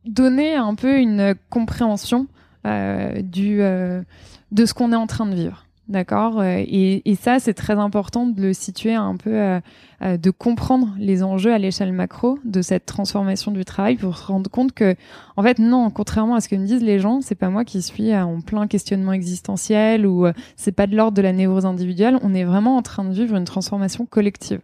donner 0.06 0.56
un 0.56 0.76
peu 0.76 0.98
une 1.00 1.36
compréhension 1.50 2.28
euh, 2.66 3.22
du, 3.22 3.62
euh, 3.62 4.02
de 4.52 4.66
ce 4.66 4.74
qu'on 4.74 4.92
est 4.92 4.98
en 4.98 5.08
train 5.08 5.26
de 5.26 5.36
vivre. 5.36 5.65
D'accord 5.88 6.40
euh, 6.40 6.64
et, 6.66 7.08
et, 7.10 7.16
ça, 7.16 7.40
c'est 7.40 7.54
très 7.54 7.78
important 7.78 8.26
de 8.26 8.42
le 8.42 8.54
situer 8.54 8.96
un 8.96 9.16
peu, 9.18 9.36
euh, 9.36 9.60
euh, 10.02 10.18
de 10.18 10.32
comprendre 10.32 10.96
les 10.98 11.22
enjeux 11.22 11.54
à 11.54 11.60
l'échelle 11.60 11.94
macro 11.94 12.40
de 12.44 12.64
cette 12.64 12.88
transformation 12.88 13.52
du 13.52 13.64
travail 13.66 13.96
pour 13.96 14.18
se 14.18 14.26
rendre 14.26 14.50
compte 14.50 14.72
que, 14.72 14.96
en 15.38 15.44
fait, 15.44 15.60
non, 15.60 15.92
contrairement 15.92 16.34
à 16.34 16.42
ce 16.42 16.50
que 16.50 16.56
me 16.56 16.66
disent 16.66 16.82
les 16.82 16.98
gens, 16.98 17.22
c'est 17.22 17.36
pas 17.36 17.50
moi 17.50 17.66
qui 17.66 17.84
suis 17.84 18.16
en 18.16 18.42
plein 18.42 18.66
questionnement 18.66 19.14
existentiel 19.14 20.08
ou 20.08 20.26
c'est 20.56 20.72
pas 20.72 20.88
de 20.88 20.96
l'ordre 20.96 21.16
de 21.16 21.22
la 21.22 21.34
névrose 21.34 21.68
individuelle. 21.68 22.18
On 22.24 22.34
est 22.34 22.46
vraiment 22.46 22.78
en 22.78 22.82
train 22.82 23.04
de 23.04 23.14
vivre 23.14 23.36
une 23.36 23.46
transformation 23.46 24.08
collective. 24.08 24.62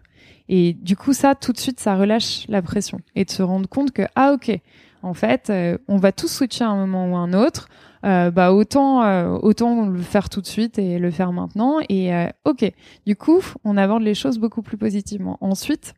Et 0.50 0.74
du 0.74 0.96
coup, 0.96 1.14
ça, 1.14 1.36
tout 1.36 1.54
de 1.54 1.60
suite, 1.60 1.80
ça 1.80 1.96
relâche 1.96 2.46
la 2.50 2.64
pression 2.64 3.00
et 3.16 3.26
de 3.26 3.30
se 3.30 3.44
rendre 3.44 3.70
compte 3.70 3.92
que, 3.92 4.02
ah, 4.16 4.34
ok, 4.34 4.60
en 5.04 5.14
fait, 5.14 5.52
on 5.88 5.98
va 5.98 6.12
tous 6.12 6.28
switcher 6.28 6.64
à 6.64 6.70
un 6.70 6.86
moment 6.86 7.12
ou 7.12 7.16
à 7.16 7.20
un 7.20 7.34
autre. 7.34 7.68
Euh, 8.04 8.32
bah 8.32 8.52
autant 8.52 9.04
euh, 9.04 9.38
autant 9.44 9.88
le 9.88 10.02
faire 10.02 10.30
tout 10.30 10.42
de 10.42 10.48
suite 10.48 10.80
et 10.80 10.98
le 10.98 11.12
faire 11.12 11.32
maintenant. 11.32 11.78
Et 11.88 12.14
euh, 12.14 12.28
ok 12.46 12.72
du 13.06 13.16
coup 13.16 13.42
on 13.64 13.78
aborde 13.78 14.02
les 14.02 14.16
choses 14.16 14.40
beaucoup 14.40 14.62
plus 14.62 14.78
positivement. 14.78 15.38
Ensuite 15.42 15.94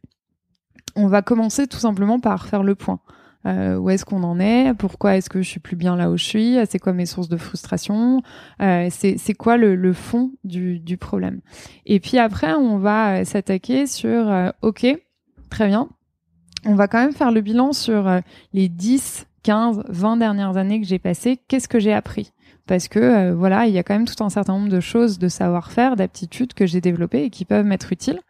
on 0.95 1.07
va 1.07 1.21
commencer 1.21 1.67
tout 1.67 1.77
simplement 1.77 2.19
par 2.19 2.47
faire 2.47 2.63
le 2.63 2.75
point. 2.75 2.99
Euh, 3.45 3.77
où 3.77 3.89
est-ce 3.89 4.05
qu'on 4.05 4.23
en 4.23 4.39
est? 4.39 4.73
Pourquoi 4.73 5.17
est-ce 5.17 5.29
que 5.29 5.41
je 5.41 5.49
suis 5.49 5.59
plus 5.59 5.75
bien 5.75 5.97
là 5.97 6.09
où 6.09 6.15
je 6.15 6.23
suis? 6.23 6.57
C'est 6.69 6.79
quoi 6.79 6.93
mes 6.93 7.05
sources 7.05 7.27
de 7.27 7.35
frustration? 7.35 8.21
Euh, 8.61 8.87
C'est 8.89 9.33
quoi 9.33 9.57
le, 9.57 9.75
le 9.75 9.91
fond 9.91 10.31
du, 10.45 10.79
du, 10.79 10.97
problème? 10.97 11.41
Et 11.85 11.99
puis 11.99 12.19
après, 12.19 12.53
on 12.53 12.77
va 12.77 13.25
s'attaquer 13.25 13.85
sur 13.85 14.31
OK, 14.61 14.85
très 15.49 15.67
bien. 15.67 15.89
On 16.65 16.75
va 16.75 16.87
quand 16.87 16.99
même 16.99 17.13
faire 17.13 17.31
le 17.31 17.41
bilan 17.41 17.73
sur 17.73 18.09
les 18.53 18.69
10 18.69 19.25
15, 19.43 19.83
20 19.89 20.17
dernières 20.17 20.57
années 20.57 20.81
que 20.81 20.87
j'ai 20.87 20.99
passées, 20.99 21.37
qu'est-ce 21.47 21.67
que 21.67 21.79
j'ai 21.79 21.93
appris? 21.93 22.31
Parce 22.65 22.87
que 22.87 22.99
euh, 22.99 23.35
voilà, 23.35 23.67
il 23.67 23.73
y 23.73 23.77
a 23.77 23.83
quand 23.83 23.93
même 23.93 24.07
tout 24.07 24.23
un 24.23 24.29
certain 24.29 24.53
nombre 24.53 24.69
de 24.69 24.79
choses, 24.79 25.19
de 25.19 25.27
savoir-faire, 25.27 25.97
d'aptitudes 25.97 26.53
que 26.53 26.65
j'ai 26.65 26.79
développées 26.79 27.25
et 27.25 27.29
qui 27.29 27.43
peuvent 27.43 27.65
m'être 27.65 27.91
utiles. 27.91 28.21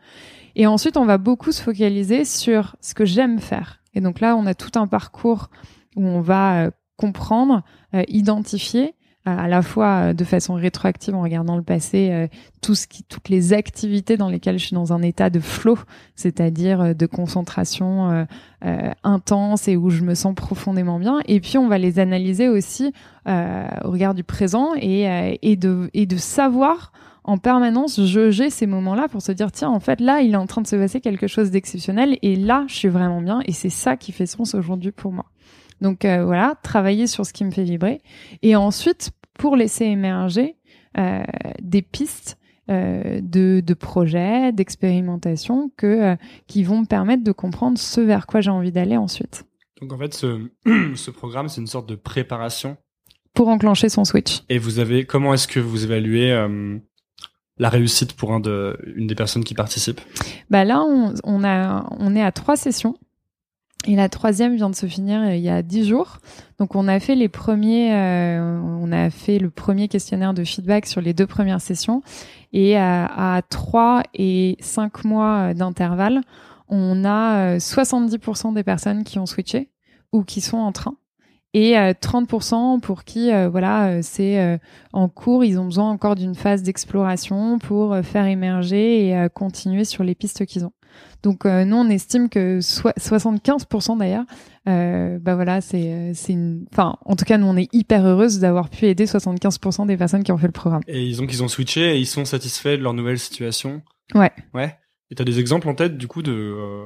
Et 0.56 0.66
ensuite, 0.66 0.98
on 0.98 1.06
va 1.06 1.20
beaucoup 1.20 1.52
se 1.52 1.62
focaliser 1.62 2.26
sur 2.26 2.76
ce 2.82 2.96
que 2.96 3.06
j'aime 3.06 3.40
faire. 3.40 3.80
Et 3.94 4.02
donc 4.02 4.20
là, 4.20 4.36
on 4.36 4.46
a 4.48 4.56
tout 4.56 4.78
un 4.78 4.88
parcours 4.88 5.50
où 5.96 6.06
on 6.06 6.20
va 6.20 6.64
euh, 6.64 6.72
comprendre, 6.98 7.62
euh, 7.94 8.04
identifier 8.08 8.96
à 9.26 9.48
la 9.48 9.62
fois 9.62 10.10
euh, 10.10 10.14
de 10.14 10.24
façon 10.24 10.56
rétroactive 10.56 11.16
en 11.16 11.22
regardant 11.22 11.56
le 11.56 11.64
passé, 11.64 12.10
euh, 12.12 12.28
tout 12.62 12.76
ce 12.76 12.88
qui, 12.88 13.04
toutes 13.04 13.30
les 13.30 13.54
activités 13.54 14.18
dans 14.18 14.30
lesquelles 14.30 14.60
je 14.60 14.66
suis 14.66 14.76
dans 14.76 14.92
un 14.92 15.02
état 15.02 15.30
de 15.30 15.40
flow, 15.40 15.78
c'est-à-dire 16.16 16.82
euh, 16.82 16.94
de 16.94 17.06
concentration 17.06 18.26
intense 19.04 19.68
et 19.68 19.76
où 19.76 19.90
je 19.90 20.04
me 20.04 20.16
sens 20.16 20.34
profondément 20.34 20.98
bien. 20.98 21.20
Et 21.26 21.42
puis 21.42 21.58
on 21.58 21.68
va 21.68 21.78
les 21.78 22.00
analyser 22.00 22.48
aussi 22.48 22.94
au 23.28 23.92
regard 23.92 24.14
du 24.14 24.24
présent 24.24 24.72
et, 24.80 25.38
et, 25.42 25.56
de, 25.58 26.18
savoir 26.18 26.94
en 27.26 27.38
permanence 27.38 28.00
jauger 28.02 28.50
ces 28.50 28.66
moments-là 28.66 29.10
pour 29.10 29.22
se 29.22 29.34
dire 29.34 29.52
tiens 29.52 29.70
en 29.70 29.80
fait 29.80 30.00
là 30.00 30.22
il 30.22 30.34
est 30.34 30.38
en 30.38 30.46
train 30.46 30.62
de 30.62 30.68
se 30.68 30.76
passer 30.76 31.02
quelque 31.02 31.28
chose 31.28 31.52
d'exceptionnel 31.52 32.18
et 32.22 32.36
là 32.36 32.66
je 32.68 32.76
suis 32.76 32.90
vraiment 32.90 33.22
bien 33.22 33.42
et 33.46 33.52
c'est 33.52 33.70
ça 33.70 33.98
qui 33.98 34.12
fait 34.12 34.26
sens 34.26 34.56
aujourd'hui 34.56 34.92
pour 34.92 35.12
moi. 35.12 35.26
Donc 35.84 36.06
euh, 36.06 36.24
voilà, 36.24 36.56
travailler 36.64 37.08
sur 37.08 37.26
ce 37.26 37.34
qui 37.34 37.44
me 37.44 37.52
fait 37.52 37.66
vibrer. 37.66 38.02
Et 38.42 38.56
ensuite, 38.56 39.12
pour 39.38 39.58
laisser 39.58 39.84
émerger 39.84 40.56
euh, 40.98 41.24
des 41.62 41.82
pistes 41.82 42.38
euh, 42.72 43.20
de, 43.22 43.62
de, 43.64 43.74
projets, 43.74 44.54
d'expérimentation 44.54 45.72
que 45.76 46.16
qui 46.48 46.64
vont 46.64 46.80
me 46.80 46.86
permettre 46.86 47.24
de 47.24 47.34
comprendre 47.34 47.78
ce 47.78 48.00
vers 48.00 48.26
quoi 48.26 48.40
j'ai 48.40 48.50
envie 48.50 48.72
d'aller 48.72 48.96
ensuite. 48.96 49.44
Donc 49.82 49.92
en 49.92 49.98
fait, 49.98 50.14
ce, 50.14 50.48
ce 50.96 51.12
programme, 51.12 51.50
c'est 51.50 51.60
une 51.60 51.68
sorte 51.68 51.90
de 51.90 51.96
préparation 51.96 52.78
pour 53.34 53.50
enclencher 53.50 53.90
son 53.90 54.06
switch. 54.06 54.44
Et 54.48 54.60
vous 54.60 54.80
avez 54.80 55.06
comment 55.06 55.34
est-ce 55.34 55.50
que 55.50 55.60
vous 55.60 55.84
évaluez 55.84 56.32
la 57.58 57.70
réussite 57.70 58.14
pour 58.14 58.32
un 58.32 58.40
de, 58.40 58.78
une 58.96 59.08
des 59.08 59.16
personnes 59.16 59.44
qui 59.44 59.54
participent 59.54 60.02
Bah 60.50 60.64
là, 60.64 60.82
on, 60.82 61.14
on, 61.26 61.44
a, 61.44 61.86
on 62.00 62.16
est 62.16 62.24
à 62.24 62.32
trois 62.32 62.56
sessions. 62.56 62.96
Et 63.86 63.96
la 63.96 64.08
troisième 64.08 64.56
vient 64.56 64.70
de 64.70 64.76
se 64.76 64.86
finir 64.86 65.22
euh, 65.22 65.36
il 65.36 65.42
y 65.42 65.50
a 65.50 65.62
dix 65.62 65.88
jours. 65.88 66.20
Donc 66.58 66.76
on 66.76 66.88
a 66.88 67.00
fait 67.00 67.16
les 67.16 67.28
premiers, 67.28 67.94
euh, 67.94 68.60
on 68.62 68.92
a 68.92 69.10
fait 69.10 69.40
le 69.40 69.50
premier 69.50 69.88
questionnaire 69.88 70.34
de 70.34 70.44
feedback 70.44 70.86
sur 70.86 71.02
les 71.02 71.14
deux 71.14 71.28
premières 71.28 71.62
sessions. 71.62 72.02
Et 72.54 72.78
à, 72.78 73.42
trois 73.50 74.04
et 74.14 74.58
cinq 74.60 75.04
mois 75.06 75.54
d'intervalle, 75.54 76.22
on 76.70 77.04
a 77.04 77.58
70% 77.58 78.52
euh, 78.52 78.54
des 78.54 78.64
personnes 78.64 79.04
qui 79.04 79.18
ont 79.20 79.26
switché 79.26 79.70
ou 80.12 80.24
qui 80.24 80.40
sont 80.40 80.58
en 80.58 80.72
train 80.72 80.96
et 81.54 81.74
30% 81.76 82.80
pour 82.80 83.04
qui 83.04 83.32
voilà 83.52 84.02
c'est 84.02 84.60
en 84.92 85.08
cours 85.08 85.44
ils 85.44 85.60
ont 85.60 85.66
besoin 85.66 85.90
encore 85.90 86.16
d'une 86.16 86.36
phase 86.36 86.64
d'exploration 86.64 87.60
pour 87.60 87.96
faire 88.04 88.26
émerger 88.26 89.08
et 89.08 89.28
continuer 89.34 89.86
sur 89.86 90.04
les 90.04 90.16
pistes 90.16 90.46
qu'ils 90.46 90.66
ont 90.66 90.74
donc 91.24 91.46
euh, 91.46 91.64
nous 91.64 91.78
on 91.78 91.90
estime 91.90 92.30
que 92.30 92.60
75% 92.60 93.98
d'ailleurs, 93.98 94.26
euh, 94.68 95.18
bah 95.20 95.36
voilà 95.36 95.62
c'est 95.62 95.94
euh, 95.94 96.12
c'est 96.14 96.34
une, 96.34 96.66
enfin 96.72 96.98
en 97.06 97.16
tout 97.16 97.24
cas 97.24 97.38
nous 97.38 97.48
on 97.48 97.56
est 97.56 97.74
hyper 97.74 98.06
heureuse 98.06 98.40
d'avoir 98.40 98.70
pu 98.70 98.86
aider 98.86 99.06
75% 99.06 99.88
des 99.88 99.96
personnes 99.96 100.24
qui 100.24 100.34
ont 100.34 100.38
fait 100.38 100.48
le 100.48 100.54
programme. 100.54 100.82
Et 100.88 101.04
ils 101.04 101.22
ont 101.22 101.28
qu'ils 101.28 101.42
ont 101.42 101.48
switché 101.48 101.96
et 101.96 101.98
ils 101.98 102.06
sont 102.06 102.26
satisfaits 102.26 102.78
de 102.78 102.84
leur 102.84 102.94
nouvelle 102.94 103.20
situation. 103.20 103.82
Ouais. 104.14 104.32
Ouais. 104.54 104.78
Et 105.12 105.16
t'as 105.16 105.24
des 105.24 105.40
exemples 105.40 105.70
en 105.70 105.76
tête 105.76 105.98
du 105.98 106.08
coup 106.08 106.22
de 106.22 106.84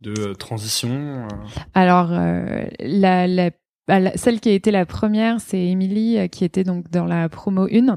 de 0.00 0.32
transition 0.34 1.28
Alors 1.74 2.10
la, 2.10 3.50
bah, 3.90 4.12
celle 4.14 4.38
qui 4.38 4.50
a 4.50 4.52
été 4.52 4.70
la 4.70 4.86
première, 4.86 5.40
c'est 5.40 5.58
Émilie 5.58 6.28
qui 6.28 6.44
était 6.44 6.62
donc 6.62 6.90
dans 6.90 7.06
la 7.06 7.28
promo 7.28 7.66
1 7.66 7.96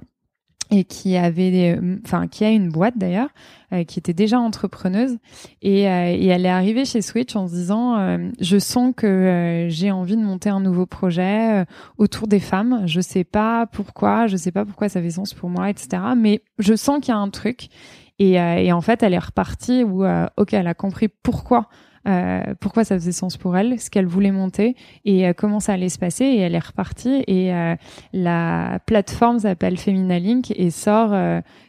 et 0.71 0.85
qui 0.85 1.17
avait, 1.17 1.79
enfin, 2.03 2.27
qui 2.27 2.43
a 2.43 2.49
une 2.49 2.69
boîte 2.69 2.97
d'ailleurs, 2.97 3.29
euh, 3.73 3.83
qui 3.83 3.99
était 3.99 4.13
déjà 4.13 4.39
entrepreneuse, 4.39 5.17
et, 5.61 5.87
euh, 5.87 6.17
elle 6.19 6.45
est 6.47 6.49
arrivée 6.49 6.83
chez 6.85 7.03
Switch 7.03 7.35
en 7.35 7.47
se 7.47 7.53
disant, 7.53 7.99
euh, 7.99 8.29
je 8.39 8.57
sens 8.57 8.93
que 8.97 9.67
j'ai 9.69 9.91
envie 9.91 10.15
de 10.15 10.23
monter 10.23 10.49
un 10.49 10.61
nouveau 10.61 10.87
projet 10.87 11.63
autour 11.99 12.27
des 12.27 12.39
femmes. 12.39 12.83
Je 12.87 13.01
sais 13.01 13.23
pas 13.23 13.67
pourquoi, 13.67 14.25
je 14.25 14.35
sais 14.35 14.51
pas 14.51 14.65
pourquoi 14.65 14.89
ça 14.89 14.99
fait 14.99 15.11
sens 15.11 15.35
pour 15.35 15.49
moi, 15.49 15.69
etc. 15.69 16.01
Mais 16.17 16.41
je 16.57 16.73
sens 16.75 17.01
qu'il 17.01 17.13
y 17.13 17.17
a 17.17 17.19
un 17.19 17.29
truc. 17.29 17.67
Et, 18.17 18.33
et, 18.33 18.71
en 18.71 18.81
fait, 18.81 19.03
elle 19.03 19.13
est 19.13 19.19
repartie 19.19 19.83
où, 19.83 20.05
ok, 20.05 20.53
elle 20.53 20.67
a 20.67 20.73
compris 20.73 21.07
pourquoi 21.07 21.67
euh, 21.67 21.92
pourquoi 22.59 22.83
ça 22.83 22.95
faisait 22.95 23.11
sens 23.11 23.37
pour 23.37 23.55
elle, 23.57 23.79
ce 23.79 23.89
qu'elle 23.89 24.05
voulait 24.05 24.31
monter 24.31 24.75
et 25.05 25.27
euh, 25.27 25.33
comment 25.33 25.59
ça 25.59 25.73
allait 25.73 25.89
se 25.89 25.99
passer. 25.99 26.25
Et 26.25 26.39
elle 26.39 26.55
est 26.55 26.65
repartie. 26.65 27.23
Et 27.27 27.53
euh, 27.53 27.75
la 28.11 28.79
plateforme 28.85 29.39
s'appelle 29.39 29.77
Femina 29.77 30.19
Link 30.19 30.51
et 30.51 30.71
sort. 30.71 31.11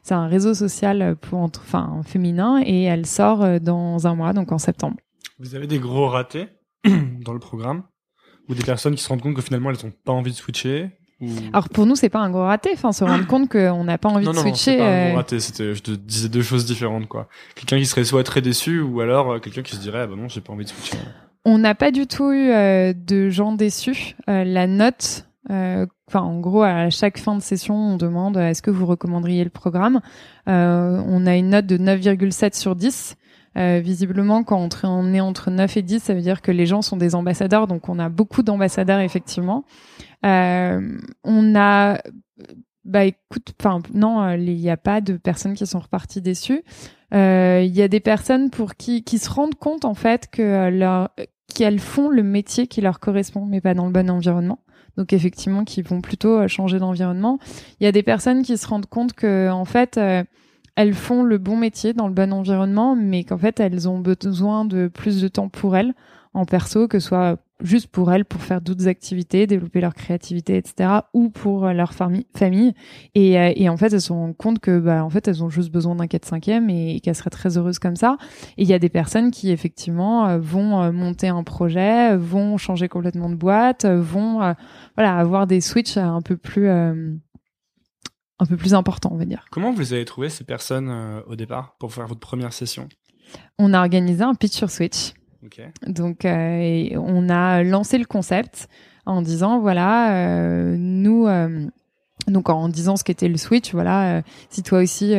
c'est 0.03 0.15
un 0.15 0.27
réseau 0.27 0.55
social 0.55 1.17
pour 1.17 1.41
enfin 1.41 2.01
féminin 2.05 2.61
et 2.65 2.83
elle 2.85 3.07
sort 3.07 3.61
dans 3.61 4.07
un 4.07 4.15
mois, 4.15 4.33
donc 4.33 4.53
en 4.53 4.59
septembre. 4.59 4.97
Vous 5.39 5.55
avez 5.55 5.67
des 5.67 5.79
gros 5.79 6.09
ratés 6.09 6.49
dans 6.85 7.33
le 7.33 7.39
programme 7.39 7.85
ou 8.49 8.55
des 8.55 8.63
personnes 8.63 8.95
qui 8.95 9.03
se 9.03 9.09
rendent 9.09 9.23
compte 9.23 9.35
que 9.35 9.43
finalement 9.43 9.71
elles 9.71 9.85
n'ont 9.85 9.93
pas 10.05 10.13
envie 10.13 10.31
de 10.31 10.37
switcher? 10.37 10.91
Alors 11.53 11.69
pour 11.69 11.87
nous, 11.87 11.97
c'est 11.97 12.09
pas 12.09 12.21
un 12.21 12.31
gros 12.31 12.45
raté. 12.45 12.71
Enfin, 12.75 12.93
se 12.93 13.05
rendre 13.05 13.27
compte 13.27 13.49
qu'on 13.49 13.85
n'a 13.85 13.99
pas 13.99 14.09
envie 14.09 14.27
de 14.27 14.33
switcher. 14.33 14.43
Non, 14.43 14.49
non, 14.49 14.57
c'est 14.57 14.77
pas 14.79 14.85
un 14.85 15.09
gros 15.09 15.17
raté. 15.17 15.41
C'était, 15.41 15.75
je 15.75 15.83
te 15.83 15.91
disais 15.93 16.29
deux 16.29 16.43
choses 16.43 16.65
différentes, 16.65 17.07
quoi. 17.07 17.29
Quelqu'un 17.55 17.79
qui 17.79 17.87
serait 17.87 18.05
soit 18.05 18.25
très 18.25 18.43
déçu, 18.43 18.81
ou 18.81 19.01
alors 19.01 19.33
euh, 19.33 19.39
quelqu'un 19.39 19.63
qui 19.63 19.77
se 19.77 19.81
dirait, 19.81 20.01
ah 20.01 20.07
bah 20.07 20.17
non, 20.17 20.29
j'ai 20.29 20.41
pas 20.41 20.53
envie 20.53 20.65
de 20.65 20.71
switcher. 20.71 20.99
On 21.45 21.59
n'a 21.59 21.75
pas 21.75 21.91
du 21.91 22.07
tout 22.07 22.33
eu 22.33 22.51
euh, 22.51 22.93
de 22.95 23.29
gens 23.29 23.53
déçus. 23.53 24.17
Euh, 24.29 24.45
la 24.45 24.67
note, 24.67 25.27
enfin, 25.49 26.21
en 26.21 26.41
gros, 26.41 26.63
à 26.63 26.91
chaque 26.91 27.19
fin 27.19 27.37
de 27.37 27.43
session, 27.43 27.75
on 27.75 27.97
demande 27.97 28.37
est-ce 28.37 28.63
que 28.63 28.71
vous 28.71 28.87
recommanderiez 28.87 29.45
le 29.45 29.51
programme? 29.51 30.01
on 30.47 31.27
a 31.27 31.37
une 31.37 31.51
note 31.51 31.67
de 31.67 31.79
9,7 31.79 32.59
sur 32.59 32.77
10. 32.77 33.17
visiblement, 33.57 34.43
quand 34.43 34.69
on 34.85 35.15
est 35.15 35.21
entre 35.21 35.51
9 35.51 35.77
et 35.77 35.83
10, 35.83 36.03
ça 36.03 36.15
veut 36.15 36.23
dire 36.23 36.43
que 36.43 36.51
les 36.51 36.67
gens 36.67 36.83
sont 36.83 36.97
des 36.97 37.15
ambassadeurs, 37.15 37.67
donc 37.67 37.89
on 37.89 37.99
a 37.99 38.09
beaucoup 38.09 38.43
d'ambassadeurs 38.43 39.01
effectivement. 39.01 39.65
Euh, 40.25 40.99
on 41.23 41.55
a 41.55 41.99
bah 42.85 43.05
écoute, 43.05 43.55
enfin 43.59 43.81
non, 43.95 44.23
euh, 44.23 44.37
il 44.37 44.57
n'y 44.57 44.71
a 44.71 44.77
pas 44.77 45.01
de 45.01 45.17
personnes 45.17 45.55
qui 45.55 45.67
sont 45.67 45.79
reparties 45.79 46.21
déçues. 46.21 46.63
Euh, 47.15 47.63
il 47.65 47.75
y 47.75 47.83
a 47.83 47.89
des 47.89 48.01
personnes 48.01 48.51
pour 48.51 48.75
qui 48.75 49.05
qui 49.05 49.19
se 49.19 49.31
rendent 49.31 49.55
compte 49.55 49.85
en 49.85 49.95
fait 49.95 50.29
que 50.31 51.07
qu'elles 51.55 51.79
font 51.79 52.09
le 52.09 52.23
métier 52.23 52.67
qui 52.67 52.81
leur 52.81 53.01
correspond, 53.01 53.47
mais 53.47 53.61
pas 53.61 53.75
dans 53.75 53.87
le 53.87 53.93
bon 53.93 54.11
environnement. 54.11 54.61
Donc 54.97 55.13
effectivement, 55.13 55.65
qui 55.65 55.83
vont 55.83 56.01
plutôt 56.01 56.47
changer 56.47 56.79
d'environnement. 56.79 57.39
Il 57.81 57.85
y 57.85 57.87
a 57.87 57.93
des 57.93 58.03
personnes 58.03 58.43
qui 58.43 58.57
se 58.57 58.67
rendent 58.67 58.87
compte 58.87 59.13
que 59.13 59.51
en 59.51 59.65
fait 59.65 59.99
elles 60.77 60.95
font 60.95 61.23
le 61.23 61.39
bon 61.39 61.57
métier 61.57 61.95
dans 61.95 62.09
le 62.09 62.15
bon 62.15 62.33
environnement, 62.33 62.97
mais 62.97 63.25
qu'en 63.25 63.39
fait 63.39 63.61
elles 63.61 63.89
ont 63.89 63.99
besoin 63.99 64.65
de 64.65 64.89
plus 64.89 65.21
de 65.21 65.29
temps 65.29 65.49
pour 65.49 65.77
elles 65.77 65.95
en 66.35 66.45
perso, 66.45 66.89
que 66.89 66.99
ce 66.99 67.09
soit 67.09 67.39
juste 67.63 67.87
pour 67.87 68.13
elles, 68.13 68.25
pour 68.25 68.43
faire 68.43 68.61
d'autres 68.61 68.89
activités, 68.89 69.47
développer 69.47 69.81
leur 69.81 69.95
créativité, 69.95 70.57
etc., 70.57 70.91
ou 71.13 71.31
pour 71.31 71.67
euh, 71.67 71.73
leur 71.73 71.93
famille. 71.95 72.75
Et, 73.15 73.39
euh, 73.39 73.53
et 73.55 73.69
en 73.69 73.77
fait, 73.77 73.93
elles 73.93 74.01
se 74.01 74.13
rendent 74.13 74.37
compte 74.37 74.59
que, 74.59 74.79
bah, 74.79 75.05
en 75.05 75.11
fait, 75.11 75.29
elles 75.29 75.45
ont 75.45 75.49
juste 75.49 75.71
besoin 75.71 75.95
d'un 75.95 76.07
4 76.07 76.25
5 76.25 76.49
et, 76.49 77.01
qu'elles 77.01 77.15
seraient 77.15 77.31
très 77.31 77.57
heureuses 77.57 77.79
comme 77.79 77.97
ça. 77.97 78.17
Et 78.57 78.63
il 78.63 78.69
y 78.69 78.75
a 78.75 78.79
des 78.79 78.89
personnes 78.89 79.31
qui, 79.31 79.51
effectivement, 79.51 80.27
euh, 80.27 80.39
vont 80.39 80.93
monter 80.93 81.29
un 81.29 81.45
projet, 81.45 82.17
vont 82.17 82.57
changer 82.57 82.89
complètement 82.89 83.31
de 83.31 83.37
boîte, 83.37 83.87
vont, 83.87 84.55
voilà, 84.97 85.17
avoir 85.17 85.47
des 85.47 85.61
switches 85.61 85.97
un 85.97 86.23
peu 86.23 86.37
plus, 86.37 86.69
un 86.69 87.17
peu 88.49 88.57
plus 88.57 88.75
importants, 88.75 89.11
on 89.13 89.17
va 89.17 89.25
dire. 89.25 89.45
Comment 89.51 89.73
vous 89.73 89.93
avez 89.93 90.05
trouvé 90.05 90.29
ces 90.29 90.45
personnes 90.45 91.23
au 91.27 91.37
départ 91.37 91.77
pour 91.79 91.93
faire 91.93 92.07
votre 92.07 92.21
première 92.21 92.53
session? 92.53 92.89
On 93.59 93.73
a 93.73 93.81
organisé 93.81 94.23
un 94.23 94.35
pitch 94.35 94.53
sur 94.53 94.71
Switch. 94.71 95.13
Donc, 95.87 96.25
euh, 96.25 96.89
on 96.97 97.29
a 97.29 97.63
lancé 97.63 97.99
le 97.99 98.05
concept 98.05 98.69
en 99.07 99.23
disant 99.23 99.61
voilà, 99.61 100.15
euh, 100.15 100.77
nous. 100.79 101.27
Euh, 102.29 102.33
donc 102.33 102.49
en 102.49 102.69
disant 102.69 102.97
ce 102.97 103.05
qu'était 103.05 103.29
le 103.29 103.37
switch, 103.37 103.73
voilà, 103.73 104.23
si 104.51 104.63
toi 104.63 104.81
aussi 104.81 105.15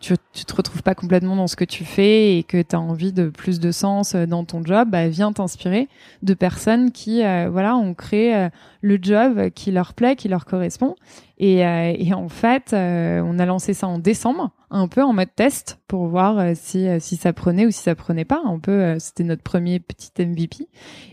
tu, 0.00 0.14
tu 0.32 0.44
te 0.44 0.54
retrouves 0.54 0.82
pas 0.82 0.94
complètement 0.94 1.36
dans 1.36 1.46
ce 1.46 1.56
que 1.56 1.64
tu 1.64 1.84
fais 1.84 2.38
et 2.38 2.42
que 2.42 2.60
tu 2.62 2.76
as 2.76 2.80
envie 2.80 3.12
de 3.12 3.28
plus 3.28 3.60
de 3.60 3.70
sens 3.70 4.14
dans 4.14 4.44
ton 4.44 4.64
job, 4.64 4.88
bah, 4.90 5.08
viens 5.08 5.32
t'inspirer 5.32 5.88
de 6.22 6.34
personnes 6.34 6.92
qui 6.92 7.22
voilà 7.22 7.76
ont 7.76 7.94
créé 7.94 8.48
le 8.80 8.98
job 9.00 9.50
qui 9.50 9.70
leur 9.72 9.94
plaît, 9.94 10.16
qui 10.16 10.28
leur 10.28 10.44
correspond. 10.44 10.96
Et, 11.38 11.60
et 11.60 12.14
en 12.14 12.28
fait, 12.28 12.70
on 12.72 13.38
a 13.38 13.46
lancé 13.46 13.74
ça 13.74 13.86
en 13.86 13.98
décembre 13.98 14.52
un 14.70 14.88
peu 14.88 15.02
en 15.02 15.12
mode 15.12 15.34
test 15.34 15.80
pour 15.88 16.06
voir 16.06 16.38
euh, 16.38 16.52
si, 16.54 16.86
euh, 16.86 16.98
si 17.00 17.16
ça 17.16 17.32
prenait 17.32 17.66
ou 17.66 17.70
si 17.70 17.80
ça 17.80 17.94
prenait 17.94 18.24
pas. 18.24 18.40
Un 18.44 18.58
peu, 18.58 18.70
euh, 18.70 18.98
c'était 18.98 19.24
notre 19.24 19.42
premier 19.42 19.80
petit 19.80 20.10
MVP. 20.18 20.68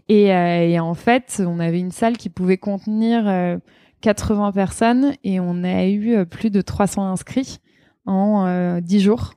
Et, 0.09 0.27
et, 0.27 0.79
en 0.79 0.93
fait, 0.93 1.41
on 1.45 1.59
avait 1.59 1.79
une 1.79 1.91
salle 1.91 2.17
qui 2.17 2.29
pouvait 2.29 2.57
contenir 2.57 3.59
80 4.01 4.51
personnes 4.51 5.13
et 5.23 5.39
on 5.39 5.63
a 5.63 5.87
eu 5.87 6.25
plus 6.25 6.49
de 6.49 6.61
300 6.61 7.11
inscrits 7.11 7.59
en 8.05 8.79
10 8.79 8.99
jours. 8.99 9.33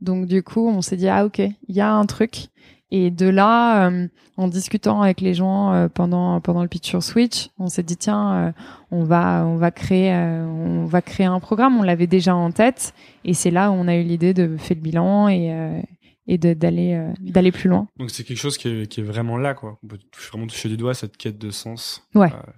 Donc 0.00 0.26
du 0.26 0.42
coup, 0.42 0.68
on 0.68 0.82
s'est 0.82 0.96
dit 0.96 1.08
ah 1.08 1.24
ok, 1.24 1.38
il 1.38 1.74
y 1.74 1.80
a 1.80 1.92
un 1.92 2.04
truc. 2.06 2.48
Et 2.94 3.10
de 3.10 3.26
là, 3.26 3.88
euh, 3.88 4.06
en 4.36 4.48
discutant 4.48 5.00
avec 5.00 5.22
les 5.22 5.32
gens 5.32 5.72
euh, 5.72 5.88
pendant 5.88 6.42
pendant 6.42 6.60
le 6.60 6.68
pitch 6.68 6.86
sur 6.86 7.02
Switch, 7.02 7.48
on 7.58 7.68
s'est 7.68 7.82
dit 7.82 7.96
tiens, 7.96 8.34
euh, 8.34 8.52
on 8.90 9.04
va 9.04 9.46
on 9.46 9.56
va 9.56 9.70
créer 9.70 10.12
on 10.12 10.84
va 10.84 11.00
créer 11.00 11.24
un 11.24 11.40
programme. 11.40 11.78
On 11.78 11.82
l'avait 11.82 12.06
déjà 12.06 12.36
en 12.36 12.52
tête, 12.52 12.92
et 13.24 13.32
c'est 13.32 13.50
là 13.50 13.70
où 13.70 13.74
on 13.74 13.88
a 13.88 13.96
eu 13.96 14.02
l'idée 14.02 14.34
de 14.34 14.58
faire 14.58 14.76
le 14.76 14.82
bilan 14.82 15.28
et 15.28 15.82
et 16.26 16.36
d'aller 16.36 17.02
d'aller 17.18 17.50
plus 17.50 17.70
loin. 17.70 17.88
Donc 17.98 18.10
c'est 18.10 18.24
quelque 18.24 18.36
chose 18.36 18.58
qui 18.58 18.68
est, 18.68 18.86
qui 18.86 19.00
est, 19.00 19.04
vraiment 19.04 19.38
là 19.38 19.54
quoi. 19.54 19.78
On 19.82 19.86
peut 19.86 19.98
vraiment 20.30 20.46
toucher 20.46 20.68
du 20.68 20.76
doigt 20.76 20.92
cette 20.92 21.16
quête 21.16 21.38
de 21.38 21.50
sens 21.50 22.06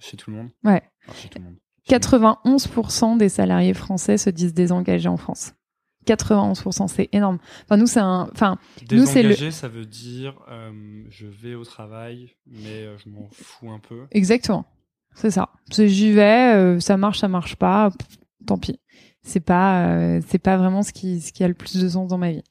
chez 0.00 0.16
tout 0.16 0.32
le 0.32 0.36
monde. 0.36 0.48
Ouais. 0.64 0.82
91% 1.88 3.18
des 3.18 3.28
salariés 3.28 3.74
français 3.74 4.16
se 4.18 4.30
disent 4.30 4.54
désengagés 4.54 5.08
en 5.08 5.16
France. 5.16 5.54
91%, 6.06 6.88
c'est 6.88 7.08
énorme. 7.12 7.38
Enfin, 7.64 7.76
nous, 7.76 7.86
c'est 7.86 8.00
un. 8.00 8.28
Enfin, 8.32 8.58
nous, 8.90 9.06
c'est 9.06 9.22
le. 9.22 9.50
ça 9.50 9.68
veut 9.68 9.86
dire 9.86 10.34
euh, 10.50 11.04
je 11.08 11.26
vais 11.26 11.54
au 11.54 11.64
travail, 11.64 12.30
mais 12.46 12.82
euh, 12.82 12.98
je 12.98 13.08
m'en 13.08 13.28
fous 13.32 13.70
un 13.70 13.78
peu. 13.78 14.02
Exactement. 14.10 14.66
C'est 15.14 15.30
ça. 15.30 15.50
J'y 15.70 16.12
vais, 16.12 16.54
euh, 16.54 16.80
ça 16.80 16.96
marche, 16.96 17.20
ça 17.20 17.28
marche 17.28 17.56
pas, 17.56 17.90
tant 18.46 18.58
pis. 18.58 18.80
C'est 19.22 19.40
pas, 19.40 20.20
c'est 20.28 20.38
pas 20.38 20.58
vraiment 20.58 20.82
ce 20.82 20.92
qui, 20.92 21.22
ce 21.22 21.32
qui 21.32 21.42
a 21.44 21.48
le 21.48 21.54
plus 21.54 21.80
de 21.80 21.88
sens 21.88 22.08
dans 22.08 22.18
ma 22.18 22.32
vie. 22.32 22.42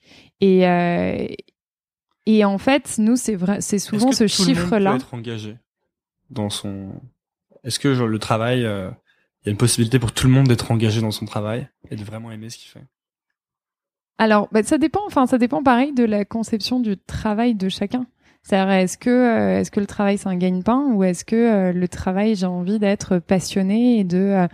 Et, 0.42 0.64
et 2.26 2.46
en 2.46 2.58
fait, 2.58 2.96
nous, 2.98 3.16
c'est 3.16 3.36
vrai, 3.36 3.62
c'est 3.62 3.78
souvent 3.78 4.12
ce 4.12 4.26
chiffre-là. 4.26 4.96
être 4.96 5.14
engagé 5.14 5.58
dans 6.32 6.50
son. 6.50 6.94
Est-ce 7.64 7.80
que 7.80 7.88
le 7.88 8.20
travail, 8.20 8.60
il 8.60 8.64
y 9.46 9.50
a 9.50 9.52
une 9.52 9.58
possibilité 9.58 10.00
pour 10.00 10.12
tout 10.12 10.28
le 10.28 10.34
monde 10.34 10.48
d'être 10.48 10.72
engagé 10.72 11.02
dans 11.02 11.12
son 11.12 11.26
travail 11.26 11.70
et 11.90 11.96
de 11.96 12.04
vraiment 12.04 12.32
aimer 12.32 12.50
ce 12.50 12.58
qu'il 12.58 12.70
fait? 12.70 12.86
Alors, 14.18 14.48
bah, 14.52 14.64
ça 14.64 14.78
dépend. 14.78 15.02
Enfin, 15.06 15.28
ça 15.28 15.38
dépend 15.38 15.64
pareil 15.64 15.94
de 15.94 16.04
la 16.04 16.26
conception 16.26 16.80
du 16.80 16.98
travail 16.98 17.56
de 17.56 17.70
chacun. 17.70 18.06
C'est-à-dire, 18.44 18.74
est-ce 18.74 18.98
que, 18.98 19.10
euh, 19.10 19.60
est-ce 19.60 19.72
que 19.72 19.80
le 19.80 19.86
travail 19.86 20.18
c'est 20.18 20.28
un 20.28 20.36
gagne-pain 20.36 20.92
ou 20.94 21.04
est-ce 21.04 21.24
que 21.24 21.36
euh, 21.36 21.74
le 21.74 21.88
travail 21.88 22.36
j'ai 22.36 22.46
envie 22.46 22.78
d'être 22.78 23.20
passionné 23.20 24.00
et 24.00 24.04
de 24.04 24.48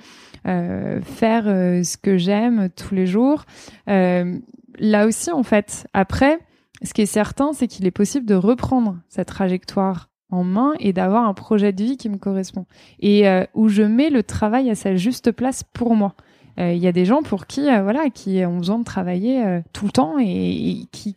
euh, 0.48 1.02
faire 1.02 1.46
ce 1.46 1.98
que 1.98 2.18
j'aime 2.18 2.70
tous 2.70 2.94
les 2.94 3.08
jours? 3.08 3.46
là 3.88 5.08
aussi, 5.08 5.30
en 5.32 5.44
fait, 5.44 5.88
après, 5.94 6.40
ce 6.84 6.94
qui 6.94 7.02
est 7.02 7.06
certain, 7.08 7.52
c'est 7.52 7.68
qu'il 7.68 7.86
est 7.86 7.92
possible 7.92 8.26
de 8.26 8.36
reprendre 8.36 8.98
cette 9.10 9.28
trajectoire 9.28 10.10
en 10.30 10.44
main 10.44 10.74
et 10.80 10.94
d'avoir 10.94 11.28
un 11.28 11.34
projet 11.34 11.74
de 11.74 11.84
vie 11.84 11.98
qui 11.98 12.10
me 12.10 12.18
correspond 12.18 12.66
et 13.00 13.26
où 13.54 13.68
je 13.68 13.82
mets 13.84 14.10
le 14.10 14.24
travail 14.24 14.70
à 14.70 14.76
sa 14.76 14.96
juste 14.96 15.32
place 15.32 15.64
pour 15.64 15.96
moi. 15.96 16.14
Euh, 16.60 16.74
il 16.74 16.80
y 16.80 16.88
a 16.88 16.92
des 16.92 17.06
gens 17.06 17.24
pour 17.24 17.48
qui, 17.48 17.70
euh, 17.70 17.82
voilà, 17.84 18.10
qui 18.10 18.44
ont 18.46 18.58
besoin 18.58 18.80
de 18.80 18.84
travailler 18.84 19.46
euh, 19.46 19.62
tout 19.72 19.86
le 19.86 19.92
temps 19.92 20.18
et, 20.20 20.82
qui 20.92 21.16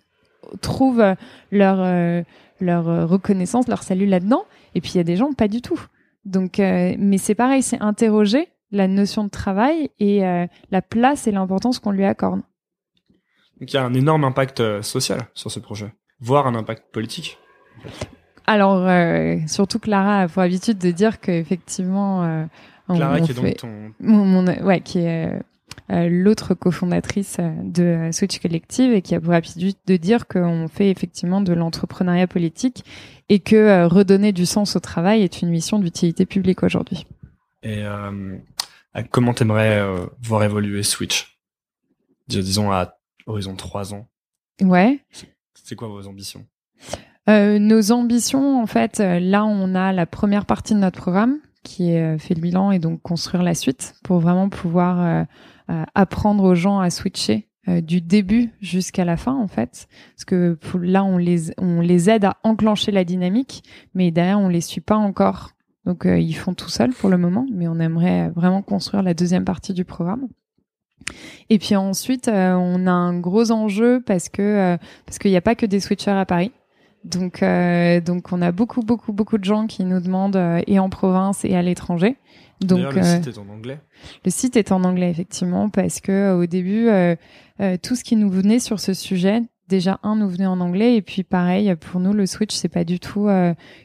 trouvent 0.61 1.03
leur 1.51 2.25
leur 2.61 3.09
reconnaissance, 3.09 3.69
leur 3.69 3.83
salut 3.83 4.07
là-dedans. 4.07 4.45
Et 4.75 4.81
puis 4.83 4.93
il 4.93 4.97
y 4.99 5.01
a 5.01 5.05
des 5.05 5.17
gens 5.17 5.33
pas 5.33 5.49
du 5.49 5.63
tout. 5.63 5.81
Donc, 6.27 6.59
mais 6.59 7.17
c'est 7.17 7.35
pareil, 7.35 7.63
c'est 7.63 7.81
interroger 7.81 8.49
la 8.71 8.87
notion 8.87 9.25
de 9.25 9.31
travail 9.31 9.91
et 9.99 10.21
la 10.71 10.83
place 10.83 11.27
et 11.27 11.33
l'importance 11.33 11.79
qu'on 11.79 11.91
lui 11.91 12.05
accorde. 12.05 12.43
Donc 13.59 13.73
il 13.73 13.75
y 13.75 13.79
a 13.79 13.85
un 13.85 13.95
énorme 13.95 14.25
impact 14.25 14.83
social 14.83 15.21
sur 15.33 15.51
ce 15.51 15.59
projet, 15.59 15.95
voire 16.21 16.47
un 16.47 16.55
impact 16.55 16.93
politique. 16.93 17.39
Alors, 18.47 18.89
surtout 19.49 19.79
Clara 19.79 20.23
a 20.23 20.29
pour 20.29 20.43
habitude 20.43 20.79
de 20.79 20.91
dire 20.91 21.21
qu'effectivement, 21.21 22.49
Clara, 22.89 23.21
qui 23.21 23.31
est 23.31 23.35
donc 23.35 23.57
ton. 23.57 23.93
Mon, 24.01 24.47
ouais, 24.47 24.81
qui 24.81 24.99
est 24.99 25.27
euh, 25.27 25.39
euh, 25.91 26.09
l'autre 26.09 26.55
cofondatrice 26.55 27.37
euh, 27.39 27.51
de 27.63 28.11
Switch 28.13 28.39
Collective 28.41 28.93
et 28.93 29.03
qui 29.03 29.15
a 29.15 29.21
pour 29.21 29.33
habitude 29.33 29.77
de 29.87 29.97
dire 29.97 30.27
qu'on 30.27 30.69
fait 30.69 30.91
effectivement 30.91 31.41
de 31.41 31.53
l'entrepreneuriat 31.53 32.27
politique 32.27 32.85
et 33.29 33.41
que 33.41 33.87
redonner 33.87 34.33
du 34.33 34.47
sens 34.47 34.77
au 34.77 34.81
travail 34.81 35.23
est 35.23 35.43
une 35.43 35.49
mission 35.49 35.79
d'utilité 35.79 36.27
publique 36.27 36.63
aujourd'hui. 36.63 37.07
Et 37.63 37.85
comment 39.11 39.33
t'aimerais 39.33 39.81
voir 40.21 40.43
évoluer 40.43 40.83
Switch? 40.83 41.39
Disons 42.29 42.73
à 42.73 42.99
horizon 43.27 43.55
3 43.55 43.95
ans 43.95 44.09
Ouais. 44.61 45.01
C'est 45.55 45.77
quoi 45.77 45.89
vos 45.89 46.07
ambitions? 46.07 46.45
Euh, 47.29 47.59
Nos 47.59 47.93
ambitions, 47.93 48.61
en 48.61 48.67
fait, 48.67 49.01
euh, 49.01 49.21
là, 49.21 49.45
on 49.45 49.75
a 49.75 49.93
la 49.93 50.07
première 50.07 50.47
partie 50.47 50.75
de 50.75 50.79
notre 50.79 51.01
programme 51.01 51.39
qui 51.63 51.93
est 51.93 52.03
euh, 52.03 52.19
fait 52.19 52.35
le 52.35 52.41
bilan 52.41 52.73
et 52.73 52.79
donc 52.79 53.01
construire 53.03 53.43
la 53.43 53.55
suite 53.55 53.95
pour 54.03 54.19
vraiment 54.19 54.49
pouvoir 54.49 55.01
euh, 55.01 55.25
euh, 55.71 55.85
apprendre 55.95 56.43
aux 56.45 56.55
gens 56.55 56.81
à 56.81 56.91
switcher 56.91 57.49
du 57.69 58.01
début 58.01 58.51
jusqu'à 58.61 59.05
la 59.05 59.17
fin 59.17 59.37
en 59.37 59.47
fait. 59.47 59.87
Parce 60.17 60.25
que 60.25 60.59
là 60.81 61.05
on 61.05 61.17
les 61.17 61.53
on 61.59 61.81
les 61.81 62.11
aide 62.11 62.25
à 62.25 62.37
enclencher 62.43 62.91
la 62.91 63.05
dynamique 63.05 63.63
mais 63.95 64.11
derrière 64.11 64.41
on 64.41 64.49
les 64.49 64.61
suit 64.61 64.81
pas 64.81 64.97
encore. 64.97 65.51
Donc 65.87 66.03
ils 66.05 66.33
font 66.33 66.55
tout 66.55 66.71
seuls 66.71 66.93
pour 66.93 67.09
le 67.09 67.19
moment 67.19 67.47
mais 67.55 67.69
on 67.69 67.79
aimerait 67.79 68.31
vraiment 68.31 68.63
construire 68.63 69.05
la 69.05 69.15
deuxième 69.15 69.45
partie 69.45 69.75
du 69.75 69.85
programme. 69.85 70.27
Et 71.51 71.59
puis 71.59 71.77
ensuite, 71.77 72.29
euh, 72.29 72.55
on 72.55 72.87
a 72.87 72.93
un 72.93 73.19
gros 73.19 73.51
enjeu 73.51 74.03
parce 74.05 74.29
que 74.29 74.43
euh, 74.43 74.77
parce 75.07 75.19
qu'il 75.19 75.31
n'y 75.31 75.37
a 75.37 75.43
pas 75.43 75.55
que 75.55 75.67
des 75.67 75.81
switchers 75.81 76.11
à 76.11 76.27
Paris. 76.27 76.53
Donc 77.05 77.43
euh, 77.43 78.01
donc 78.01 78.33
on 78.33 78.43
a 78.43 78.53
beaucoup 78.53 78.83
beaucoup 78.83 79.13
beaucoup 79.13 79.39
de 79.39 79.45
gens 79.45 79.67
qui 79.67 79.85
nous 79.85 80.01
demandent 80.01 80.63
et 80.67 80.79
en 80.79 80.89
province 80.89 81.45
et 81.45 81.57
à 81.57 81.63
l'étranger. 81.63 82.17
Donc 82.61 82.95
le 82.95 83.03
site 83.03 83.27
est 83.27 83.39
en 83.39 83.49
anglais. 83.49 83.81
Le 84.25 84.31
site 84.31 84.57
est 84.57 84.73
en 84.73 84.85
anglais 84.85 85.11
effectivement 85.11 85.69
parce 85.69 86.01
que 86.01 86.35
au 86.35 86.47
début 86.47 86.89
tout 87.83 87.97
ce 87.97 88.05
qui 88.05 88.17
nous 88.17 88.31
venait 88.31 88.61
sur 88.61 88.79
ce 88.79 88.95
sujet 88.95 89.43
déjà 89.69 89.99
un 90.03 90.17
nous 90.17 90.29
venait 90.29 90.47
en 90.47 90.61
anglais 90.61 90.97
et 90.97 91.03
puis 91.03 91.25
pareil 91.25 91.75
pour 91.77 92.01
nous 92.01 92.13
le 92.13 92.27
switch 92.27 92.55
c'est 92.55 92.69
pas 92.69 92.85
du 92.85 93.01
tout 93.01 93.29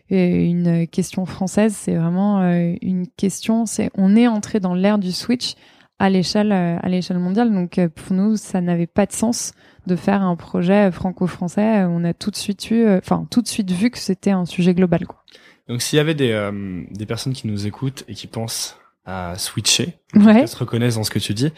une 0.09 0.88
question 0.88 1.26
française 1.26 1.74
c'est 1.76 1.95
vraiment 1.95 2.41
une 2.82 3.07
question 3.18 3.65
c'est 3.65 3.89
on 3.95 4.15
est 4.15 4.28
entré 4.28 4.59
dans 4.59 4.76
l'ère 4.76 4.99
du 4.99 5.11
switch 5.11 5.55
à 5.99 6.09
l'échelle 6.09 6.51
euh, 6.51 6.78
à 6.82 6.89
l'échelle 6.89 7.20
mondiale. 7.20 7.53
Donc 7.53 7.78
euh, 7.78 7.89
pour 7.89 8.15
nous, 8.15 8.38
ça 8.38 8.61
n'avait 8.61 8.88
pas 8.88 9.05
de 9.05 9.13
sens 9.13 9.53
de 9.88 9.95
faire 9.95 10.21
un 10.21 10.35
projet 10.35 10.91
franco-français. 10.91 11.85
On 11.85 12.03
a 12.03 12.13
tout 12.13 12.31
de 12.31 12.35
suite 12.35 12.69
eu, 12.69 12.85
euh, 12.85 12.99
enfin 12.99 13.25
tout 13.31 13.41
de 13.41 13.47
suite 13.47 13.71
vu 13.71 13.89
que 13.89 13.97
c'était 13.97 14.31
un 14.31 14.45
sujet 14.45 14.73
global. 14.73 15.07
Quoi. 15.07 15.23
Donc 15.67 15.81
s'il 15.81 15.97
y 15.97 15.99
avait 15.99 16.15
des 16.15 16.49
des 16.91 17.05
personnes 17.05 17.33
qui 17.33 17.47
nous 17.47 17.67
écoutent 17.67 18.03
et 18.07 18.13
qui 18.13 18.27
pensent 18.27 18.77
à 19.05 19.35
switcher, 19.38 19.97
ouais. 20.15 20.41
qui 20.41 20.47
se 20.47 20.57
reconnaissent 20.57 20.95
dans 20.95 21.03
ce 21.03 21.11
que 21.11 21.19
tu 21.19 21.33
dis, 21.33 21.51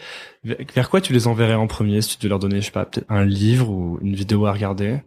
vers 0.44 0.88
quoi 0.88 1.00
tu 1.00 1.12
les 1.12 1.26
enverrais 1.26 1.54
en 1.54 1.66
premier 1.66 2.00
Si 2.00 2.10
tu 2.10 2.18
devais 2.18 2.28
leur 2.30 2.38
donner, 2.38 2.60
je 2.60 2.66
sais 2.66 2.70
pas, 2.70 2.86
peut-être 2.86 3.10
un 3.10 3.24
livre 3.24 3.68
ou 3.70 3.98
une 4.00 4.14
vidéo 4.14 4.46
à 4.46 4.52
regarder 4.52 5.00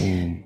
ou... 0.00 0.36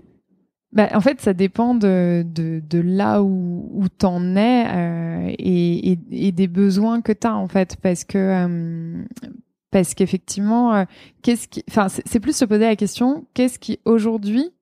Bah, 0.73 0.89
en 0.93 1.01
fait, 1.01 1.21
ça 1.21 1.33
dépend 1.33 1.75
de, 1.75 2.23
de, 2.27 2.61
de 2.69 2.81
là 2.81 3.23
où, 3.23 3.71
où 3.73 3.89
t'en 3.89 4.37
es 4.37 4.67
euh, 4.67 5.35
et, 5.39 5.93
et, 5.93 5.99
et, 6.11 6.33
des 6.33 6.49
besoins 6.49 7.01
que 7.01 7.13
t'as 7.13 7.33
en 7.33 7.49
fait, 7.49 7.77
parce 7.81 8.05
que 8.05 8.19
euh, 8.19 9.05
parce 9.77 9.93
qu'effectivement, 9.93 10.75
euh, 10.75 10.85
qu'est-ce 11.21 11.49
qui, 11.49 11.63
enfin, 11.69 11.89
c'est 11.89 12.19
plus 12.19 12.35
se 12.35 12.47
poser 12.47 12.65
la 12.65 12.77
question, 12.77 13.27
qu'est-ce 13.35 13.59
qui 13.59 13.79
aujourd'hui 13.85 14.55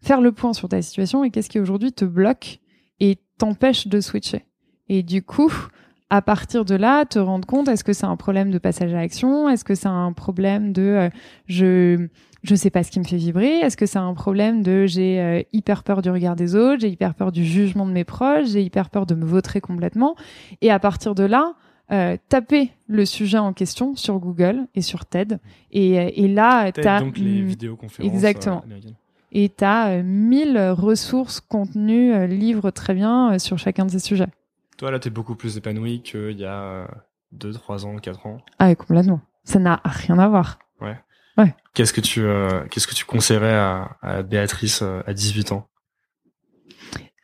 faire 0.00 0.22
le 0.22 0.32
point 0.32 0.54
sur 0.54 0.66
ta 0.70 0.80
situation 0.80 1.24
et 1.24 1.30
qu'est-ce 1.30 1.50
qui 1.50 1.60
aujourd'hui 1.60 1.92
te 1.92 2.06
bloque 2.06 2.58
et 2.98 3.18
t'empêche 3.36 3.86
de 3.86 4.00
switcher. 4.00 4.46
Et 4.88 5.02
du 5.02 5.22
coup, 5.22 5.52
à 6.08 6.22
partir 6.22 6.64
de 6.64 6.74
là, 6.74 7.04
te 7.04 7.18
rendre 7.18 7.46
compte, 7.46 7.68
est-ce 7.68 7.84
que 7.84 7.92
c'est 7.92 8.06
un 8.06 8.16
problème 8.16 8.50
de 8.50 8.56
passage 8.56 8.94
à 8.94 8.96
l'action? 8.96 9.46
Est-ce 9.50 9.62
que 9.62 9.74
c'est 9.74 9.88
un 9.88 10.14
problème 10.14 10.72
de 10.72 10.82
euh, 10.82 11.10
je 11.48 12.08
je 12.42 12.54
sais 12.54 12.70
pas 12.70 12.82
ce 12.82 12.90
qui 12.90 12.98
me 12.98 13.04
fait 13.04 13.18
vibrer? 13.18 13.58
Est-ce 13.58 13.76
que 13.76 13.84
c'est 13.84 13.98
un 13.98 14.14
problème 14.14 14.62
de 14.62 14.86
j'ai 14.86 15.20
euh, 15.20 15.42
hyper 15.52 15.82
peur 15.82 16.00
du 16.00 16.08
regard 16.08 16.34
des 16.34 16.56
autres, 16.56 16.80
j'ai 16.80 16.88
hyper 16.88 17.14
peur 17.14 17.30
du 17.30 17.44
jugement 17.44 17.84
de 17.84 17.92
mes 17.92 18.04
proches, 18.04 18.46
j'ai 18.46 18.62
hyper 18.62 18.88
peur 18.88 19.04
de 19.04 19.14
me 19.14 19.26
vautrer 19.26 19.60
complètement? 19.60 20.16
Et 20.62 20.70
à 20.70 20.78
partir 20.78 21.14
de 21.14 21.24
là, 21.24 21.56
euh, 21.92 22.16
taper 22.28 22.70
le 22.86 23.04
sujet 23.04 23.38
en 23.38 23.52
question 23.52 23.94
sur 23.96 24.18
Google 24.18 24.66
et 24.74 24.82
sur 24.82 25.04
TED. 25.04 25.38
Et, 25.70 25.98
euh, 25.98 26.10
et 26.14 26.28
là, 26.28 26.72
tu 26.72 26.80
as 26.80 27.00
donc 27.00 27.18
les 27.18 27.42
vidéoconférences 27.42 28.12
exactement. 28.12 28.64
et 29.30 29.48
tu 29.48 29.64
as 29.64 30.02
1000 30.02 30.58
ressources, 30.70 31.40
contenus, 31.40 32.14
livres 32.28 32.70
très 32.70 32.94
bien 32.94 33.38
sur 33.38 33.58
chacun 33.58 33.86
de 33.86 33.90
ces 33.90 33.98
sujets. 33.98 34.28
Toi, 34.78 34.90
là, 34.90 34.98
tu 34.98 35.08
es 35.08 35.10
beaucoup 35.10 35.34
plus 35.34 35.56
épanoui 35.56 36.02
qu'il 36.02 36.38
y 36.38 36.44
a 36.44 36.88
2, 37.32 37.52
3 37.52 37.86
ans, 37.86 37.96
4 37.96 38.26
ans. 38.26 38.38
Ah, 38.58 38.74
complètement. 38.74 39.20
Ça 39.44 39.58
n'a 39.58 39.80
rien 39.84 40.18
à 40.18 40.28
voir. 40.28 40.58
Ouais. 40.80 40.96
Ouais. 41.38 41.54
Qu'est-ce 41.74 41.92
que 41.92 42.00
tu 42.00 42.22
euh, 42.22 42.64
qu'est-ce 42.70 42.86
que 42.86 42.94
tu 42.94 43.04
conseillerais 43.04 43.54
à, 43.54 43.96
à 44.02 44.22
Béatrice 44.22 44.82
euh, 44.82 45.00
à 45.06 45.14
18 45.14 45.52
ans? 45.52 45.66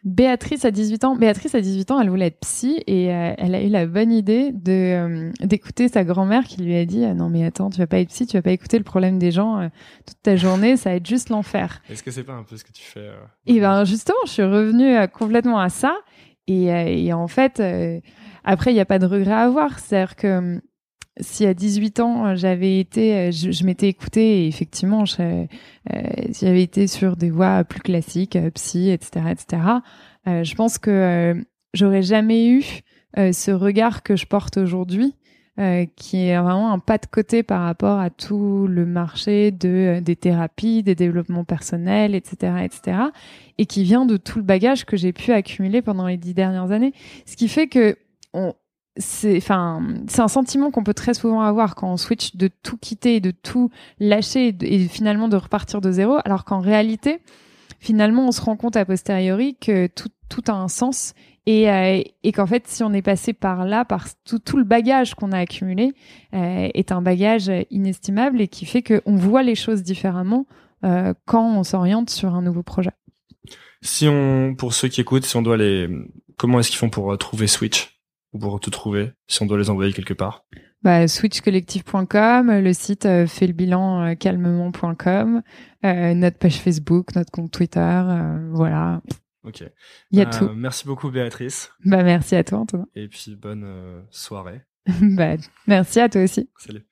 Béatrice 0.04 0.64
à 0.64 0.70
18 0.70 1.04
ans, 1.04 1.16
Béatrice 1.16 1.54
à 1.54 1.60
18 1.60 1.90
ans, 1.90 2.00
elle 2.00 2.08
voulait 2.08 2.26
être 2.26 2.40
psy 2.40 2.82
et 2.86 3.12
euh, 3.12 3.34
elle 3.36 3.54
a 3.54 3.62
eu 3.62 3.68
la 3.68 3.86
bonne 3.86 4.12
idée 4.12 4.52
de 4.52 5.32
d'écouter 5.44 5.88
sa 5.88 6.04
grand-mère 6.04 6.44
qui 6.44 6.62
lui 6.62 6.76
a 6.76 6.84
dit 6.84 7.04
non 7.14 7.28
mais 7.28 7.44
attends, 7.44 7.68
tu 7.68 7.78
vas 7.78 7.86
pas 7.86 7.98
être 7.98 8.08
psy, 8.08 8.26
tu 8.26 8.36
vas 8.36 8.42
pas 8.42 8.52
écouter 8.52 8.78
le 8.78 8.84
problème 8.84 9.18
des 9.18 9.32
gens 9.32 9.68
toute 10.06 10.22
ta 10.22 10.36
journée, 10.36 10.76
ça 10.76 10.90
va 10.90 10.96
être 10.96 11.06
juste 11.06 11.30
l'enfer. 11.30 11.82
Est-ce 11.90 12.02
que 12.02 12.10
c'est 12.10 12.24
pas 12.24 12.34
un 12.34 12.44
peu 12.44 12.56
ce 12.56 12.64
que 12.64 12.72
tu 12.72 12.82
fais 12.82 13.08
Et 13.46 13.56
eh 13.56 13.60
ben 13.60 13.84
justement, 13.84 14.18
je 14.24 14.30
suis 14.30 14.42
revenue 14.42 14.96
complètement 15.08 15.58
à 15.58 15.68
ça 15.68 15.96
et, 16.46 16.66
et 16.66 17.12
en 17.12 17.26
fait 17.26 17.60
après 18.44 18.70
il 18.70 18.74
n'y 18.74 18.80
a 18.80 18.86
pas 18.86 19.00
de 19.00 19.06
regret 19.06 19.32
à 19.32 19.40
avoir, 19.40 19.78
c'est-à-dire 19.80 20.14
que 20.14 20.60
si 21.20 21.46
à 21.46 21.54
18 21.54 22.00
ans 22.00 22.26
euh, 22.26 22.36
j'avais 22.36 22.78
été, 22.80 23.14
euh, 23.14 23.30
je, 23.30 23.64
m'étais 23.64 23.88
écoutée 23.88 24.44
et 24.44 24.48
effectivement 24.48 25.04
euh, 25.20 25.46
j'avais 26.40 26.62
été 26.62 26.86
sur 26.86 27.16
des 27.16 27.30
voies 27.30 27.64
plus 27.64 27.80
classiques, 27.80 28.38
psy, 28.54 28.90
etc., 28.90 29.26
etc. 29.30 29.62
je 30.26 30.54
pense 30.54 30.78
que 30.78 31.34
j'aurais 31.72 32.02
jamais 32.02 32.48
eu 32.48 32.62
ce 33.16 33.50
regard 33.50 34.02
que 34.02 34.14
je 34.14 34.26
porte 34.26 34.58
aujourd'hui, 34.58 35.14
qui 35.96 36.26
est 36.26 36.38
vraiment 36.38 36.70
un 36.70 36.78
pas 36.78 36.98
de 36.98 37.06
côté 37.06 37.42
par 37.42 37.62
rapport 37.62 37.98
à 37.98 38.10
tout 38.10 38.66
le 38.68 38.84
marché 38.84 39.50
de 39.50 40.00
des 40.00 40.16
thérapies, 40.16 40.82
des 40.82 40.94
développements 40.94 41.44
personnels, 41.44 42.14
etc., 42.14 42.58
etc., 42.62 42.98
et 43.56 43.64
qui 43.64 43.84
vient 43.84 44.04
de 44.04 44.18
tout 44.18 44.38
le 44.38 44.44
bagage 44.44 44.84
que 44.84 44.98
j'ai 44.98 45.14
pu 45.14 45.32
accumuler 45.32 45.80
pendant 45.80 46.06
les 46.06 46.18
dix 46.18 46.34
dernières 46.34 46.70
années. 46.70 46.92
Ce 47.24 47.36
qui 47.36 47.48
fait 47.48 47.68
que 47.68 47.96
on, 48.34 48.52
c'est 48.98 49.36
enfin 49.36 49.80
c'est 50.08 50.20
un 50.20 50.28
sentiment 50.28 50.70
qu'on 50.70 50.82
peut 50.82 50.94
très 50.94 51.14
souvent 51.14 51.40
avoir 51.40 51.74
quand 51.76 51.90
on 51.90 51.96
switch 51.96 52.36
de 52.36 52.50
tout 52.62 52.76
quitter 52.76 53.20
de 53.20 53.30
tout 53.30 53.70
lâcher 54.00 54.54
et, 54.60 54.88
finalement 54.88 55.28
de 55.28 55.36
repartir 55.36 55.80
de 55.80 55.90
zéro 55.90 56.18
alors 56.24 56.44
qu'en 56.44 56.58
réalité 56.58 57.20
finalement 57.78 58.26
on 58.26 58.32
se 58.32 58.40
rend 58.40 58.56
compte 58.56 58.76
a 58.76 58.84
posteriori 58.84 59.56
que 59.56 59.86
tout, 59.86 60.08
tout 60.28 60.42
a 60.48 60.52
un 60.52 60.68
sens 60.68 61.14
et, 61.46 61.70
euh, 61.70 62.02
et 62.24 62.32
qu'en 62.32 62.46
fait 62.46 62.66
si 62.66 62.82
on 62.82 62.92
est 62.92 63.02
passé 63.02 63.32
par 63.32 63.64
là 63.64 63.84
par 63.84 64.08
tout, 64.24 64.40
tout 64.40 64.56
le 64.56 64.64
bagage 64.64 65.14
qu'on 65.14 65.30
a 65.30 65.38
accumulé 65.38 65.94
euh, 66.34 66.68
est 66.74 66.90
un 66.90 67.00
bagage 67.00 67.50
inestimable 67.70 68.40
et 68.40 68.48
qui 68.48 68.66
fait 68.66 68.82
qu'on 68.82 69.16
voit 69.16 69.44
les 69.44 69.54
choses 69.54 69.82
différemment 69.82 70.46
euh, 70.84 71.14
quand 71.24 71.56
on 71.56 71.62
s'oriente 71.62 72.10
sur 72.10 72.34
un 72.34 72.42
nouveau 72.42 72.62
projet. 72.62 72.92
Si 73.80 74.08
on 74.08 74.54
pour 74.56 74.74
ceux 74.74 74.88
qui 74.88 75.00
écoutent 75.00 75.24
si 75.24 75.36
on 75.36 75.42
doit 75.42 75.56
les 75.56 75.88
comment 76.36 76.58
est-ce 76.58 76.70
qu'ils 76.70 76.78
font 76.78 76.90
pour 76.90 77.16
trouver 77.16 77.46
Switch? 77.46 77.97
Ou 78.32 78.38
pour 78.38 78.60
te 78.60 78.70
trouver 78.70 79.12
si 79.26 79.42
on 79.42 79.46
doit 79.46 79.58
les 79.58 79.70
envoyer 79.70 79.92
quelque 79.92 80.14
part 80.14 80.44
bah, 80.82 81.08
switchcollectif.com, 81.08 82.60
le 82.60 82.72
site 82.72 83.06
euh, 83.06 83.26
fait 83.26 83.46
le 83.46 83.52
bilan 83.52 84.10
euh, 84.10 84.14
calmement.com, 84.14 85.42
euh, 85.84 86.14
notre 86.14 86.38
page 86.38 86.60
Facebook, 86.60 87.14
notre 87.16 87.30
compte 87.30 87.50
Twitter, 87.50 87.80
euh, 87.80 88.50
voilà. 88.52 89.02
Ok. 89.44 89.64
Il 90.10 90.18
y 90.18 90.22
a 90.22 90.26
tout. 90.26 90.50
Merci 90.54 90.86
beaucoup 90.86 91.10
Béatrice. 91.10 91.72
Bah 91.84 92.02
merci 92.02 92.36
à 92.36 92.44
toi 92.44 92.58
Antoine. 92.58 92.86
Et 92.94 93.08
puis 93.08 93.34
bonne 93.34 94.04
soirée. 94.10 94.62
bah 95.02 95.36
merci 95.66 96.00
à 96.00 96.08
toi 96.08 96.22
aussi. 96.22 96.48
Salut. 96.58 96.84